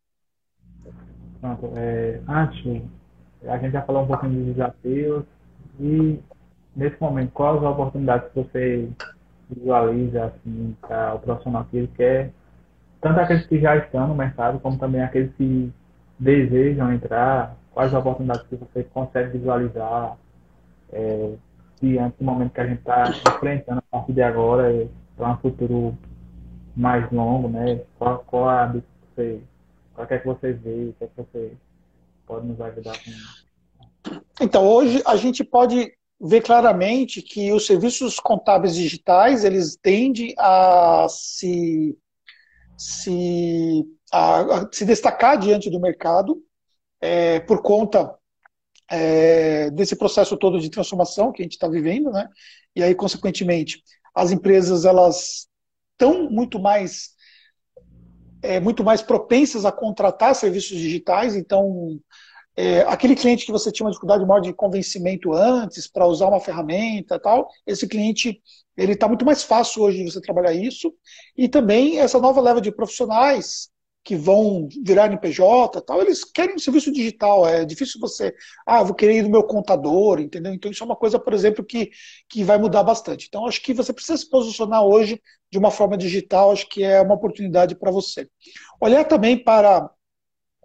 Pronto. 1.44 1.74
É, 1.76 2.22
antes, 2.26 2.82
a 3.46 3.58
gente 3.58 3.74
já 3.74 3.82
falou 3.82 4.04
um 4.04 4.08
pouquinho 4.08 4.46
dos 4.46 4.56
desafios 4.56 5.26
e, 5.78 6.18
nesse 6.74 6.96
momento, 7.02 7.32
quais 7.34 7.58
as 7.58 7.64
oportunidades 7.64 8.30
que 8.30 8.40
você 8.40 8.90
visualiza 9.50 10.28
assim, 10.28 10.74
para 10.80 11.16
o 11.16 11.20
profissional 11.20 11.66
que 11.66 11.76
ele 11.76 11.92
quer, 11.98 12.32
tanto 13.02 13.20
aqueles 13.20 13.46
que 13.46 13.60
já 13.60 13.76
estão 13.76 14.08
no 14.08 14.16
mercado, 14.16 14.58
como 14.62 14.80
também 14.80 15.02
aqueles 15.02 15.36
que 15.36 15.70
desejam 16.18 16.94
entrar, 16.94 17.58
quais 17.74 17.94
as 17.94 18.00
oportunidades 18.00 18.48
que 18.48 18.56
você 18.56 18.86
consegue 18.86 19.38
visualizar 19.38 20.16
é, 20.94 21.34
diante 21.82 22.20
do 22.20 22.24
momento 22.24 22.54
que 22.54 22.62
a 22.62 22.68
gente 22.68 22.80
está 22.80 23.10
enfrentando 23.10 23.80
a 23.80 23.98
partir 23.98 24.14
de 24.14 24.22
agora 24.22 24.88
para 25.18 25.32
um 25.32 25.38
futuro 25.40 25.98
mais 26.74 27.12
longo, 27.12 27.50
né? 27.50 27.82
Qual, 28.00 28.20
qual 28.20 28.48
a 28.48 28.70
que 28.70 28.82
você, 29.14 29.42
qual 29.94 30.08
é 30.10 30.20
que 30.20 30.26
você 30.26 30.54
vê, 30.54 30.86
o 30.86 30.94
que, 30.94 31.04
é 31.04 31.08
que 31.08 31.18
você 31.18 31.58
pode 32.26 32.48
nos 32.48 32.60
ajudar 32.60 32.98
com 33.04 34.14
Então, 34.42 34.68
hoje 34.68 35.02
a 35.06 35.16
gente 35.16 35.44
pode 35.44 35.94
ver 36.20 36.42
claramente 36.42 37.22
que 37.22 37.52
os 37.52 37.66
serviços 37.66 38.20
contábeis 38.20 38.76
digitais, 38.76 39.44
eles 39.44 39.76
tendem 39.76 40.34
a 40.38 41.06
se, 41.10 41.98
se, 42.78 43.86
a, 44.12 44.60
a 44.60 44.70
se 44.72 44.86
destacar 44.86 45.38
diante 45.38 45.70
do 45.70 45.80
mercado 45.80 46.42
é, 47.02 47.42
por 47.42 47.62
conta 47.62 48.16
é, 48.90 49.70
desse 49.72 49.96
processo 49.96 50.38
todo 50.38 50.60
de 50.60 50.70
transformação 50.70 51.32
que 51.32 51.42
a 51.42 51.46
gente 51.46 51.54
está 51.54 51.68
vivendo, 51.68 52.10
né? 52.12 52.30
E 52.76 52.82
aí, 52.82 52.96
consequentemente, 52.96 53.84
as 54.16 54.32
empresas 54.32 54.86
elas 54.86 55.48
estão 55.92 56.30
muito 56.30 56.60
mais 56.60 57.14
é, 58.44 58.60
muito 58.60 58.84
mais 58.84 59.02
propensas 59.02 59.66
a 59.66 59.72
contratar 59.72 60.36
serviços 60.36 60.78
digitais. 60.78 61.36
Então, 61.36 61.98
é, 62.56 62.82
aquele 62.82 63.16
cliente 63.16 63.46
que 63.46 63.52
você 63.52 63.72
tinha 63.72 63.86
uma 63.86 63.92
dificuldade 63.92 64.26
maior 64.26 64.42
de 64.42 64.54
convencimento 64.54 65.34
antes 65.34 65.88
para 65.88 66.06
usar 66.06 66.28
uma 66.28 66.40
ferramenta, 66.40 67.20
tal, 67.20 67.48
esse 67.66 67.88
cliente 67.88 68.40
ele 68.76 68.94
está 68.94 69.08
muito 69.08 69.26
mais 69.26 69.44
fácil 69.44 69.84
hoje 69.84 70.04
de 70.04 70.12
você 70.12 70.22
trabalhar 70.22 70.54
isso. 70.54 70.94
E 71.38 71.48
também 71.48 72.00
essa 72.00 72.20
nova 72.20 72.42
leva 72.42 72.60
de 72.62 72.72
profissionais 72.72 73.72
que 74.04 74.16
vão 74.18 74.68
virar 74.84 75.06
NPJ 75.06 75.82
tal, 75.82 76.02
eles 76.02 76.26
querem 76.26 76.56
um 76.56 76.60
serviço 76.60 76.92
digital. 76.92 77.48
É 77.48 77.64
difícil 77.64 78.02
você, 78.02 78.34
ah, 78.66 78.84
vou 78.84 78.94
querer 78.94 79.20
ir 79.20 79.22
no 79.24 79.30
meu 79.30 79.44
contador, 79.44 80.20
entendeu? 80.20 80.54
Então 80.54 80.70
isso 80.70 80.84
é 80.84 80.86
uma 80.86 80.96
coisa, 80.96 81.18
por 81.18 81.34
exemplo, 81.34 81.64
que, 81.64 81.90
que 82.28 82.44
vai 82.44 82.58
mudar 82.58 82.84
bastante. 82.84 83.28
Então 83.28 83.48
acho 83.48 83.62
que 83.62 83.74
você 83.74 83.94
precisa 83.94 84.18
se 84.18 84.30
posicionar 84.30 84.84
hoje 84.84 85.22
de 85.54 85.60
uma 85.60 85.70
forma 85.70 85.96
digital, 85.96 86.52
acho 86.52 86.68
que 86.68 86.84
é 86.84 87.00
uma 87.00 87.14
oportunidade 87.14 87.76
para 87.76 87.92
você. 87.92 88.28
Olhar 88.82 89.06
também 89.06 89.38
para 89.38 89.88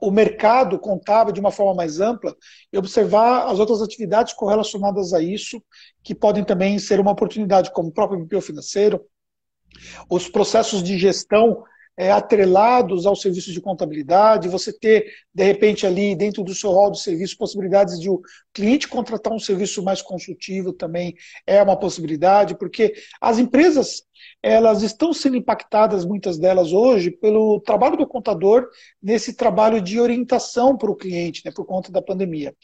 o 0.01 0.11
mercado 0.11 0.79
contábil 0.79 1.35
de 1.35 1.41
uma 1.41 1.51
forma 1.51 1.75
mais 1.75 2.01
ampla 2.01 2.35
e 2.73 2.79
observar 2.79 3.49
as 3.49 3.59
outras 3.59 3.83
atividades 3.83 4.33
correlacionadas 4.33 5.13
a 5.13 5.21
isso, 5.21 5.63
que 6.03 6.15
podem 6.15 6.43
também 6.43 6.79
ser 6.79 7.01
uma 7.01 7.11
oportunidade, 7.11 7.71
como 7.71 7.91
o 7.91 7.93
próprio 7.93 8.19
MPO 8.19 8.41
financeiro, 8.41 9.05
os 10.09 10.27
processos 10.27 10.83
de 10.83 10.97
gestão 10.97 11.63
é, 11.99 12.13
atrelados 12.13 13.07
ao 13.07 13.17
serviço 13.17 13.53
de 13.53 13.61
contabilidade, 13.61 14.49
você 14.49 14.73
ter, 14.73 15.13
de 15.35 15.43
repente, 15.43 15.85
ali 15.85 16.15
dentro 16.15 16.45
do 16.45 16.55
seu 16.55 16.71
rol 16.71 16.93
de 16.93 17.01
serviços, 17.01 17.35
possibilidades 17.35 17.99
de 17.99 18.09
o 18.09 18.21
cliente 18.55 18.87
contratar 18.87 19.33
um 19.33 19.39
serviço 19.39 19.83
mais 19.83 20.01
consultivo 20.01 20.73
também 20.73 21.17
é 21.45 21.61
uma 21.61 21.77
possibilidade, 21.77 22.57
porque 22.57 22.95
as 23.21 23.41
empresas 23.41 24.05
elas 24.41 24.83
estão 24.83 25.13
sendo 25.13 25.37
impactadas, 25.37 26.05
muitas 26.05 26.39
delas 26.39 26.73
hoje, 26.73 27.11
pelo 27.11 27.61
trabalho 27.61 27.97
do 27.97 28.07
contador 28.07 28.69
nesse 29.03 29.35
trabalho 29.35 29.81
de 29.83 29.99
orientação 29.99 30.77
para 30.77 30.91
o 30.91 30.97
cliente, 30.97 31.43
né, 31.45 31.51
por 31.51 31.67
conta 31.67 31.91
da 31.91 32.01
pandemia. 32.01 32.55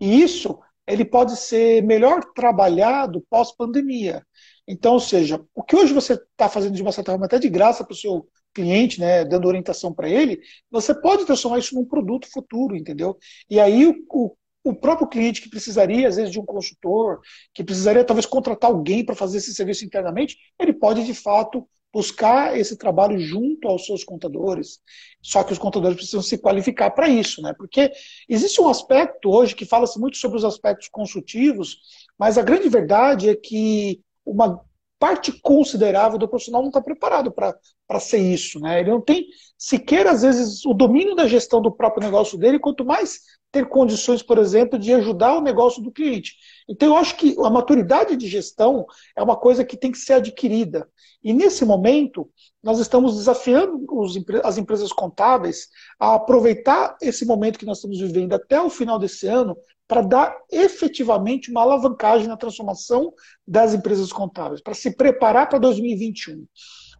E 0.00 0.20
isso 0.20 0.58
ele 0.84 1.04
pode 1.04 1.36
ser 1.36 1.80
melhor 1.84 2.24
trabalhado 2.34 3.24
pós-pandemia. 3.30 4.26
Então, 4.66 4.94
ou 4.94 5.00
seja, 5.00 5.40
o 5.54 5.62
que 5.62 5.76
hoje 5.76 5.92
você 5.92 6.14
está 6.14 6.48
fazendo 6.48 6.74
de 6.74 6.82
uma 6.82 6.92
certa 6.92 7.12
forma 7.12 7.26
até 7.26 7.38
de 7.38 7.48
graça 7.48 7.84
para 7.84 7.92
o 7.92 7.96
seu 7.96 8.26
cliente, 8.54 9.00
né, 9.00 9.24
dando 9.24 9.46
orientação 9.48 9.92
para 9.92 10.08
ele, 10.08 10.40
você 10.70 10.94
pode 10.94 11.24
transformar 11.24 11.58
isso 11.58 11.74
num 11.74 11.84
produto 11.84 12.30
futuro, 12.30 12.76
entendeu? 12.76 13.16
E 13.48 13.60
aí 13.60 13.86
o, 13.86 14.36
o 14.64 14.74
próprio 14.74 15.08
cliente 15.08 15.40
que 15.40 15.48
precisaria, 15.48 16.08
às 16.08 16.16
vezes, 16.16 16.30
de 16.30 16.40
um 16.40 16.44
consultor, 16.44 17.20
que 17.54 17.64
precisaria 17.64 18.04
talvez 18.04 18.26
contratar 18.26 18.70
alguém 18.70 19.04
para 19.04 19.14
fazer 19.14 19.38
esse 19.38 19.54
serviço 19.54 19.84
internamente, 19.84 20.36
ele 20.58 20.72
pode, 20.72 21.04
de 21.04 21.14
fato, 21.14 21.66
buscar 21.92 22.56
esse 22.56 22.76
trabalho 22.76 23.18
junto 23.18 23.66
aos 23.66 23.84
seus 23.84 24.04
contadores. 24.04 24.80
Só 25.20 25.42
que 25.42 25.52
os 25.52 25.58
contadores 25.58 25.96
precisam 25.96 26.22
se 26.22 26.38
qualificar 26.38 26.90
para 26.90 27.08
isso, 27.08 27.42
né? 27.42 27.52
Porque 27.56 27.90
existe 28.28 28.60
um 28.60 28.68
aspecto 28.68 29.30
hoje 29.30 29.54
que 29.54 29.64
fala-se 29.64 29.98
muito 29.98 30.16
sobre 30.16 30.38
os 30.38 30.44
aspectos 30.44 30.88
consultivos, 30.88 31.78
mas 32.18 32.38
a 32.38 32.42
grande 32.42 32.68
verdade 32.68 33.28
é 33.28 33.34
que 33.34 34.00
uma 34.24 34.60
parte 35.00 35.32
considerável 35.40 36.18
do 36.18 36.28
profissional 36.28 36.60
não 36.60 36.68
está 36.68 36.80
preparado 36.80 37.32
para 37.32 38.00
ser 38.00 38.18
isso. 38.18 38.60
Né? 38.60 38.80
Ele 38.80 38.90
não 38.90 39.00
tem 39.00 39.26
sequer, 39.56 40.06
às 40.06 40.20
vezes, 40.20 40.64
o 40.66 40.74
domínio 40.74 41.16
da 41.16 41.26
gestão 41.26 41.62
do 41.62 41.72
próprio 41.72 42.04
negócio 42.04 42.36
dele, 42.38 42.58
quanto 42.58 42.84
mais 42.84 43.18
ter 43.50 43.66
condições, 43.66 44.22
por 44.22 44.36
exemplo, 44.36 44.78
de 44.78 44.92
ajudar 44.92 45.38
o 45.38 45.40
negócio 45.40 45.82
do 45.82 45.90
cliente. 45.90 46.34
Então, 46.68 46.88
eu 46.88 46.96
acho 46.96 47.16
que 47.16 47.34
a 47.42 47.50
maturidade 47.50 48.14
de 48.14 48.28
gestão 48.28 48.84
é 49.16 49.22
uma 49.22 49.36
coisa 49.36 49.64
que 49.64 49.76
tem 49.76 49.90
que 49.90 49.98
ser 49.98 50.12
adquirida. 50.14 50.86
E 51.24 51.32
nesse 51.32 51.64
momento, 51.64 52.30
nós 52.62 52.78
estamos 52.78 53.16
desafiando 53.16 53.82
os, 53.90 54.14
as 54.44 54.58
empresas 54.58 54.92
contábeis 54.92 55.68
a 55.98 56.14
aproveitar 56.14 56.96
esse 57.00 57.24
momento 57.24 57.58
que 57.58 57.66
nós 57.66 57.78
estamos 57.78 57.98
vivendo 57.98 58.34
até 58.34 58.60
o 58.60 58.70
final 58.70 58.98
desse 58.98 59.26
ano 59.26 59.56
para 59.90 60.02
dar 60.02 60.36
efetivamente 60.48 61.50
uma 61.50 61.62
alavancagem 61.62 62.28
na 62.28 62.36
transformação 62.36 63.12
das 63.44 63.74
empresas 63.74 64.12
contábeis, 64.12 64.62
para 64.62 64.72
se 64.72 64.94
preparar 64.94 65.48
para 65.48 65.58
2021. 65.58 66.46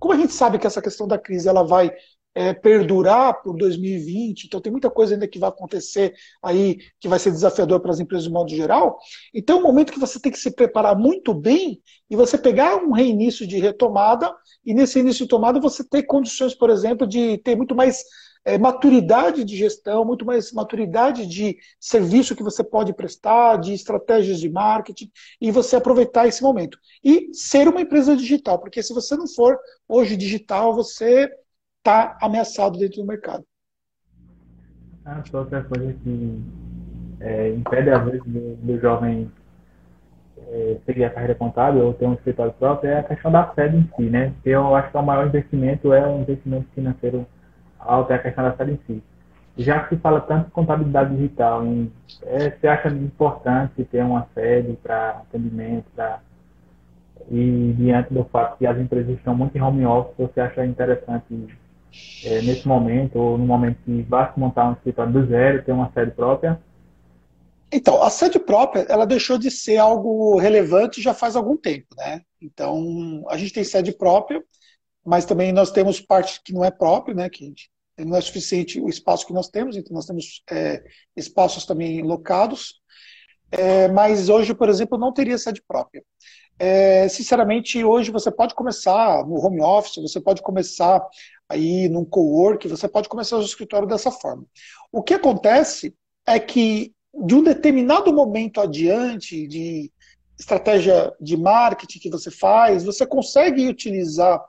Como 0.00 0.12
a 0.12 0.16
gente 0.16 0.32
sabe 0.32 0.58
que 0.58 0.66
essa 0.66 0.82
questão 0.82 1.06
da 1.06 1.16
crise 1.16 1.48
ela 1.48 1.62
vai 1.62 1.92
é, 2.34 2.52
perdurar 2.52 3.42
por 3.42 3.56
2020, 3.56 4.46
então 4.46 4.60
tem 4.60 4.72
muita 4.72 4.90
coisa 4.90 5.14
ainda 5.14 5.28
que 5.28 5.38
vai 5.38 5.50
acontecer 5.50 6.12
aí 6.42 6.78
que 6.98 7.06
vai 7.06 7.20
ser 7.20 7.30
desafiador 7.30 7.78
para 7.78 7.92
as 7.92 8.00
empresas 8.00 8.24
de 8.26 8.32
modo 8.32 8.50
geral. 8.50 8.98
Então 9.32 9.58
é 9.58 9.60
um 9.60 9.66
momento 9.66 9.92
que 9.92 10.00
você 10.00 10.18
tem 10.18 10.32
que 10.32 10.38
se 10.38 10.50
preparar 10.50 10.98
muito 10.98 11.32
bem 11.32 11.80
e 12.10 12.16
você 12.16 12.36
pegar 12.36 12.74
um 12.74 12.90
reinício 12.90 13.46
de 13.46 13.60
retomada 13.60 14.34
e 14.66 14.74
nesse 14.74 14.98
início 14.98 15.26
de 15.26 15.28
tomada 15.28 15.60
você 15.60 15.88
ter 15.88 16.02
condições, 16.02 16.56
por 16.56 16.70
exemplo, 16.70 17.06
de 17.06 17.38
ter 17.38 17.54
muito 17.54 17.76
mais 17.76 18.02
é, 18.44 18.58
maturidade 18.58 19.44
de 19.44 19.56
gestão, 19.56 20.04
muito 20.04 20.24
mais 20.24 20.52
maturidade 20.52 21.26
de 21.26 21.58
serviço 21.78 22.34
que 22.34 22.42
você 22.42 22.64
pode 22.64 22.92
prestar, 22.92 23.56
de 23.56 23.72
estratégias 23.72 24.40
de 24.40 24.48
marketing, 24.48 25.10
e 25.40 25.50
você 25.50 25.76
aproveitar 25.76 26.26
esse 26.26 26.42
momento. 26.42 26.78
E 27.04 27.32
ser 27.34 27.68
uma 27.68 27.80
empresa 27.80 28.16
digital, 28.16 28.58
porque 28.58 28.82
se 28.82 28.94
você 28.94 29.16
não 29.16 29.26
for 29.28 29.58
hoje 29.88 30.16
digital, 30.16 30.74
você 30.74 31.30
está 31.78 32.18
ameaçado 32.20 32.78
dentro 32.78 33.00
do 33.00 33.06
mercado. 33.06 33.44
Ah, 35.04 35.22
outra 35.32 35.62
coisa 35.64 35.92
que 36.04 36.40
é, 37.20 37.50
impede, 37.50 37.90
às 37.90 38.04
vezes, 38.04 38.22
do, 38.24 38.56
do 38.56 38.78
jovem 38.78 39.30
é, 40.48 40.76
seguir 40.84 41.04
a 41.04 41.10
carreira 41.10 41.34
contábil 41.34 41.86
ou 41.86 41.94
ter 41.94 42.06
um 42.06 42.14
escritório 42.14 42.52
próprio 42.52 42.90
é 42.90 42.98
a 42.98 43.02
questão 43.02 43.30
da 43.30 43.52
sede 43.54 43.76
em 43.76 43.90
si, 43.96 44.10
né? 44.10 44.32
Eu 44.44 44.74
acho 44.74 44.90
que 44.90 44.96
o 44.96 45.02
maior 45.02 45.26
investimento 45.26 45.92
é 45.92 46.06
o 46.06 46.20
investimento 46.20 46.66
financeiro 46.74 47.26
alta 47.80 48.14
é 48.14 48.16
a 48.16 48.22
questão 48.22 48.44
da 48.44 48.56
sede 48.56 48.72
em 48.72 48.80
si. 48.86 49.02
Já 49.56 49.80
que 49.80 49.94
se 49.94 50.00
fala 50.00 50.20
tanto 50.20 50.46
de 50.46 50.50
contabilidade 50.52 51.14
digital, 51.14 51.66
em, 51.66 51.92
é, 52.22 52.50
você 52.50 52.68
acha 52.68 52.88
importante 52.88 53.84
ter 53.84 54.02
uma 54.02 54.26
sede 54.34 54.78
para 54.82 55.10
atendimento, 55.10 55.86
e 57.30 57.74
diante 57.76 58.12
do 58.12 58.24
fato 58.24 58.58
que 58.58 58.66
as 58.66 58.78
empresas 58.78 59.16
estão 59.16 59.34
muito 59.34 59.56
em 59.56 59.60
home 59.60 59.84
office, 59.84 60.14
você 60.16 60.40
acha 60.40 60.64
interessante 60.64 61.48
é, 62.24 62.42
nesse 62.42 62.66
momento, 62.66 63.18
ou 63.18 63.38
no 63.38 63.44
momento 63.44 63.78
que 63.84 64.02
basta 64.02 64.38
montar 64.38 64.68
um 64.68 64.72
escritório 64.72 65.12
do 65.12 65.26
zero, 65.26 65.62
ter 65.62 65.72
uma 65.72 65.90
sede 65.92 66.12
própria? 66.12 66.60
Então, 67.72 68.02
a 68.02 68.10
sede 68.10 68.38
própria, 68.38 68.84
ela 68.88 69.06
deixou 69.06 69.38
de 69.38 69.50
ser 69.50 69.76
algo 69.76 70.38
relevante 70.38 71.00
já 71.00 71.14
faz 71.14 71.36
algum 71.36 71.56
tempo, 71.56 71.86
né? 71.96 72.20
Então, 72.42 73.24
a 73.28 73.36
gente 73.36 73.52
tem 73.52 73.62
sede 73.62 73.92
própria, 73.92 74.42
mas 75.04 75.24
também 75.24 75.52
nós 75.52 75.70
temos 75.70 76.00
parte 76.00 76.40
que 76.44 76.52
não 76.52 76.64
é 76.64 76.70
própria, 76.70 77.14
né, 77.14 77.28
que 77.28 77.52
não 77.98 78.16
é 78.16 78.20
suficiente 78.20 78.80
o 78.80 78.88
espaço 78.88 79.26
que 79.26 79.32
nós 79.32 79.48
temos, 79.48 79.76
então 79.76 79.94
nós 79.94 80.06
temos 80.06 80.42
é, 80.50 80.82
espaços 81.16 81.66
também 81.66 82.02
locados, 82.02 82.80
é, 83.50 83.88
mas 83.88 84.28
hoje, 84.28 84.54
por 84.54 84.68
exemplo, 84.68 84.98
não 84.98 85.12
teria 85.12 85.36
sede 85.38 85.62
própria. 85.66 86.02
é, 86.58 87.08
sinceramente, 87.08 87.82
hoje 87.82 88.10
você 88.10 88.30
pode 88.30 88.54
começar 88.54 89.26
no 89.26 89.34
home 89.44 89.62
office, 89.62 89.96
você 89.96 90.20
pode 90.20 90.42
começar 90.42 91.02
aí 91.48 91.88
num 91.88 92.04
co-work, 92.04 92.68
você 92.68 92.86
pode 92.86 93.08
começar 93.08 93.38
o 93.38 93.42
escritório 93.42 93.88
dessa 93.88 94.10
forma. 94.10 94.44
O 94.92 95.02
que 95.02 95.14
acontece 95.14 95.94
é 96.26 96.38
que 96.38 96.92
de 97.26 97.34
um 97.34 97.42
determinado 97.42 98.12
momento 98.12 98.60
adiante, 98.60 99.46
de 99.48 99.90
estratégia 100.38 101.12
de 101.20 101.36
marketing 101.36 101.98
que 101.98 102.10
você 102.10 102.30
faz, 102.30 102.84
você 102.84 103.06
consegue 103.06 103.68
utilizar 103.68 104.40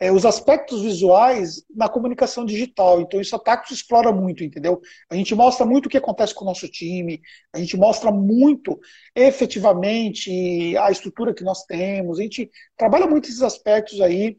é, 0.00 0.10
os 0.10 0.26
aspectos 0.26 0.82
visuais 0.82 1.62
na 1.74 1.88
comunicação 1.88 2.44
digital. 2.44 3.00
Então, 3.00 3.20
isso 3.20 3.36
a 3.36 3.38
Tactus 3.38 3.78
explora 3.78 4.12
muito, 4.12 4.42
entendeu? 4.44 4.80
A 5.10 5.14
gente 5.14 5.34
mostra 5.34 5.64
muito 5.64 5.86
o 5.86 5.88
que 5.88 5.96
acontece 5.96 6.34
com 6.34 6.44
o 6.44 6.48
nosso 6.48 6.68
time, 6.68 7.20
a 7.52 7.58
gente 7.58 7.76
mostra 7.76 8.10
muito 8.10 8.78
efetivamente 9.14 10.76
a 10.76 10.90
estrutura 10.90 11.34
que 11.34 11.44
nós 11.44 11.64
temos, 11.64 12.18
a 12.18 12.22
gente 12.22 12.50
trabalha 12.76 13.06
muito 13.06 13.28
esses 13.28 13.42
aspectos 13.42 14.00
aí 14.00 14.36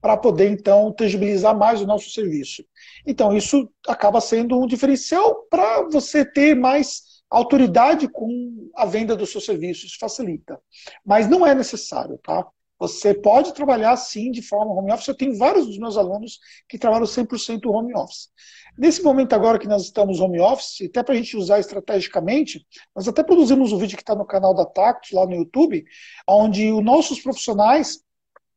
para 0.00 0.16
poder, 0.16 0.50
então, 0.50 0.92
tangibilizar 0.92 1.56
mais 1.56 1.80
o 1.80 1.86
nosso 1.86 2.10
serviço. 2.10 2.64
Então, 3.06 3.36
isso 3.36 3.70
acaba 3.86 4.20
sendo 4.20 4.60
um 4.60 4.66
diferencial 4.66 5.46
para 5.48 5.82
você 5.88 6.24
ter 6.24 6.56
mais 6.56 7.22
autoridade 7.30 8.08
com 8.08 8.70
a 8.74 8.84
venda 8.84 9.16
dos 9.16 9.30
seus 9.30 9.44
serviços, 9.44 9.94
facilita. 9.94 10.60
Mas 11.04 11.28
não 11.28 11.46
é 11.46 11.54
necessário, 11.54 12.18
tá? 12.18 12.46
Você 12.82 13.14
pode 13.14 13.54
trabalhar 13.54 13.96
sim 13.96 14.32
de 14.32 14.42
forma 14.42 14.72
home 14.72 14.92
office. 14.92 15.06
Eu 15.06 15.16
tenho 15.16 15.38
vários 15.38 15.66
dos 15.66 15.78
meus 15.78 15.96
alunos 15.96 16.40
que 16.68 16.76
trabalham 16.76 17.06
100% 17.06 17.66
home 17.66 17.94
office. 17.94 18.28
Nesse 18.76 19.04
momento 19.04 19.34
agora 19.34 19.56
que 19.56 19.68
nós 19.68 19.84
estamos 19.84 20.18
home 20.18 20.40
office, 20.40 20.80
até 20.88 21.00
para 21.00 21.14
a 21.14 21.16
gente 21.16 21.36
usar 21.36 21.60
estrategicamente, 21.60 22.66
nós 22.92 23.06
até 23.06 23.22
produzimos 23.22 23.70
um 23.70 23.78
vídeo 23.78 23.96
que 23.96 24.02
está 24.02 24.16
no 24.16 24.26
canal 24.26 24.52
da 24.52 24.66
Tactus, 24.66 25.12
lá 25.12 25.24
no 25.24 25.36
YouTube, 25.36 25.84
onde 26.26 26.72
os 26.72 26.82
nossos 26.82 27.20
profissionais 27.20 28.00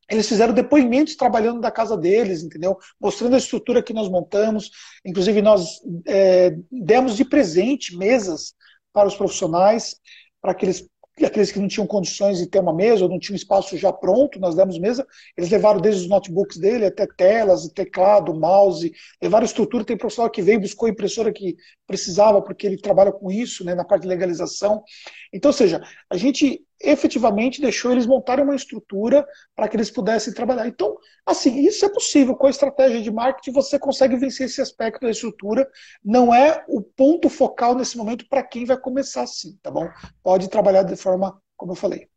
eles 0.09 0.28
fizeram 0.28 0.55
depoimentos 0.55 1.15
trabalhando 1.15 1.61
da 1.61 1.69
casa 1.69 1.95
deles, 1.95 2.41
entendeu? 2.41 2.80
Mostrando 2.99 3.36
a 3.36 3.38
estrutura 3.38 3.84
que 3.84 3.93
nós 3.93 4.09
montamos. 4.09 4.71
Inclusive, 5.05 5.39
nós 5.39 5.82
é, 6.07 6.57
demos 6.71 7.15
de 7.15 7.26
presente 7.26 7.95
mesas 7.95 8.55
para 8.91 9.07
os 9.07 9.15
profissionais, 9.15 9.99
para 10.41 10.55
que 10.55 10.65
eles 10.65 10.88
e 11.18 11.26
aqueles 11.26 11.51
que 11.51 11.59
não 11.59 11.68
tinham 11.68 11.88
condições 11.88 12.39
de 12.39 12.47
ter 12.47 12.59
uma 12.59 12.74
mesa 12.74 13.03
ou 13.03 13.09
não 13.09 13.18
tinham 13.18 13.36
espaço 13.36 13.78
já 13.78 13.91
pronto, 13.91 14.39
nós 14.39 14.55
demos 14.55 14.78
mesa, 14.78 15.07
eles 15.38 15.49
levaram 15.49 15.80
desde 15.80 16.01
os 16.01 16.09
notebooks 16.09 16.57
dele 16.57 16.86
até 16.86 17.07
telas, 17.07 17.68
teclado, 17.70 18.34
mouse, 18.34 18.91
levaram 19.22 19.45
estrutura. 19.45 19.86
Tem 19.86 19.97
profissional 19.97 20.30
que 20.30 20.41
veio, 20.41 20.59
buscou 20.59 20.88
a 20.88 20.91
impressora 20.91 21.32
que 21.32 21.55
precisava, 21.88 22.41
porque 22.41 22.68
ele 22.68 22.78
trabalha 22.78 23.13
com 23.13 23.32
isso, 23.32 23.63
né, 23.63 23.74
na 23.74 23.86
parte 23.86 24.03
de 24.03 24.09
legalização. 24.09 24.84
Então, 25.32 25.49
ou 25.49 25.53
seja, 25.53 25.82
a 26.09 26.18
gente 26.18 26.61
efetivamente 26.86 27.61
deixou 27.61 27.91
eles 27.91 28.05
montarem 28.05 28.43
uma 28.43 28.55
estrutura 28.55 29.25
para 29.55 29.67
que 29.67 29.75
eles 29.75 29.91
pudessem 29.91 30.33
trabalhar. 30.33 30.67
Então, 30.67 30.97
assim, 31.25 31.59
isso 31.65 31.86
é 31.86 31.89
possível. 31.89 32.36
Com 32.36 32.47
a 32.47 32.49
estratégia 32.49 33.01
de 33.01 33.11
marketing, 33.11 33.51
você 33.51 33.79
consegue 33.79 34.15
vencer 34.15 34.45
esse 34.45 34.61
aspecto 34.61 35.01
da 35.01 35.09
estrutura. 35.09 35.67
Não 36.03 36.33
é 36.33 36.63
o 36.67 36.81
ponto 36.81 37.29
focal 37.29 37.75
nesse 37.75 37.97
momento 37.97 38.25
para 38.29 38.43
quem 38.43 38.65
vai 38.65 38.77
começar 38.77 39.23
assim, 39.23 39.57
tá 39.61 39.71
bom? 39.71 39.89
Pode 40.23 40.49
trabalhar 40.49 40.83
de 40.83 40.95
forma, 40.95 41.39
como 41.57 41.71
eu 41.71 41.75
falei. 41.75 42.07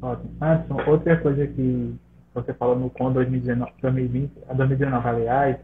Ótimo. 0.00 0.36
Anderson, 0.40 0.90
outra 0.90 1.20
coisa 1.20 1.46
que 1.46 1.94
você 2.34 2.54
falou 2.54 2.76
no 2.76 2.90
CON 2.90 3.12
2019, 3.12 3.72
2020, 3.80 4.32
2019, 4.54 5.08
aliás, 5.08 5.56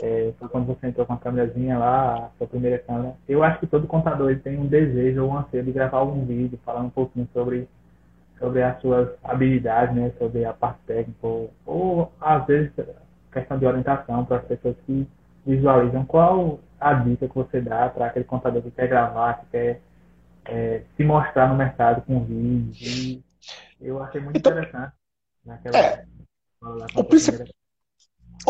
é, 0.00 0.32
foi 0.38 0.48
quando 0.48 0.66
você 0.66 0.86
entrou 0.86 1.06
com 1.06 1.12
a 1.12 1.18
câmerazinha 1.18 1.78
lá, 1.78 2.14
a 2.14 2.30
sua 2.38 2.46
primeira 2.46 2.78
câmera. 2.78 3.14
Eu 3.28 3.42
acho 3.42 3.60
que 3.60 3.66
todo 3.66 3.86
contador 3.86 4.36
tem 4.40 4.58
um 4.58 4.66
desejo 4.66 5.24
ou 5.24 5.30
um 5.30 5.38
anseio 5.38 5.64
de 5.64 5.72
gravar 5.72 5.98
algum 5.98 6.24
vídeo 6.24 6.58
falando 6.64 6.86
um 6.86 6.90
pouquinho 6.90 7.28
sobre, 7.32 7.68
sobre 8.38 8.62
as 8.62 8.80
suas 8.80 9.08
habilidades, 9.24 9.94
né, 9.94 10.12
sobre 10.18 10.44
a 10.44 10.52
parte 10.52 10.80
técnica, 10.86 11.26
ou, 11.26 11.52
ou 11.66 12.12
às 12.20 12.46
vezes 12.46 12.72
questão 13.32 13.58
de 13.58 13.66
orientação 13.66 14.24
para 14.24 14.38
as 14.38 14.44
pessoas 14.44 14.76
que 14.86 15.06
visualizam. 15.46 16.04
Qual 16.04 16.60
a 16.80 16.94
dica 16.94 17.28
que 17.28 17.34
você 17.34 17.60
dá 17.60 17.88
para 17.88 18.06
aquele 18.06 18.24
contador 18.24 18.62
que 18.62 18.70
quer 18.70 18.88
gravar, 18.88 19.40
que 19.40 19.46
quer 19.50 19.80
é, 20.44 20.82
se 20.96 21.04
mostrar 21.04 21.48
no 21.48 21.56
mercado 21.56 22.02
com 22.02 22.24
vídeo? 22.24 23.22
eu 23.80 24.02
achei 24.02 24.20
muito 24.20 24.38
então, 24.38 24.52
interessante. 24.52 24.92
Naquela, 25.44 25.78
é, 25.78 26.04
o, 26.94 27.04
principal, 27.04 27.46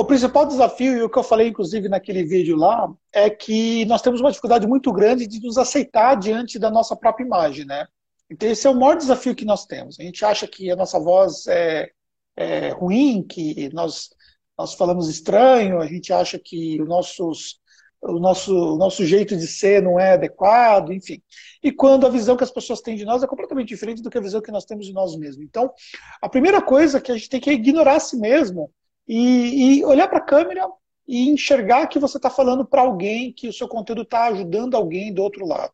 o 0.00 0.04
principal 0.04 0.46
desafio, 0.46 0.96
e 0.96 1.02
o 1.02 1.10
que 1.10 1.18
eu 1.18 1.22
falei 1.22 1.48
inclusive 1.48 1.88
naquele 1.88 2.24
vídeo 2.24 2.56
lá, 2.56 2.88
é 3.12 3.28
que 3.28 3.84
nós 3.86 4.02
temos 4.02 4.20
uma 4.20 4.30
dificuldade 4.30 4.66
muito 4.66 4.92
grande 4.92 5.26
de 5.26 5.40
nos 5.40 5.58
aceitar 5.58 6.14
diante 6.14 6.58
da 6.58 6.70
nossa 6.70 6.96
própria 6.96 7.24
imagem, 7.24 7.64
né? 7.64 7.86
Então 8.30 8.48
esse 8.48 8.66
é 8.66 8.70
o 8.70 8.74
maior 8.74 8.96
desafio 8.96 9.34
que 9.34 9.44
nós 9.44 9.66
temos. 9.66 9.98
A 9.98 10.02
gente 10.02 10.24
acha 10.24 10.46
que 10.46 10.70
a 10.70 10.76
nossa 10.76 10.98
voz 11.00 11.46
é, 11.46 11.90
é 12.36 12.70
ruim, 12.70 13.22
que 13.22 13.70
nós, 13.72 14.10
nós 14.56 14.74
falamos 14.74 15.08
estranho, 15.08 15.80
a 15.80 15.86
gente 15.86 16.12
acha 16.12 16.38
que 16.38 16.80
os 16.80 16.88
nossos, 16.88 17.58
o, 18.02 18.18
nosso, 18.18 18.54
o 18.54 18.76
nosso 18.76 19.04
jeito 19.04 19.36
de 19.36 19.46
ser 19.46 19.82
não 19.82 19.98
é 19.98 20.12
adequado, 20.12 20.92
enfim. 20.92 21.22
E 21.62 21.72
quando 21.72 22.06
a 22.06 22.10
visão 22.10 22.36
que 22.36 22.44
as 22.44 22.50
pessoas 22.50 22.80
têm 22.80 22.96
de 22.96 23.04
nós 23.04 23.22
é 23.22 23.26
completamente 23.26 23.68
diferente 23.68 24.02
do 24.02 24.10
que 24.10 24.18
a 24.18 24.22
visão 24.22 24.42
que 24.42 24.52
nós 24.52 24.64
temos 24.64 24.86
de 24.86 24.92
nós 24.92 25.16
mesmos. 25.16 25.44
Então, 25.44 25.72
a 26.20 26.28
primeira 26.28 26.60
coisa 26.60 27.00
que 27.00 27.10
a 27.10 27.16
gente 27.16 27.30
tem 27.30 27.40
que 27.40 27.50
é 27.50 27.54
ignorar 27.54 27.96
a 27.96 28.00
si 28.00 28.16
mesmo 28.16 28.70
e, 29.08 29.78
e 29.78 29.84
olhar 29.84 30.08
para 30.08 30.18
a 30.18 30.24
câmera 30.24 30.68
e 31.06 31.30
enxergar 31.30 31.86
que 31.86 31.98
você 31.98 32.18
está 32.18 32.28
falando 32.28 32.66
para 32.66 32.82
alguém, 32.82 33.32
que 33.32 33.48
o 33.48 33.52
seu 33.52 33.66
conteúdo 33.66 34.02
está 34.02 34.26
ajudando 34.26 34.76
alguém 34.76 35.12
do 35.12 35.22
outro 35.22 35.46
lado. 35.46 35.72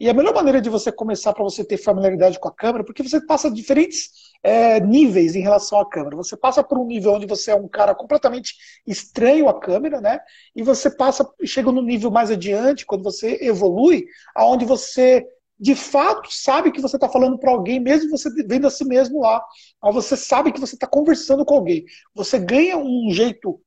E 0.00 0.08
a 0.08 0.14
melhor 0.14 0.34
maneira 0.34 0.60
de 0.60 0.70
você 0.70 0.90
começar 0.90 1.34
para 1.34 1.44
você 1.44 1.62
ter 1.62 1.76
familiaridade 1.76 2.40
com 2.40 2.48
a 2.48 2.54
câmera, 2.54 2.82
porque 2.82 3.02
você 3.02 3.24
passa 3.24 3.50
diferentes 3.50 4.10
é, 4.42 4.80
níveis 4.80 5.36
em 5.36 5.42
relação 5.42 5.78
à 5.78 5.88
câmera. 5.88 6.16
Você 6.16 6.36
passa 6.36 6.64
por 6.64 6.78
um 6.78 6.86
nível 6.86 7.12
onde 7.12 7.26
você 7.26 7.50
é 7.50 7.54
um 7.54 7.68
cara 7.68 7.94
completamente 7.94 8.56
estranho 8.86 9.48
à 9.48 9.60
câmera, 9.60 10.00
né? 10.00 10.18
E 10.56 10.62
você 10.62 10.90
passa, 10.90 11.28
chega 11.44 11.70
no 11.70 11.82
nível 11.82 12.10
mais 12.10 12.30
adiante, 12.30 12.86
quando 12.86 13.04
você 13.04 13.38
evolui, 13.42 14.06
aonde 14.34 14.64
você 14.64 15.24
de 15.62 15.76
fato 15.76 16.28
sabe 16.28 16.72
que 16.72 16.80
você 16.80 16.96
está 16.96 17.08
falando 17.08 17.38
para 17.38 17.52
alguém, 17.52 17.78
mesmo 17.78 18.10
você 18.10 18.28
vendo 18.44 18.66
a 18.66 18.70
si 18.70 18.84
mesmo 18.84 19.20
lá. 19.20 19.40
Mas 19.80 19.94
você 19.94 20.16
sabe 20.16 20.50
que 20.50 20.58
você 20.58 20.74
está 20.74 20.88
conversando 20.88 21.44
com 21.44 21.54
alguém. 21.54 21.84
Você 22.16 22.36
ganha 22.36 22.76
um 22.76 23.12
jeito 23.12 23.60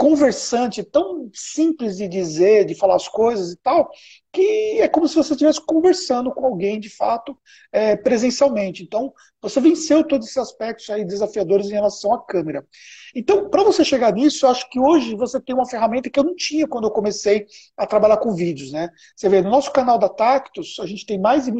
conversante, 0.00 0.82
tão 0.82 1.30
simples 1.34 1.98
de 1.98 2.08
dizer, 2.08 2.64
de 2.64 2.74
falar 2.74 2.96
as 2.96 3.06
coisas 3.06 3.52
e 3.52 3.56
tal, 3.58 3.90
que 4.32 4.80
é 4.80 4.88
como 4.88 5.06
se 5.06 5.14
você 5.14 5.34
estivesse 5.34 5.60
conversando 5.60 6.32
com 6.32 6.46
alguém 6.46 6.80
de 6.80 6.88
fato 6.88 7.36
é, 7.70 7.94
presencialmente. 7.96 8.82
Então, 8.82 9.12
você 9.42 9.60
venceu 9.60 10.02
todos 10.02 10.28
esses 10.28 10.38
aspectos 10.38 10.88
aí 10.88 11.04
desafiadores 11.04 11.66
em 11.66 11.74
relação 11.74 12.14
à 12.14 12.24
câmera. 12.24 12.66
Então, 13.14 13.50
para 13.50 13.62
você 13.62 13.84
chegar 13.84 14.10
nisso, 14.14 14.46
eu 14.46 14.50
acho 14.50 14.70
que 14.70 14.80
hoje 14.80 15.14
você 15.14 15.38
tem 15.38 15.54
uma 15.54 15.68
ferramenta 15.68 16.08
que 16.08 16.18
eu 16.18 16.24
não 16.24 16.34
tinha 16.34 16.66
quando 16.66 16.84
eu 16.84 16.90
comecei 16.90 17.44
a 17.76 17.86
trabalhar 17.86 18.16
com 18.16 18.34
vídeos, 18.34 18.72
né? 18.72 18.88
Você 19.14 19.28
vê, 19.28 19.42
no 19.42 19.50
nosso 19.50 19.70
canal 19.70 19.98
da 19.98 20.08
Tactus, 20.08 20.78
a 20.80 20.86
gente 20.86 21.04
tem 21.04 21.20
mais 21.20 21.44
de 21.44 21.52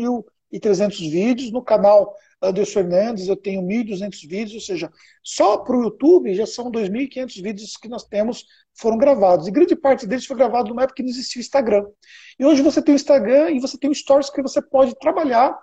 1.300 0.52 0.98
vídeos, 1.10 1.52
no 1.52 1.62
canal 1.62 2.14
Anderson 2.42 2.72
Fernandes, 2.72 3.28
eu 3.28 3.36
tenho 3.36 3.62
1.200 3.62 4.26
vídeos, 4.26 4.54
ou 4.54 4.60
seja, 4.60 4.90
só 5.22 5.58
para 5.58 5.76
o 5.76 5.82
YouTube 5.82 6.34
já 6.34 6.46
são 6.46 6.70
2.500 6.70 7.42
vídeos 7.42 7.76
que 7.76 7.88
nós 7.88 8.04
temos, 8.04 8.44
foram 8.74 8.96
gravados. 8.96 9.46
E 9.46 9.50
grande 9.50 9.76
parte 9.76 10.06
deles 10.06 10.24
foi 10.24 10.36
gravado 10.36 10.70
numa 10.70 10.82
época 10.82 10.96
que 10.96 11.02
não 11.02 11.10
existia 11.10 11.40
o 11.40 11.44
Instagram. 11.44 11.86
E 12.38 12.44
hoje 12.44 12.62
você 12.62 12.80
tem 12.80 12.94
o 12.94 12.96
Instagram 12.96 13.50
e 13.50 13.60
você 13.60 13.78
tem 13.78 13.90
o 13.90 13.94
Stories 13.94 14.30
que 14.30 14.42
você 14.42 14.62
pode 14.62 14.98
trabalhar 14.98 15.56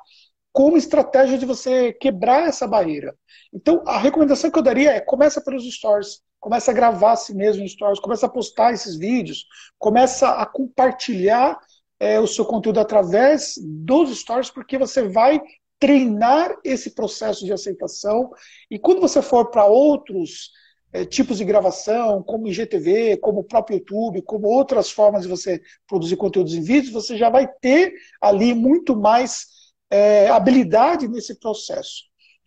como 0.52 0.78
estratégia 0.78 1.38
de 1.38 1.46
você 1.46 1.94
quebrar 1.94 2.48
essa 2.48 2.68
barreira. 2.68 3.16
Então, 3.54 3.84
a 3.86 3.98
recomendação 3.98 4.50
que 4.50 4.58
eu 4.58 4.64
daria 4.64 4.92
é 4.92 5.02
começa 5.02 5.42
pelos 5.42 5.64
Stories. 5.72 6.22
Começa 6.40 6.72
a 6.72 6.74
gravar 6.74 7.14
a 7.14 7.16
si 7.16 7.34
mesmo 7.34 7.64
em 7.64 7.68
Stories, 7.68 8.00
começa 8.00 8.28
a 8.28 8.30
postar 8.30 8.72
esses 8.72 8.96
vídeos, 8.96 9.46
começa 9.80 10.30
a 10.30 10.46
compartilhar 10.46 11.60
é, 12.00 12.20
o 12.20 12.28
seu 12.28 12.46
conteúdo 12.46 12.80
através 12.80 13.56
dos 13.58 14.20
stories, 14.20 14.50
porque 14.50 14.78
você 14.78 15.08
vai 15.08 15.42
treinar 15.80 16.56
esse 16.64 16.92
processo 16.92 17.46
de 17.46 17.54
aceitação. 17.54 18.32
E 18.70 18.80
quando 18.80 19.02
você 19.02 19.22
for 19.22 19.50
para 19.50 19.66
outros 19.66 20.52
é, 20.92 21.06
tipos 21.06 21.38
de 21.38 21.46
gravação, 21.46 22.24
como 22.24 22.48
IGTV, 22.48 23.18
como 23.18 23.42
o 23.42 23.44
próprio 23.44 23.78
YouTube, 23.78 24.22
como 24.24 24.48
outras 24.48 24.90
formas 24.90 25.24
de 25.24 25.28
você 25.28 25.62
produzir 25.88 26.16
conteúdos 26.16 26.54
em 26.54 26.62
vídeos, 26.62 26.94
você 26.94 27.18
já 27.18 27.30
vai 27.30 27.48
ter 27.62 27.94
ali 28.22 28.54
muito 28.54 28.96
mais 28.96 29.46
é, 29.90 30.28
habilidade 30.30 31.08
nesse 31.08 31.40
processo. 31.40 32.04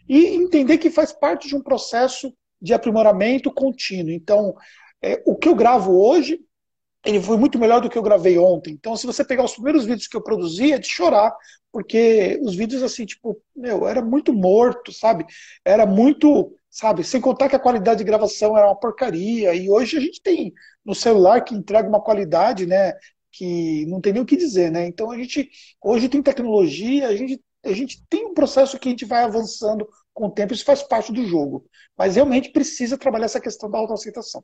E 0.09 0.27
entender 0.35 0.79
que 0.79 0.91
faz 0.91 1.13
parte 1.13 1.47
de 1.47 1.55
um 1.55 1.63
processo 1.63 2.33
de 2.61 2.75
aprimoramento 2.75 3.53
contínuo. 3.53 4.11
Então, 4.11 4.55
é, 5.03 5.23
o 5.25 5.37
que 5.37 5.49
eu 5.49 5.55
gravo 5.55 5.97
hoje 5.99 6.41
ele 7.05 7.21
foi 7.23 7.37
muito 7.37 7.59
melhor 7.59 7.81
do 7.81 7.89
que 7.89 7.97
eu 7.97 8.03
gravei 8.03 8.39
ontem. 8.39 8.73
Então, 8.73 8.97
se 8.97 9.07
você 9.07 9.25
pegar 9.25 9.45
os 9.45 9.55
primeiros 9.55 9.85
vídeos 9.85 10.07
que 10.07 10.17
eu 10.17 10.23
produzi, 10.23 10.73
é 10.73 10.79
de 10.79 10.89
chorar, 10.89 11.35
porque 11.73 12.39
os 12.43 12.55
vídeos, 12.55 12.83
assim, 12.83 13.07
tipo, 13.07 13.41
meu, 13.57 13.87
era 13.89 14.03
muito 14.03 14.33
morto, 14.33 14.93
sabe? 14.93 15.25
Era 15.65 15.87
muito, 15.87 16.55
sabe? 16.71 17.03
Sem 17.05 17.21
contar 17.21 17.49
que 17.49 17.57
a 17.57 17.61
qualidade 17.61 17.99
de 17.99 18.05
gravação 18.05 18.57
era 18.57 18.67
uma 18.67 18.79
porcaria. 18.79 19.55
E 19.55 19.71
hoje 19.71 19.97
a 19.97 20.01
gente 20.01 20.21
tem 20.23 20.53
no 20.85 20.95
celular 20.95 21.43
que 21.43 21.55
entrega 21.55 21.89
uma 21.89 22.03
qualidade, 22.03 22.67
né? 22.67 22.93
Que 23.33 23.87
não 23.87 24.01
tem 24.01 24.13
nem 24.13 24.23
o 24.23 24.27
que 24.27 24.37
dizer, 24.37 24.71
né? 24.71 24.87
Então 24.87 25.11
a 25.11 25.17
gente, 25.17 25.51
hoje 25.83 26.09
tem 26.09 26.23
tecnologia, 26.23 27.09
a 27.09 27.17
gente 27.17 27.41
a 27.65 27.73
gente 27.73 28.03
tem 28.09 28.25
um 28.27 28.35
processo 28.35 28.79
que 28.79 28.89
a 28.89 28.91
gente 28.91 29.05
vai 29.05 29.23
avançando 29.23 29.87
com 30.15 30.27
o 30.27 30.31
tempo, 30.31 30.55
isso 30.55 30.65
faz 30.65 30.83
parte 30.83 31.13
do 31.13 31.27
jogo. 31.27 31.67
Mas 31.97 32.17
realmente 32.17 32.51
precisa 32.51 32.97
trabalhar 32.97 33.27
essa 33.27 33.41
questão 33.41 33.71
da 33.71 33.79
autoaceitação. 33.79 34.43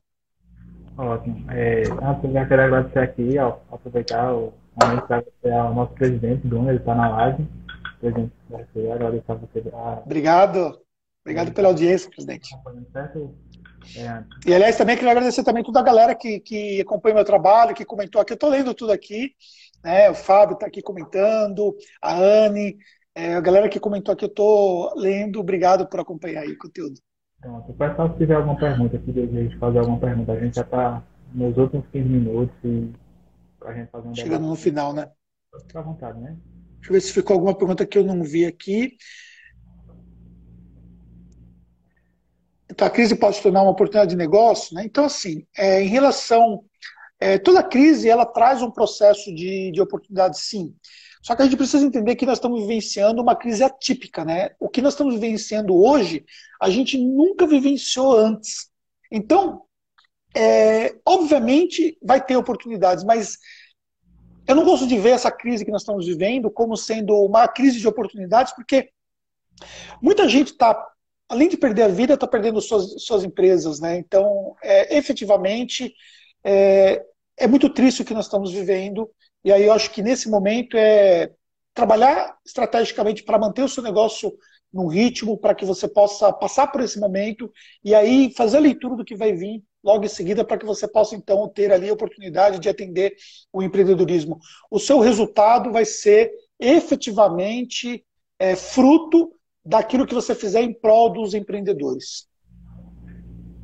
Ótimo. 0.99 1.51
É, 1.51 1.83
eu 1.83 2.33
já 2.33 2.47
quero 2.47 2.63
agradecer 2.63 2.99
aqui, 2.99 3.39
ó, 3.39 3.59
aproveitar 3.71 4.33
o 4.35 4.55
momento 4.83 5.07
para 5.07 5.17
agradecer 5.19 5.53
ao 5.53 5.75
nosso 5.75 5.93
presidente, 5.93 6.47
Bruno, 6.47 6.71
ele 6.71 6.79
está 6.79 6.95
na 6.95 7.09
live. 7.09 7.47
Presidente, 8.01 8.33
agradecer 8.93 9.33
a 9.33 9.35
você. 9.35 9.65
A... 9.73 10.03
Obrigado. 10.05 10.81
Obrigado 11.23 11.53
pela 11.53 11.69
audiência, 11.69 12.09
presidente. 12.09 12.55
É. 13.97 14.25
E, 14.47 14.55
aliás, 14.55 14.77
também 14.77 14.97
queria 14.97 15.11
agradecer 15.11 15.45
também 15.45 15.63
toda 15.63 15.81
a 15.81 15.83
galera 15.83 16.15
que, 16.15 16.41
que 16.41 16.81
acompanha 16.81 17.15
o 17.15 17.17
meu 17.17 17.25
trabalho, 17.25 17.75
que 17.75 17.85
comentou 17.85 18.21
aqui. 18.21 18.33
Eu 18.33 18.37
estou 18.37 18.51
lendo 18.51 18.75
tudo 18.75 18.93
aqui. 18.93 19.33
Né? 19.85 20.09
O 20.11 20.15
Fábio 20.15 20.55
está 20.55 20.67
aqui 20.67 20.83
comentando, 20.83 21.77
a 22.01 22.17
Anne, 22.17 22.77
é, 23.15 23.35
a 23.35 23.41
galera 23.41 23.69
que 23.69 23.81
comentou 23.81 24.13
aqui, 24.13 24.25
eu 24.25 24.29
estou 24.29 24.93
lendo. 24.97 25.41
Obrigado 25.41 25.87
por 25.87 26.01
acompanhar 26.01 26.47
o 26.47 26.59
conteúdo. 26.59 27.01
Pronto. 27.41 27.73
Pessoal, 27.73 28.13
se 28.13 28.19
tiver 28.19 28.35
alguma 28.35 28.57
pergunta, 28.57 29.01
se 29.05 29.13
deseja 29.13 29.59
fazer 29.59 29.79
alguma 29.79 29.99
pergunta, 29.99 30.33
a 30.33 30.41
gente 30.41 30.57
já 30.57 30.63
está 30.63 31.03
nos 31.33 31.57
últimos 31.57 31.87
15 31.93 32.09
minutos 32.09 32.57
e 32.65 32.93
a 33.65 33.73
gente 33.73 33.91
fazer 33.91 34.09
um 34.09 34.15
Chegando 34.15 34.47
no 34.47 34.57
final, 34.57 34.93
né? 34.93 35.11
Fica 35.61 35.79
à 35.79 35.83
vontade, 35.83 36.19
né? 36.21 36.37
Deixa 36.77 36.91
eu 36.91 36.93
ver 36.93 37.01
se 37.01 37.13
ficou 37.13 37.35
alguma 37.35 37.55
pergunta 37.55 37.87
que 37.87 37.99
eu 37.99 38.05
não 38.05 38.23
vi 38.23 38.47
aqui. 38.47 38.97
Então, 42.71 42.87
a 42.87 42.91
crise 42.91 43.17
pode 43.17 43.37
se 43.37 43.43
tornar 43.43 43.63
uma 43.63 43.71
oportunidade 43.71 44.11
de 44.11 44.17
negócio, 44.17 44.75
né? 44.75 44.85
Então, 44.85 45.05
assim, 45.05 45.47
é, 45.57 45.83
em 45.83 45.89
relação 45.89 46.65
é, 47.19 47.39
toda 47.39 47.63
crise 47.63 48.09
ela 48.09 48.27
traz 48.27 48.63
um 48.63 48.71
processo 48.71 49.35
de, 49.35 49.71
de 49.73 49.81
oportunidade, 49.81 50.39
sim. 50.39 50.75
Só 51.27 51.35
que 51.35 51.43
a 51.43 51.45
gente 51.45 51.57
precisa 51.57 51.85
entender 51.85 52.15
que 52.15 52.25
nós 52.25 52.39
estamos 52.39 52.61
vivenciando 52.61 53.21
uma 53.21 53.35
crise 53.35 53.65
atípica, 53.65 54.25
né? 54.25 54.51
O 54.61 54.69
que 54.69 54.81
nós 54.81 54.93
estamos 54.93 55.15
vivenciando 55.15 55.75
hoje, 55.75 56.25
a 56.63 56.71
gente 56.71 56.97
nunca 56.97 57.49
vivenciou 57.49 58.17
antes. 58.17 58.71
Então, 59.11 59.63
é, 60.33 60.95
obviamente, 61.05 61.99
vai 62.01 62.25
ter 62.25 62.37
oportunidades, 62.37 63.03
mas 63.03 63.39
eu 64.47 64.55
não 64.55 64.65
gosto 64.65 64.87
de 64.87 64.97
ver 65.01 65.11
essa 65.11 65.33
crise 65.33 65.65
que 65.65 65.71
nós 65.73 65.83
estamos 65.83 66.07
vivendo 66.07 66.49
como 66.49 66.77
sendo 66.77 67.13
uma 67.17 67.49
crise 67.49 67.81
de 67.81 67.89
oportunidades, 67.89 68.55
porque 68.55 68.91
muita 70.01 70.29
gente 70.29 70.53
está, 70.53 70.81
além 71.29 71.49
de 71.49 71.57
perder 71.57 71.83
a 71.83 71.89
vida, 71.89 72.15
está 72.15 72.29
perdendo 72.29 72.61
suas, 72.61 73.03
suas 73.03 73.25
empresas, 73.25 73.81
né? 73.81 73.99
Então, 73.99 74.55
é, 74.63 74.97
efetivamente, 74.97 75.93
é, 76.45 77.05
é 77.37 77.47
muito 77.47 77.69
triste 77.69 78.03
o 78.03 78.05
que 78.05 78.15
nós 78.15 78.27
estamos 78.27 78.53
vivendo, 78.53 79.11
e 79.45 79.53
aí 79.53 79.65
eu 79.65 79.73
acho 79.73 79.91
que 79.91 80.03
nesse 80.03 80.29
momento 80.29 80.77
é 80.77 81.31
trabalhar 81.75 82.37
estrategicamente 82.45 83.23
para 83.23 83.39
manter 83.39 83.63
o 83.63 83.69
seu 83.69 83.83
negócio 83.83 84.33
no 84.73 84.87
ritmo, 84.89 85.39
para 85.39 85.55
que 85.55 85.65
você 85.65 85.87
possa 85.87 86.33
passar 86.33 86.69
por 86.69 86.81
esse 86.81 86.99
momento 86.99 87.51
e 87.85 87.95
aí 87.95 88.33
fazer 88.35 88.57
a 88.57 88.61
leitura 88.61 88.97
do 88.97 89.05
que 89.05 89.15
vai 89.15 89.33
vir 89.33 89.63
logo 89.85 90.05
em 90.05 90.09
seguida, 90.09 90.45
para 90.45 90.59
que 90.59 90.67
você 90.67 90.89
possa 90.89 91.15
então 91.15 91.49
ter 91.49 91.71
ali 91.71 91.89
a 91.89 91.93
oportunidade 91.93 92.59
de 92.59 92.69
atender 92.69 93.15
o 93.53 93.63
empreendedorismo. 93.63 94.39
O 94.71 94.81
seu 94.81 94.99
resultado 94.99 95.71
vai 95.71 95.85
ser 95.85 96.33
efetivamente 96.59 98.05
é, 98.39 98.57
fruto 98.57 99.33
daquilo 99.65 100.07
que 100.07 100.15
você 100.15 100.35
fizer 100.35 100.63
em 100.63 100.73
prol 100.73 101.13
dos 101.13 101.35
empreendedores. 101.35 102.27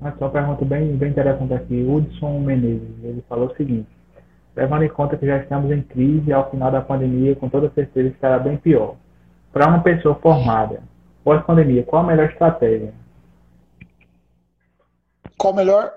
Uma 0.03 0.19
só 0.19 0.29
pergunta 0.29 0.65
bem, 0.65 0.97
bem 0.97 1.11
interessante 1.11 1.55
aqui. 1.55 1.81
Hudson 1.81 2.41
Menezes, 2.41 3.05
ele 3.05 3.25
falou 3.29 3.47
o 3.47 3.57
seguinte, 3.57 3.89
levando 4.57 4.83
em 4.83 4.89
conta 4.89 5.17
que 5.17 5.25
já 5.25 5.37
estamos 5.37 5.71
em 5.71 5.81
crise 5.81 6.33
ao 6.33 6.51
final 6.51 6.73
da 6.73 6.81
pandemia, 6.81 7.37
com 7.37 7.49
toda 7.49 7.73
certeza 7.73 8.09
estará 8.09 8.37
bem 8.41 8.57
pior. 8.57 8.97
Para 9.53 9.69
uma 9.69 9.81
pessoa 9.81 10.17
formada, 10.17 10.83
pós-pandemia, 11.23 11.85
qual 11.85 12.03
a 12.03 12.07
melhor 12.09 12.29
estratégia? 12.31 12.93
Qual 15.39 15.53
a 15.53 15.57
melhor, 15.57 15.93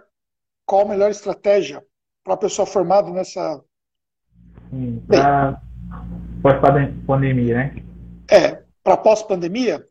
qual 0.68 0.84
a 0.84 0.90
melhor 0.90 1.10
estratégia 1.10 1.84
para 2.24 2.36
a 2.36 2.38
pessoa 2.38 2.68
formada 2.68 3.10
nessa... 3.10 3.60
Para 5.08 5.60
pós-pandemia, 6.44 7.56
né? 7.56 7.84
É, 8.30 8.62
para 8.84 8.98
pós-pandemia? 8.98 9.84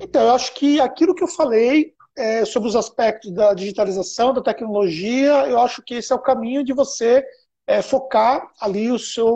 Então, 0.00 0.22
eu 0.22 0.34
acho 0.34 0.54
que 0.54 0.80
aquilo 0.80 1.14
que 1.14 1.22
eu 1.22 1.28
falei 1.28 1.95
é, 2.16 2.44
sobre 2.44 2.68
os 2.68 2.76
aspectos 2.76 3.30
da 3.32 3.52
digitalização, 3.52 4.32
da 4.32 4.42
tecnologia, 4.42 5.46
eu 5.46 5.60
acho 5.60 5.82
que 5.82 5.94
esse 5.94 6.12
é 6.12 6.16
o 6.16 6.22
caminho 6.22 6.64
de 6.64 6.72
você 6.72 7.24
é, 7.66 7.82
focar 7.82 8.50
ali 8.60 8.90
o 8.90 8.98
seu, 8.98 9.28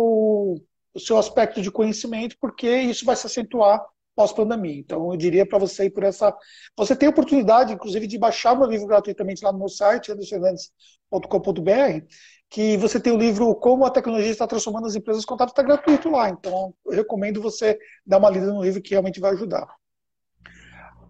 o 0.95 1.01
seu 1.01 1.18
aspecto 1.18 1.61
de 1.61 1.70
conhecimento, 1.70 2.37
porque 2.41 2.68
isso 2.68 3.05
vai 3.05 3.16
se 3.16 3.26
acentuar 3.26 3.85
pós-pandemia. 4.14 4.78
Então, 4.78 5.11
eu 5.11 5.16
diria 5.16 5.47
para 5.47 5.59
você 5.59 5.85
ir 5.87 5.91
por 5.91 6.05
essa. 6.05 6.35
Você 6.76 6.97
tem 6.97 7.07
a 7.07 7.11
oportunidade, 7.11 7.72
inclusive, 7.72 8.07
de 8.07 8.18
baixar 8.18 8.57
meu 8.57 8.66
livro 8.68 8.87
gratuitamente 8.87 9.45
lá 9.45 9.53
no 9.53 9.59
meu 9.59 9.68
site, 9.68 10.12
andersonfernandes.com.br, 10.12 12.07
que 12.49 12.76
você 12.76 12.99
tem 13.01 13.12
o 13.12 13.18
livro 13.18 13.55
Como 13.57 13.85
a 13.85 13.91
Tecnologia 13.91 14.31
está 14.31 14.47
Transformando 14.47 14.87
as 14.87 14.97
Empresas 14.97 15.24
Contábeis, 15.24 15.53
está 15.53 15.62
gratuito 15.62 16.11
lá. 16.11 16.28
Então, 16.28 16.74
eu 16.87 16.93
recomendo 16.93 17.41
você 17.41 17.78
dar 18.05 18.18
uma 18.18 18.31
lida 18.31 18.47
no 18.47 18.62
livro, 18.62 18.83
que 18.83 18.91
realmente 18.91 19.20
vai 19.20 19.33
ajudar. 19.33 19.80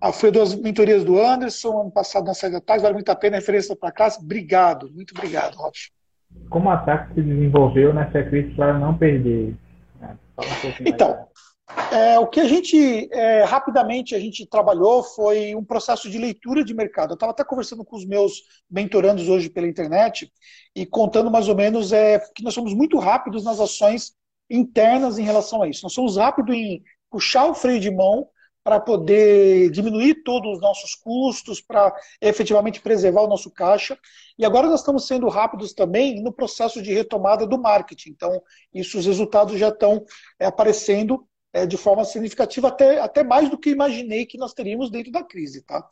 Ah, 0.00 0.12
foi 0.12 0.30
das 0.30 0.54
mentorias 0.54 1.04
do 1.04 1.20
Anderson, 1.20 1.82
ano 1.82 1.90
passado 1.90 2.24
na 2.24 2.48
da 2.48 2.60
tarde, 2.60 2.82
vale 2.82 2.94
muito 2.94 3.10
a 3.10 3.14
pena, 3.14 3.36
referência 3.36 3.76
para 3.76 3.92
casa. 3.92 4.18
Obrigado, 4.18 4.90
muito 4.90 5.14
obrigado, 5.14 5.56
Rocha. 5.56 5.90
Como 6.48 6.70
a 6.70 6.74
ataque 6.74 7.14
se 7.14 7.22
desenvolveu 7.22 7.92
nessa 7.92 8.22
crise 8.22 8.54
para 8.54 8.78
não 8.78 8.96
perder? 8.96 9.54
Um 10.02 10.86
então, 10.86 11.26
é, 11.92 12.18
o 12.18 12.26
que 12.26 12.40
a 12.40 12.48
gente, 12.48 13.08
é, 13.12 13.44
rapidamente, 13.44 14.14
a 14.14 14.18
gente 14.18 14.46
trabalhou 14.46 15.02
foi 15.02 15.54
um 15.54 15.64
processo 15.64 16.08
de 16.08 16.18
leitura 16.18 16.64
de 16.64 16.72
mercado. 16.72 17.10
Eu 17.10 17.14
estava 17.14 17.32
até 17.32 17.44
conversando 17.44 17.84
com 17.84 17.96
os 17.96 18.06
meus 18.06 18.42
mentorandos 18.70 19.28
hoje 19.28 19.50
pela 19.50 19.68
internet 19.68 20.32
e 20.74 20.86
contando 20.86 21.30
mais 21.30 21.48
ou 21.48 21.54
menos 21.54 21.92
é, 21.92 22.18
que 22.34 22.42
nós 22.42 22.54
somos 22.54 22.72
muito 22.74 22.98
rápidos 22.98 23.44
nas 23.44 23.60
ações 23.60 24.12
internas 24.48 25.18
em 25.18 25.24
relação 25.24 25.62
a 25.62 25.68
isso. 25.68 25.82
Nós 25.82 25.92
somos 25.92 26.16
rápidos 26.16 26.56
em 26.56 26.82
puxar 27.10 27.46
o 27.46 27.54
freio 27.54 27.80
de 27.80 27.90
mão 27.90 28.26
para 28.62 28.78
poder 28.78 29.70
diminuir 29.70 30.22
todos 30.22 30.56
os 30.56 30.60
nossos 30.60 30.94
custos, 30.94 31.60
para 31.60 31.94
efetivamente 32.20 32.80
preservar 32.80 33.22
o 33.22 33.28
nosso 33.28 33.50
caixa. 33.50 33.98
E 34.38 34.44
agora 34.44 34.68
nós 34.68 34.80
estamos 34.80 35.06
sendo 35.06 35.28
rápidos 35.28 35.72
também 35.72 36.22
no 36.22 36.32
processo 36.32 36.82
de 36.82 36.92
retomada 36.92 37.46
do 37.46 37.58
marketing. 37.58 38.10
Então, 38.10 38.42
isso, 38.72 38.98
os 38.98 39.06
resultados 39.06 39.58
já 39.58 39.68
estão 39.68 40.04
é, 40.38 40.46
aparecendo 40.46 41.26
é, 41.52 41.66
de 41.66 41.76
forma 41.76 42.04
significativa, 42.04 42.68
até, 42.68 43.00
até 43.00 43.24
mais 43.24 43.48
do 43.48 43.58
que 43.58 43.70
imaginei 43.70 44.26
que 44.26 44.38
nós 44.38 44.52
teríamos 44.52 44.90
dentro 44.90 45.10
da 45.10 45.24
crise. 45.24 45.62
Tá? 45.62 45.86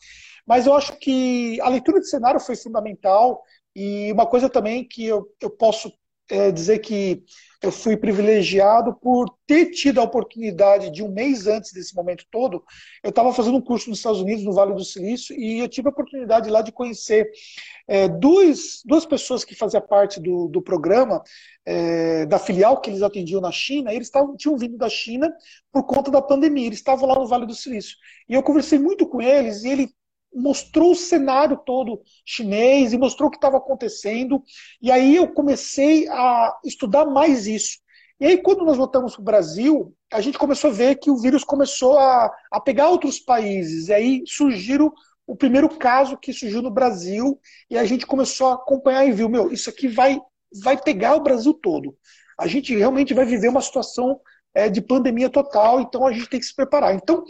Mas 0.46 0.66
eu 0.66 0.74
acho 0.74 0.96
que 0.98 1.60
a 1.60 1.68
leitura 1.68 2.00
de 2.00 2.08
cenário 2.08 2.40
foi 2.40 2.56
fundamental. 2.56 3.42
E 3.74 4.12
uma 4.12 4.26
coisa 4.26 4.48
também 4.48 4.86
que 4.86 5.04
eu, 5.04 5.26
eu 5.40 5.50
posso 5.50 5.92
é, 6.30 6.50
dizer 6.50 6.78
que 6.80 7.22
eu 7.60 7.72
fui 7.72 7.96
privilegiado 7.96 8.94
por 8.94 9.28
ter 9.44 9.70
tido 9.70 10.00
a 10.00 10.04
oportunidade 10.04 10.90
de 10.90 11.02
um 11.02 11.10
mês 11.10 11.46
antes 11.48 11.72
desse 11.72 11.94
momento 11.94 12.24
todo, 12.30 12.62
eu 13.02 13.10
estava 13.10 13.32
fazendo 13.32 13.56
um 13.56 13.60
curso 13.60 13.90
nos 13.90 13.98
Estados 13.98 14.20
Unidos, 14.20 14.44
no 14.44 14.52
Vale 14.52 14.74
do 14.74 14.84
Silício, 14.84 15.34
e 15.36 15.58
eu 15.58 15.68
tive 15.68 15.88
a 15.88 15.90
oportunidade 15.90 16.48
lá 16.48 16.62
de 16.62 16.70
conhecer 16.70 17.28
é, 17.88 18.06
duas, 18.06 18.84
pessoas 19.08 19.44
que 19.44 19.56
faziam 19.56 19.82
parte 19.82 20.20
do, 20.20 20.46
do 20.46 20.62
programa, 20.62 21.20
é, 21.66 22.26
da 22.26 22.38
filial 22.38 22.80
que 22.80 22.90
eles 22.90 23.02
atendiam 23.02 23.40
na 23.40 23.50
China, 23.50 23.92
eles 23.92 24.08
tavam, 24.08 24.36
tinham 24.36 24.56
vindo 24.56 24.78
da 24.78 24.88
China 24.88 25.32
por 25.72 25.84
conta 25.84 26.12
da 26.12 26.22
pandemia, 26.22 26.66
eles 26.66 26.78
estavam 26.78 27.08
lá 27.08 27.16
no 27.16 27.26
Vale 27.26 27.46
do 27.46 27.54
Silício. 27.54 27.96
E 28.28 28.34
eu 28.34 28.42
conversei 28.42 28.78
muito 28.78 29.08
com 29.08 29.20
eles, 29.20 29.64
e 29.64 29.68
ele 29.68 29.88
mostrou 30.34 30.92
o 30.92 30.96
cenário 30.96 31.56
todo 31.64 32.00
chinês 32.24 32.92
e 32.92 32.98
mostrou 32.98 33.28
o 33.28 33.30
que 33.30 33.36
estava 33.36 33.56
acontecendo. 33.56 34.42
E 34.80 34.90
aí 34.90 35.16
eu 35.16 35.28
comecei 35.28 36.08
a 36.08 36.56
estudar 36.64 37.06
mais 37.06 37.46
isso. 37.46 37.78
E 38.20 38.26
aí, 38.26 38.38
quando 38.38 38.64
nós 38.64 38.76
voltamos 38.76 39.14
para 39.14 39.22
o 39.22 39.24
Brasil, 39.24 39.94
a 40.12 40.20
gente 40.20 40.38
começou 40.38 40.70
a 40.70 40.72
ver 40.72 40.96
que 40.96 41.10
o 41.10 41.16
vírus 41.16 41.44
começou 41.44 41.98
a, 41.98 42.32
a 42.50 42.60
pegar 42.60 42.88
outros 42.88 43.20
países. 43.20 43.88
E 43.88 43.94
aí 43.94 44.22
surgiram 44.26 44.92
o 45.28 45.36
primeiro 45.36 45.68
caso 45.68 46.16
que 46.16 46.32
surgiu 46.32 46.62
no 46.62 46.70
Brasil, 46.70 47.38
e 47.70 47.76
a 47.76 47.84
gente 47.84 48.06
começou 48.06 48.48
a 48.48 48.54
acompanhar 48.54 49.06
e 49.06 49.12
viu, 49.12 49.28
meu, 49.28 49.52
isso 49.52 49.68
aqui 49.68 49.86
vai, 49.86 50.18
vai 50.62 50.80
pegar 50.80 51.16
o 51.16 51.20
Brasil 51.20 51.52
todo. 51.52 51.94
A 52.38 52.46
gente 52.46 52.74
realmente 52.74 53.12
vai 53.12 53.26
viver 53.26 53.48
uma 53.48 53.60
situação 53.60 54.18
é, 54.54 54.70
de 54.70 54.80
pandemia 54.80 55.28
total, 55.28 55.82
então 55.82 56.06
a 56.06 56.12
gente 56.12 56.30
tem 56.30 56.40
que 56.40 56.46
se 56.46 56.56
preparar. 56.56 56.94
Então, 56.94 57.24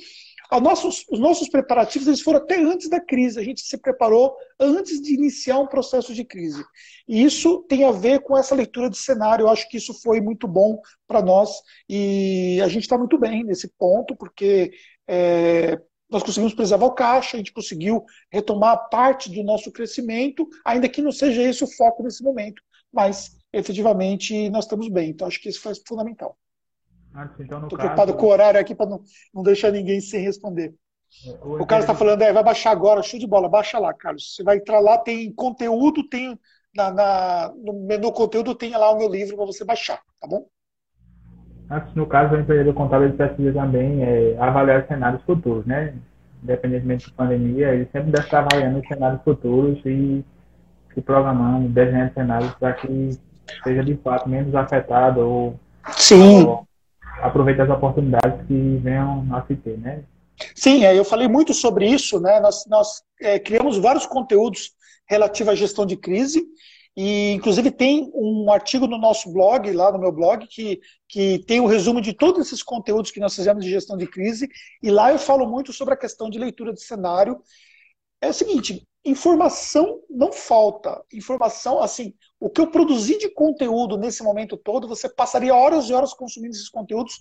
nossos, 0.60 1.04
os 1.10 1.18
nossos 1.18 1.48
preparativos 1.48 2.08
eles 2.08 2.22
foram 2.22 2.38
até 2.38 2.58
antes 2.58 2.88
da 2.88 2.98
crise. 2.98 3.38
A 3.38 3.42
gente 3.42 3.60
se 3.60 3.76
preparou 3.76 4.34
antes 4.58 5.00
de 5.00 5.14
iniciar 5.14 5.58
um 5.58 5.66
processo 5.66 6.14
de 6.14 6.24
crise. 6.24 6.64
E 7.06 7.22
isso 7.22 7.64
tem 7.68 7.84
a 7.84 7.90
ver 7.90 8.20
com 8.20 8.36
essa 8.36 8.54
leitura 8.54 8.88
de 8.88 8.96
cenário. 8.96 9.44
Eu 9.44 9.50
acho 9.50 9.68
que 9.68 9.76
isso 9.76 9.92
foi 10.02 10.20
muito 10.20 10.48
bom 10.48 10.80
para 11.06 11.20
nós 11.20 11.50
e 11.88 12.60
a 12.62 12.68
gente 12.68 12.84
está 12.84 12.96
muito 12.96 13.18
bem 13.18 13.44
nesse 13.44 13.68
ponto, 13.78 14.16
porque 14.16 14.70
é, 15.06 15.78
nós 16.10 16.22
conseguimos 16.22 16.54
preservar 16.54 16.86
o 16.86 16.94
caixa, 16.94 17.36
a 17.36 17.38
gente 17.38 17.52
conseguiu 17.52 18.02
retomar 18.32 18.88
parte 18.88 19.30
do 19.30 19.42
nosso 19.42 19.70
crescimento, 19.70 20.48
ainda 20.64 20.88
que 20.88 21.02
não 21.02 21.12
seja 21.12 21.42
esse 21.42 21.62
o 21.62 21.76
foco 21.76 22.02
nesse 22.02 22.22
momento. 22.22 22.62
Mas, 22.90 23.36
efetivamente, 23.52 24.48
nós 24.48 24.64
estamos 24.64 24.88
bem. 24.88 25.10
Então, 25.10 25.28
acho 25.28 25.40
que 25.40 25.50
isso 25.50 25.60
foi 25.60 25.74
fundamental. 25.86 26.38
Estou 27.24 27.44
então, 27.44 27.68
preocupado 27.68 28.14
com 28.14 28.26
o 28.26 28.30
horário 28.30 28.60
aqui 28.60 28.74
para 28.74 28.88
não, 28.88 29.00
não 29.34 29.42
deixar 29.42 29.70
ninguém 29.70 30.00
sem 30.00 30.22
responder. 30.22 30.74
É, 31.26 31.30
o 31.42 31.66
Carlos 31.66 31.84
está 31.84 31.94
falando, 31.94 32.22
é, 32.22 32.32
vai 32.32 32.44
baixar 32.44 32.70
agora, 32.70 33.02
show 33.02 33.18
de 33.18 33.26
bola, 33.26 33.48
baixa 33.48 33.78
lá, 33.78 33.92
Carlos. 33.94 34.34
Você 34.34 34.42
vai 34.42 34.56
entrar 34.58 34.78
lá, 34.80 34.98
tem 34.98 35.32
conteúdo, 35.32 36.06
tem 36.08 36.38
na, 36.76 36.90
na 36.92 37.52
no 37.56 37.72
menu 37.72 38.12
conteúdo 38.12 38.54
tem 38.54 38.70
lá 38.72 38.90
o 38.90 38.98
meu 38.98 39.08
livro 39.08 39.36
para 39.36 39.46
você 39.46 39.64
baixar, 39.64 40.00
tá 40.20 40.28
bom? 40.28 40.46
No 41.94 42.06
caso, 42.06 42.34
o 42.34 42.40
empreendedor 42.40 42.74
contábil 42.74 43.08
ele 43.08 43.16
precisa 43.16 43.52
também 43.52 44.02
é, 44.02 44.36
avaliar 44.38 44.82
os 44.82 44.88
cenários 44.88 45.22
futuros, 45.24 45.66
né? 45.66 45.94
Independentemente 46.42 47.10
da 47.10 47.16
pandemia, 47.16 47.74
ele 47.74 47.88
sempre 47.92 48.10
deve 48.10 48.24
estar 48.24 48.38
avaliando 48.38 48.78
os 48.78 48.88
cenários 48.88 49.22
futuros 49.22 49.78
e 49.84 50.24
se 50.94 51.00
programando, 51.02 51.68
desenhando 51.68 52.14
cenários 52.14 52.54
para 52.54 52.72
que 52.74 53.10
seja 53.62 53.84
de 53.84 53.96
fato 53.96 54.28
menos 54.28 54.54
afetado 54.54 55.20
ou, 55.20 55.60
Sim. 55.90 56.46
ou 56.46 56.67
aproveite 57.22 57.60
as 57.60 57.70
oportunidades 57.70 58.46
que 58.46 58.76
venham 58.82 59.26
a 59.34 59.44
se 59.46 59.56
ter, 59.56 59.78
né? 59.78 60.04
Sim, 60.54 60.84
é, 60.84 60.96
eu 60.96 61.04
falei 61.04 61.26
muito 61.28 61.52
sobre 61.52 61.88
isso, 61.88 62.20
né? 62.20 62.40
Nós, 62.40 62.64
nós 62.66 63.02
é, 63.20 63.38
criamos 63.38 63.76
vários 63.78 64.06
conteúdos 64.06 64.70
relativos 65.08 65.52
à 65.52 65.54
gestão 65.56 65.84
de 65.84 65.96
crise 65.96 66.46
e, 67.00 67.32
inclusive, 67.32 67.70
tem 67.70 68.10
um 68.12 68.50
artigo 68.50 68.88
no 68.88 68.98
nosso 68.98 69.32
blog, 69.32 69.70
lá 69.72 69.92
no 69.92 70.00
meu 70.00 70.10
blog, 70.10 70.44
que, 70.48 70.80
que 71.08 71.38
tem 71.46 71.60
o 71.60 71.64
um 71.64 71.66
resumo 71.66 72.00
de 72.00 72.12
todos 72.12 72.44
esses 72.44 72.60
conteúdos 72.60 73.12
que 73.12 73.20
nós 73.20 73.36
fizemos 73.36 73.64
de 73.64 73.70
gestão 73.70 73.96
de 73.96 74.04
crise. 74.04 74.48
E 74.82 74.90
lá 74.90 75.12
eu 75.12 75.18
falo 75.18 75.46
muito 75.46 75.72
sobre 75.72 75.94
a 75.94 75.96
questão 75.96 76.28
de 76.28 76.40
leitura 76.40 76.72
de 76.72 76.82
cenário. 76.82 77.40
É 78.20 78.30
o 78.30 78.32
seguinte: 78.32 78.84
informação 79.04 80.00
não 80.10 80.32
falta. 80.32 81.00
Informação, 81.12 81.80
assim, 81.80 82.14
o 82.40 82.48
que 82.48 82.60
eu 82.60 82.70
produzi 82.70 83.18
de 83.18 83.28
conteúdo 83.28 83.96
nesse 83.96 84.22
momento 84.22 84.56
todo, 84.56 84.88
você 84.88 85.08
passaria 85.08 85.54
horas 85.54 85.88
e 85.88 85.92
horas 85.92 86.14
consumindo 86.14 86.54
esses 86.54 86.68
conteúdos, 86.68 87.14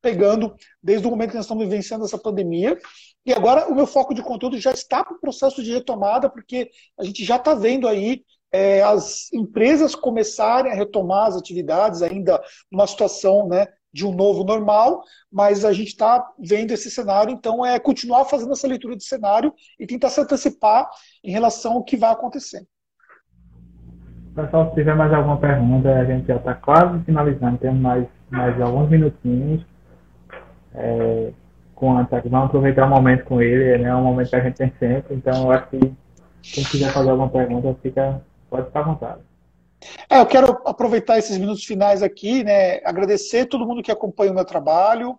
pegando 0.00 0.54
desde 0.82 1.06
o 1.06 1.10
momento 1.10 1.30
que 1.30 1.36
nós 1.36 1.44
estamos 1.44 1.64
vivenciando 1.64 2.04
essa 2.04 2.18
pandemia. 2.18 2.78
E 3.26 3.32
agora 3.32 3.68
o 3.68 3.74
meu 3.74 3.86
foco 3.86 4.14
de 4.14 4.22
conteúdo 4.22 4.58
já 4.58 4.72
está 4.72 5.04
para 5.04 5.16
o 5.16 5.20
processo 5.20 5.62
de 5.62 5.72
retomada, 5.72 6.30
porque 6.30 6.70
a 6.98 7.04
gente 7.04 7.24
já 7.24 7.36
está 7.36 7.54
vendo 7.54 7.86
aí 7.86 8.24
é, 8.52 8.82
as 8.82 9.32
empresas 9.32 9.94
começarem 9.94 10.72
a 10.72 10.74
retomar 10.74 11.28
as 11.28 11.36
atividades, 11.36 12.02
ainda 12.02 12.42
numa 12.70 12.86
situação 12.86 13.46
né, 13.48 13.66
de 13.92 14.06
um 14.06 14.12
novo 14.12 14.44
normal, 14.44 15.02
mas 15.30 15.64
a 15.64 15.72
gente 15.72 15.88
está 15.88 16.32
vendo 16.38 16.72
esse 16.72 16.90
cenário, 16.90 17.32
então 17.32 17.64
é 17.64 17.78
continuar 17.78 18.24
fazendo 18.24 18.52
essa 18.52 18.66
leitura 18.66 18.96
de 18.96 19.04
cenário 19.04 19.52
e 19.78 19.86
tentar 19.86 20.10
se 20.10 20.20
antecipar 20.20 20.88
em 21.22 21.30
relação 21.30 21.74
ao 21.74 21.84
que 21.84 21.96
vai 21.96 22.10
acontecer. 22.10 22.66
Pessoal, 24.42 24.68
se 24.70 24.74
tiver 24.74 24.94
mais 24.94 25.12
alguma 25.12 25.36
pergunta, 25.38 25.92
a 25.92 26.04
gente 26.04 26.26
já 26.26 26.36
está 26.36 26.54
quase 26.54 27.02
finalizando, 27.04 27.58
temos 27.58 27.80
mais, 27.80 28.06
mais 28.30 28.60
alguns 28.60 28.88
minutinhos. 28.88 29.64
É, 30.74 31.32
com 31.80 31.96
a 31.96 32.02
vamos 32.02 32.46
aproveitar 32.46 32.84
o 32.84 32.90
momento 32.90 33.24
com 33.24 33.40
ele, 33.40 33.78
né? 33.78 33.88
é 33.88 33.94
um 33.94 34.04
momento 34.04 34.28
que 34.28 34.36
a 34.36 34.40
gente 34.40 34.56
tem 34.56 34.72
sempre, 34.78 35.14
então 35.14 35.44
eu 35.44 35.50
acho 35.50 35.66
que 35.70 35.78
quem 36.42 36.64
quiser 36.64 36.92
fazer 36.92 37.08
alguma 37.08 37.30
pergunta, 37.30 37.74
fica, 37.82 38.20
pode 38.50 38.66
ficar 38.66 38.80
à 38.80 38.82
vontade. 38.82 39.20
É, 40.10 40.20
eu 40.20 40.26
quero 40.26 40.60
aproveitar 40.66 41.16
esses 41.16 41.38
minutos 41.38 41.64
finais 41.64 42.02
aqui, 42.02 42.44
né, 42.44 42.80
agradecer 42.84 43.46
todo 43.46 43.66
mundo 43.66 43.82
que 43.82 43.90
acompanha 43.90 44.30
o 44.30 44.34
meu 44.34 44.44
trabalho, 44.44 45.18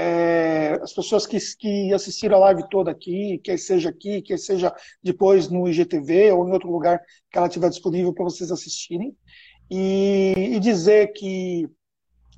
é, 0.00 0.78
as 0.80 0.92
pessoas 0.92 1.26
que, 1.26 1.38
que 1.58 1.92
assistiram 1.92 2.36
a 2.36 2.40
live 2.40 2.68
toda 2.70 2.88
aqui, 2.88 3.40
quer 3.42 3.58
seja 3.58 3.88
aqui, 3.88 4.22
quer 4.22 4.38
seja 4.38 4.72
depois 5.02 5.48
no 5.48 5.68
IGTV 5.68 6.30
ou 6.30 6.48
em 6.48 6.52
outro 6.52 6.70
lugar 6.70 7.00
que 7.28 7.36
ela 7.36 7.48
estiver 7.48 7.68
disponível 7.68 8.14
para 8.14 8.22
vocês 8.22 8.52
assistirem, 8.52 9.16
e, 9.68 10.34
e 10.36 10.60
dizer 10.60 11.12
que 11.14 11.68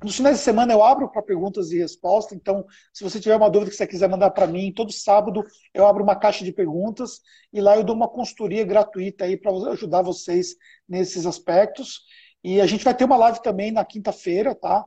nos 0.03 0.15
finais 0.15 0.37
de 0.37 0.43
semana 0.43 0.73
eu 0.73 0.83
abro 0.83 1.07
para 1.11 1.21
perguntas 1.21 1.71
e 1.71 1.77
respostas, 1.77 2.35
então 2.35 2.65
se 2.91 3.03
você 3.03 3.19
tiver 3.19 3.35
uma 3.35 3.47
dúvida 3.47 3.69
que 3.69 3.77
você 3.77 3.85
quiser 3.85 4.09
mandar 4.09 4.31
para 4.31 4.47
mim, 4.47 4.73
todo 4.73 4.91
sábado 4.91 5.43
eu 5.71 5.85
abro 5.85 6.01
uma 6.01 6.15
caixa 6.15 6.43
de 6.43 6.51
perguntas 6.51 7.21
e 7.53 7.61
lá 7.61 7.77
eu 7.77 7.83
dou 7.83 7.95
uma 7.95 8.09
consultoria 8.09 8.65
gratuita 8.65 9.25
aí 9.25 9.37
para 9.37 9.51
ajudar 9.71 10.01
vocês 10.01 10.55
nesses 10.89 11.27
aspectos. 11.27 12.01
E 12.43 12.59
a 12.59 12.65
gente 12.65 12.83
vai 12.83 12.95
ter 12.95 13.05
uma 13.05 13.17
live 13.17 13.39
também 13.43 13.71
na 13.71 13.85
quinta-feira, 13.85 14.55
tá? 14.55 14.83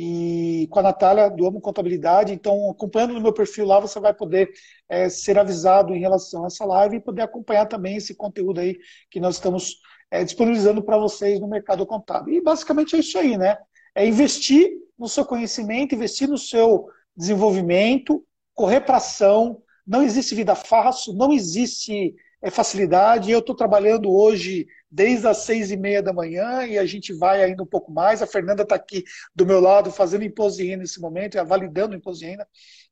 E 0.00 0.68
com 0.70 0.78
a 0.78 0.82
Natália 0.82 1.28
do 1.28 1.44
Amo 1.44 1.60
Contabilidade. 1.60 2.32
Então, 2.32 2.70
acompanhando 2.70 3.14
no 3.14 3.20
meu 3.20 3.32
perfil 3.32 3.66
lá, 3.66 3.80
você 3.80 3.98
vai 3.98 4.14
poder 4.14 4.48
é, 4.88 5.08
ser 5.08 5.36
avisado 5.36 5.92
em 5.92 5.98
relação 5.98 6.44
a 6.44 6.46
essa 6.46 6.64
live 6.64 6.96
e 6.96 7.00
poder 7.00 7.22
acompanhar 7.22 7.66
também 7.66 7.96
esse 7.96 8.14
conteúdo 8.14 8.60
aí 8.60 8.78
que 9.10 9.18
nós 9.18 9.34
estamos 9.34 9.80
é, 10.08 10.22
disponibilizando 10.22 10.82
para 10.84 10.96
vocês 10.96 11.40
no 11.40 11.48
mercado 11.48 11.84
contábil. 11.84 12.34
E 12.34 12.40
basicamente 12.40 12.94
é 12.94 13.00
isso 13.00 13.18
aí, 13.18 13.36
né? 13.36 13.56
é 13.98 14.06
investir 14.06 14.70
no 14.96 15.08
seu 15.08 15.24
conhecimento, 15.24 15.94
investir 15.94 16.28
no 16.28 16.38
seu 16.38 16.86
desenvolvimento, 17.16 18.24
correr 18.54 18.80
para 18.80 18.98
ação. 18.98 19.60
Não 19.84 20.04
existe 20.04 20.36
vida 20.36 20.54
fácil, 20.54 21.14
não 21.14 21.32
existe 21.32 22.14
é, 22.40 22.48
facilidade. 22.48 23.32
Eu 23.32 23.40
estou 23.40 23.56
trabalhando 23.56 24.08
hoje 24.08 24.68
desde 24.90 25.26
as 25.26 25.38
seis 25.38 25.70
e 25.70 25.76
meia 25.76 26.02
da 26.02 26.12
manhã 26.12 26.64
e 26.66 26.78
a 26.78 26.86
gente 26.86 27.12
vai 27.12 27.42
ainda 27.42 27.62
um 27.62 27.66
pouco 27.66 27.92
mais. 27.92 28.22
A 28.22 28.26
Fernanda 28.26 28.62
está 28.62 28.74
aqui 28.74 29.04
do 29.34 29.46
meu 29.46 29.60
lado 29.60 29.90
fazendo 29.90 30.24
renda 30.24 30.76
nesse 30.76 31.00
momento, 31.00 31.38
é, 31.38 31.44
validando 31.44 31.96
renda. 31.96 32.46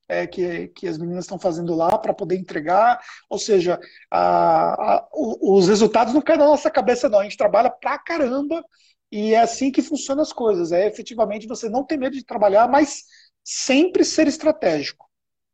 É, 0.08 0.24
que, 0.24 0.68
que 0.68 0.86
as 0.86 0.98
meninas 0.98 1.24
estão 1.24 1.36
fazendo 1.36 1.74
lá 1.74 1.98
para 1.98 2.14
poder 2.14 2.36
entregar. 2.36 3.00
Ou 3.28 3.40
seja, 3.40 3.76
a, 4.08 4.98
a, 4.98 5.08
os 5.12 5.66
resultados 5.66 6.14
não 6.14 6.22
caem 6.22 6.38
na 6.38 6.46
nossa 6.46 6.70
cabeça, 6.70 7.08
não. 7.08 7.18
A 7.18 7.24
gente 7.24 7.36
trabalha 7.36 7.70
pra 7.70 7.98
caramba 7.98 8.64
e 9.10 9.34
é 9.34 9.40
assim 9.40 9.72
que 9.72 9.82
funcionam 9.82 10.22
as 10.22 10.32
coisas. 10.32 10.70
É 10.70 10.86
efetivamente 10.86 11.48
você 11.48 11.68
não 11.68 11.84
ter 11.84 11.96
medo 11.96 12.14
de 12.14 12.24
trabalhar, 12.24 12.68
mas 12.68 13.02
sempre 13.42 14.04
ser 14.04 14.28
estratégico. 14.28 15.06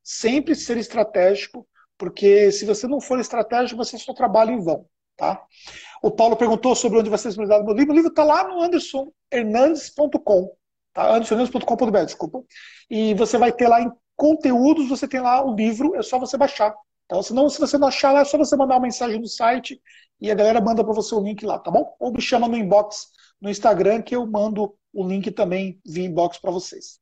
Sempre 0.03 0.55
ser 0.55 0.77
estratégico, 0.77 1.67
porque 1.97 2.51
se 2.51 2.65
você 2.65 2.89
não 2.89 3.01
for 3.01 3.21
estratégico, 3.21 3.83
você 3.83 3.97
só 3.97 4.13
trabalha 4.13 4.51
em 4.51 4.61
vão. 4.61 4.87
Tá? 5.17 5.41
O 6.03 6.11
Paulo 6.11 6.37
perguntou 6.37 6.75
sobre 6.75 6.99
onde 6.99 7.09
vai 7.09 7.19
ser 7.19 7.29
disponibilizado 7.29 7.65
meu 7.65 7.77
livro. 7.77 7.93
O 7.93 7.97
livro 7.97 8.11
está 8.11 8.25
lá 8.25 8.49
no 8.49 8.61
andersonhernandes.com. 8.61 10.51
Tá? 10.93 11.15
andersonhernandes.com.br, 11.15 12.05
desculpa. 12.05 12.43
E 12.91 13.15
você 13.15 13.39
vai 13.39 13.53
ter 13.53 13.69
lá 13.69 13.81
em 13.81 13.91
conteúdos, 14.17 14.89
você 14.89 15.07
tem 15.07 15.21
lá 15.21 15.45
o 15.47 15.55
livro, 15.55 15.95
é 15.95 16.03
só 16.03 16.19
você 16.19 16.37
baixar. 16.37 16.75
Então, 17.07 17.23
senão, 17.23 17.49
se 17.49 17.61
você 17.61 17.79
não 17.79 17.89
achar 17.89 18.11
lá, 18.13 18.21
é 18.21 18.25
só 18.25 18.37
você 18.37 18.57
mandar 18.57 18.75
uma 18.75 18.83
mensagem 18.83 19.21
no 19.21 19.29
site 19.29 19.81
e 20.21 20.31
a 20.31 20.35
galera 20.35 20.61
manda 20.61 20.83
para 20.83 20.93
você 20.93 21.15
o 21.15 21.23
link 21.23 21.45
lá, 21.45 21.59
tá 21.59 21.71
bom? 21.71 21.95
Ou 22.01 22.13
me 22.13 22.21
chama 22.21 22.49
no 22.49 22.57
inbox 22.57 23.09
no 23.41 23.49
Instagram 23.51 24.03
que 24.03 24.15
eu 24.15 24.27
mando 24.27 24.75
o 24.93 25.07
link 25.07 25.31
também 25.31 25.81
via 25.85 26.07
inbox 26.07 26.39
para 26.39 26.51
vocês. 26.51 27.01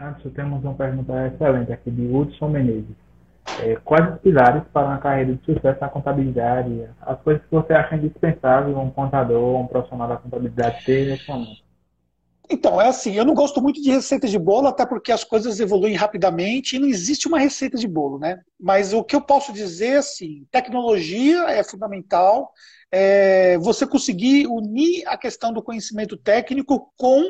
Antes, 0.00 0.32
temos 0.32 0.64
uma 0.64 0.74
pergunta 0.74 1.26
excelente 1.26 1.72
aqui 1.72 1.90
de 1.90 2.06
Hudson 2.06 2.48
Menezes. 2.48 3.03
É, 3.60 3.76
quais 3.84 4.14
os 4.14 4.20
pilares 4.20 4.62
para 4.72 4.86
uma 4.86 4.98
carreira 4.98 5.34
de 5.34 5.44
sucesso 5.44 5.80
na 5.80 5.88
contabilidade? 5.88 6.88
As 7.02 7.20
coisas 7.20 7.42
que 7.44 7.50
você 7.50 7.72
acha 7.72 7.96
indispensável 7.96 8.78
um 8.78 8.90
contador, 8.90 9.60
um 9.60 9.66
profissional 9.66 10.08
da 10.08 10.16
contabilidade 10.16 10.84
ter 10.84 11.06
nesse 11.06 11.28
momento? 11.28 11.62
Então, 12.48 12.80
é 12.80 12.88
assim, 12.88 13.14
eu 13.14 13.24
não 13.24 13.32
gosto 13.32 13.62
muito 13.62 13.80
de 13.80 13.90
receitas 13.90 14.30
de 14.30 14.38
bolo, 14.38 14.68
até 14.68 14.84
porque 14.84 15.10
as 15.10 15.24
coisas 15.24 15.60
evoluem 15.60 15.94
rapidamente 15.94 16.76
e 16.76 16.78
não 16.78 16.86
existe 16.86 17.26
uma 17.26 17.38
receita 17.38 17.78
de 17.78 17.88
bolo, 17.88 18.18
né? 18.18 18.40
Mas 18.60 18.92
o 18.92 19.02
que 19.02 19.16
eu 19.16 19.20
posso 19.20 19.52
dizer, 19.52 19.96
assim, 19.96 20.46
tecnologia 20.50 21.44
é 21.48 21.64
fundamental, 21.64 22.52
é, 22.92 23.56
você 23.58 23.86
conseguir 23.86 24.46
unir 24.46 25.06
a 25.06 25.16
questão 25.16 25.52
do 25.52 25.62
conhecimento 25.62 26.18
técnico 26.18 26.92
com 26.98 27.22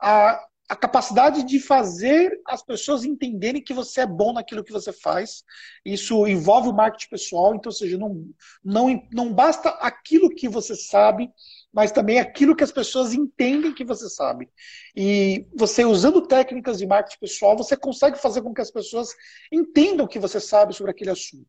a, 0.00 0.40
a 0.68 0.76
capacidade 0.76 1.44
de 1.44 1.58
fazer 1.58 2.30
as 2.46 2.62
pessoas 2.62 3.02
entenderem 3.02 3.62
que 3.62 3.72
você 3.72 4.02
é 4.02 4.06
bom 4.06 4.34
naquilo 4.34 4.62
que 4.62 4.72
você 4.72 4.92
faz. 4.92 5.42
Isso 5.82 6.26
envolve 6.26 6.68
o 6.68 6.74
marketing 6.74 7.08
pessoal, 7.08 7.54
então, 7.54 7.70
ou 7.70 7.74
seja, 7.74 7.96
não, 7.96 8.28
não, 8.62 9.02
não 9.10 9.32
basta 9.32 9.70
aquilo 9.70 10.28
que 10.28 10.46
você 10.46 10.76
sabe, 10.76 11.30
mas 11.72 11.90
também 11.90 12.18
aquilo 12.18 12.54
que 12.54 12.64
as 12.64 12.72
pessoas 12.72 13.14
entendem 13.14 13.74
que 13.74 13.84
você 13.84 14.10
sabe. 14.10 14.50
E 14.94 15.46
você, 15.56 15.86
usando 15.86 16.26
técnicas 16.26 16.76
de 16.78 16.86
marketing 16.86 17.18
pessoal, 17.18 17.56
você 17.56 17.74
consegue 17.74 18.18
fazer 18.18 18.42
com 18.42 18.52
que 18.52 18.60
as 18.60 18.70
pessoas 18.70 19.14
entendam 19.50 20.04
o 20.04 20.08
que 20.08 20.18
você 20.18 20.38
sabe 20.38 20.74
sobre 20.74 20.90
aquele 20.90 21.10
assunto. 21.10 21.46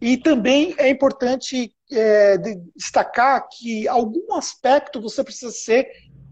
E 0.00 0.16
também 0.16 0.74
é 0.78 0.88
importante 0.88 1.74
é, 1.90 2.36
destacar 2.74 3.48
que 3.48 3.88
algum 3.88 4.34
aspecto 4.34 5.00
você 5.00 5.22
precisa 5.24 5.52
ser 5.52 5.88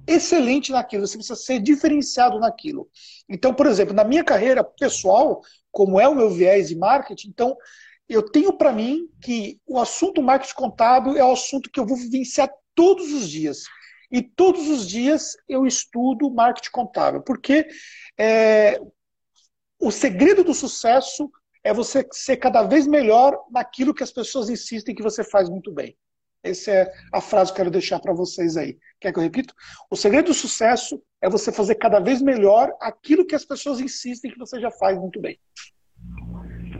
excelente 0.06 0.72
naquilo, 0.72 1.06
você 1.06 1.16
precisa 1.16 1.36
ser 1.36 1.60
diferenciado 1.60 2.38
naquilo. 2.38 2.88
Então, 3.28 3.54
por 3.54 3.66
exemplo, 3.66 3.94
na 3.94 4.04
minha 4.04 4.24
carreira 4.24 4.62
pessoal, 4.62 5.40
como 5.70 6.00
é 6.00 6.08
o 6.08 6.14
meu 6.14 6.30
viés 6.30 6.68
de 6.68 6.76
marketing, 6.76 7.28
então 7.28 7.56
eu 8.08 8.22
tenho 8.22 8.52
para 8.52 8.72
mim 8.72 9.08
que 9.20 9.58
o 9.66 9.78
assunto 9.78 10.22
marketing 10.22 10.54
contábil 10.54 11.16
é 11.16 11.24
o 11.24 11.32
assunto 11.32 11.70
que 11.70 11.80
eu 11.80 11.86
vou 11.86 11.96
vivenciar 11.96 12.50
todos 12.74 13.12
os 13.12 13.28
dias. 13.28 13.64
E 14.10 14.22
todos 14.22 14.68
os 14.68 14.86
dias 14.86 15.36
eu 15.48 15.66
estudo 15.66 16.30
marketing 16.30 16.70
contábil, 16.70 17.22
porque 17.22 17.66
é, 18.18 18.78
o 19.80 19.90
segredo 19.90 20.44
do 20.44 20.54
sucesso 20.54 21.30
é 21.64 21.72
você 21.72 22.06
ser 22.12 22.36
cada 22.36 22.62
vez 22.62 22.86
melhor 22.86 23.36
naquilo 23.50 23.94
que 23.94 24.02
as 24.02 24.12
pessoas 24.12 24.50
insistem 24.50 24.94
que 24.94 25.02
você 25.02 25.24
faz 25.24 25.48
muito 25.48 25.72
bem. 25.72 25.96
Essa 26.44 26.70
é 26.70 26.92
a 27.10 27.22
frase 27.22 27.50
que 27.50 27.54
eu 27.54 27.64
quero 27.64 27.70
deixar 27.70 27.98
para 27.98 28.12
vocês 28.12 28.58
aí. 28.58 28.76
Quer 29.00 29.12
que 29.12 29.18
eu 29.18 29.22
repita? 29.22 29.54
O 29.90 29.96
segredo 29.96 30.26
do 30.26 30.34
sucesso 30.34 31.00
é 31.22 31.30
você 31.30 31.50
fazer 31.50 31.76
cada 31.76 31.98
vez 31.98 32.20
melhor 32.20 32.70
aquilo 32.82 33.26
que 33.26 33.34
as 33.34 33.46
pessoas 33.46 33.80
insistem 33.80 34.30
que 34.30 34.38
você 34.38 34.60
já 34.60 34.70
faz 34.70 34.98
muito 34.98 35.18
bem. 35.20 35.38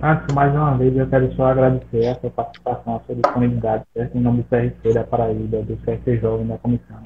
Antes, 0.03 0.35
mais 0.35 0.55
uma 0.55 0.77
vez, 0.77 0.95
eu 0.95 1.09
quero 1.09 1.35
só 1.35 1.47
agradecer 1.47 2.09
a 2.09 2.21
sua 2.21 2.31
participação, 2.31 2.97
a 2.97 3.01
sua 3.07 3.15
disponibilidade, 3.15 3.85
certo? 3.95 4.19
em 4.19 4.21
nome 4.21 4.43
do 4.43 4.49
CRC 4.51 4.93
da 4.93 5.03
Paraíba, 5.03 5.63
do 5.63 5.77
CRC 5.79 6.19
Jovem 6.19 6.47
da 6.47 6.59
Comissão. 6.59 7.03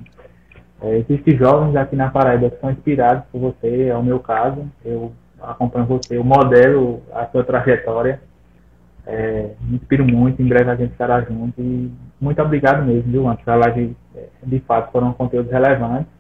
É, 0.81 0.99
existem 0.99 1.37
jovens 1.37 1.77
aqui 1.77 1.95
na 1.95 2.11
Paraíba 2.11 2.51
que 2.51 2.61
são 2.61 2.73
inspirados 2.73 3.25
por 3.31 3.41
você, 3.41 3.85
é 3.85 3.97
o 3.97 4.03
meu 4.03 4.19
caso. 4.19 4.69
Eu 4.85 5.13
acompanho 5.41 5.87
você, 5.87 6.17
eu 6.17 6.25
modelo 6.25 7.01
a 7.13 7.27
sua 7.27 7.45
trajetória. 7.45 8.21
É, 9.11 9.55
me 9.63 9.77
inspiro 9.77 10.05
muito, 10.05 10.43
em 10.43 10.47
breve 10.47 10.71
a 10.71 10.77
gente 10.77 10.93
estará 10.93 11.23
junto. 11.23 11.59
E 11.59 11.91
muito 12.21 12.43
obrigado 12.43 12.85
mesmo, 12.85 13.11
viu, 13.11 13.27
Antes? 13.27 13.49
A 13.49 13.55
live, 13.55 13.97
é, 14.15 14.27
de 14.45 14.61
fato, 14.61 14.93
foram 14.93 15.15
conteúdos 15.15 15.51
relevantes 15.51 16.13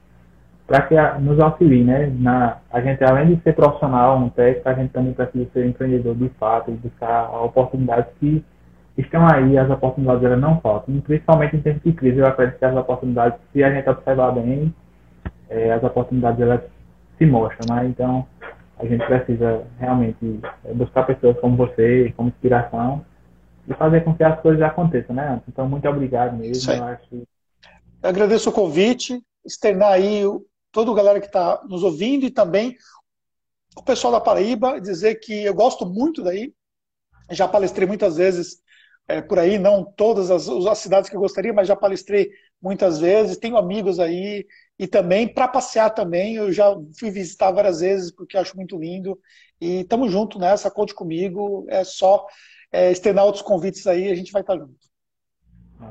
para 0.66 0.82
que 0.82 0.94
nos 1.20 1.38
auxilie, 1.38 1.84
né? 1.84 2.10
Na, 2.18 2.58
a 2.70 2.80
gente, 2.80 3.02
além 3.04 3.34
de 3.34 3.42
ser 3.42 3.54
profissional, 3.54 4.18
um 4.18 4.30
técnico, 4.30 4.68
a 4.68 4.74
gente 4.74 4.90
também 4.90 5.12
precisa 5.12 5.50
ser 5.52 5.66
empreendedor 5.66 6.14
de 6.14 6.30
fato 6.40 6.70
e 6.70 6.74
buscar 6.74 7.30
oportunidades 7.42 8.10
que 8.18 8.42
estão 8.96 9.26
aí, 9.26 9.56
as 9.56 9.70
oportunidades 9.70 10.24
elas 10.24 10.40
não 10.40 10.60
faltam. 10.60 10.94
E 10.94 11.00
principalmente 11.02 11.56
em 11.56 11.60
tempos 11.60 11.82
de 11.82 11.92
crise, 11.92 12.18
eu 12.18 12.26
acredito 12.26 12.58
que 12.58 12.64
as 12.64 12.76
oportunidades, 12.76 13.38
se 13.52 13.62
a 13.62 13.70
gente 13.70 13.88
observar 13.88 14.32
bem, 14.32 14.74
é, 15.50 15.72
as 15.72 15.82
oportunidades 15.82 16.40
elas 16.40 16.60
se 17.18 17.26
mostram, 17.26 17.74
né? 17.74 17.86
Então, 17.86 18.26
a 18.78 18.86
gente 18.86 19.04
precisa 19.04 19.66
realmente 19.78 20.40
é, 20.64 20.72
buscar 20.72 21.04
pessoas 21.04 21.38
como 21.40 21.56
você, 21.56 22.12
como 22.16 22.28
inspiração, 22.28 23.04
e 23.66 23.74
fazer 23.74 24.02
com 24.02 24.14
que 24.14 24.24
as 24.24 24.40
coisas 24.40 24.62
aconteçam, 24.62 25.14
né? 25.14 25.42
Então, 25.48 25.68
muito 25.68 25.86
obrigado 25.88 26.36
mesmo. 26.36 26.72
Eu, 26.72 26.84
acho... 26.84 27.14
eu 27.14 27.26
agradeço 28.02 28.48
o 28.50 28.52
convite, 28.52 29.20
externar 29.44 29.92
aí 29.92 30.22
toda 30.72 30.90
a 30.90 30.94
galera 30.94 31.20
que 31.20 31.26
está 31.26 31.60
nos 31.68 31.82
ouvindo 31.82 32.24
e 32.24 32.30
também 32.30 32.76
o 33.76 33.82
pessoal 33.82 34.12
da 34.12 34.20
Paraíba, 34.20 34.80
dizer 34.80 35.16
que 35.16 35.44
eu 35.44 35.54
gosto 35.54 35.86
muito 35.86 36.22
daí, 36.22 36.52
já 37.30 37.46
palestrei 37.46 37.86
muitas 37.86 38.16
vezes 38.16 38.62
é, 39.06 39.20
por 39.20 39.38
aí, 39.38 39.58
não 39.58 39.84
todas 39.84 40.30
as, 40.30 40.48
as, 40.48 40.78
cidades 40.78 41.08
que 41.08 41.16
eu 41.16 41.20
gostaria, 41.20 41.52
mas 41.52 41.68
já 41.68 41.76
palestrei 41.76 42.30
muitas 42.60 42.98
vezes, 42.98 43.36
tenho 43.36 43.56
amigos 43.56 43.98
aí, 43.98 44.46
e 44.78 44.86
também 44.86 45.26
para 45.26 45.48
passear 45.48 45.90
também, 45.90 46.36
eu 46.36 46.52
já 46.52 46.74
fui 46.98 47.10
visitar 47.10 47.50
várias 47.50 47.80
vezes, 47.80 48.10
porque 48.10 48.36
acho 48.36 48.56
muito 48.56 48.78
lindo, 48.78 49.18
e 49.60 49.80
estamos 49.80 50.10
junto 50.10 50.38
nessa, 50.38 50.70
conte 50.70 50.94
comigo, 50.94 51.66
é 51.68 51.84
só 51.84 52.26
é, 52.72 52.90
externar 52.90 53.24
outros 53.24 53.42
convites 53.42 53.86
aí, 53.86 54.10
a 54.10 54.14
gente 54.14 54.32
vai 54.32 54.42
estar 54.42 54.54
tá 54.54 54.60
junto. 54.60 54.88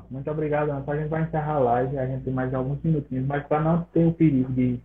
Muito 0.10 0.30
obrigado, 0.30 0.70
Ana. 0.70 0.84
A 0.86 0.98
gente 0.98 1.08
vai 1.08 1.24
encerrar 1.24 1.56
a 1.56 1.60
live, 1.60 1.98
a 1.98 2.06
gente 2.06 2.24
tem 2.26 2.34
mais 2.34 2.54
alguns 2.54 2.82
minutinhos, 2.84 3.26
mas 3.26 3.46
para 3.48 3.62
não 3.62 3.84
ter 3.94 4.06
o 4.06 4.12
perigo 4.12 4.52
de 4.52 4.80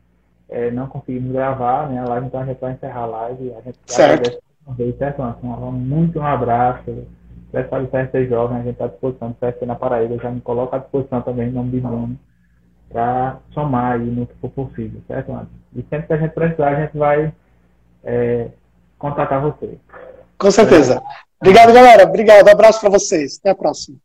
é, 0.48 0.70
não 0.70 0.86
conseguirmos 0.86 1.32
gravar 1.32 1.90
né, 1.90 1.98
a 1.98 2.04
live, 2.04 2.26
então 2.26 2.40
a 2.40 2.46
gente 2.46 2.60
vai 2.60 2.72
encerrar 2.72 3.02
a 3.02 3.06
live. 3.06 3.54
A 3.54 3.60
gente 3.62 3.78
certo. 3.86 4.42
Certo, 4.96 5.22
Ana? 5.22 5.36
Muito 5.72 6.20
um 6.20 6.26
abraço. 6.26 7.06
Pessoal 7.52 7.82
do 7.82 7.88
CRC 7.88 8.26
Jovem, 8.28 8.56
a 8.56 8.62
gente 8.62 8.72
está 8.72 8.86
à 8.86 8.88
disposição. 8.88 9.28
O 9.28 9.34
CRC 9.34 9.66
na 9.66 9.74
Paraíba 9.74 10.16
já 10.16 10.30
me 10.30 10.40
coloca 10.40 10.76
à 10.76 10.78
disposição 10.78 11.20
também 11.20 11.48
em 11.48 11.52
nome 11.52 11.70
de 11.70 11.80
Bruno 11.80 12.18
para 12.90 13.38
somar 13.52 13.92
aí 13.92 14.06
no 14.06 14.26
que 14.26 14.34
for 14.40 14.50
possível, 14.50 15.00
certo? 15.06 15.46
E 15.74 15.82
sempre 15.82 16.06
que 16.06 16.12
a 16.12 16.16
gente 16.16 16.32
precisar, 16.32 16.68
a 16.68 16.80
gente 16.80 16.96
vai 16.96 17.32
é, 18.04 18.48
contatar 18.98 19.40
você. 19.40 19.78
Com 20.38 20.50
certeza. 20.50 21.02
Obrigado, 21.40 21.72
galera. 21.72 22.04
Obrigado. 22.04 22.46
Um 22.46 22.52
abraço 22.52 22.80
para 22.80 22.90
vocês. 22.90 23.38
Até 23.38 23.50
a 23.50 23.54
próxima. 23.54 23.98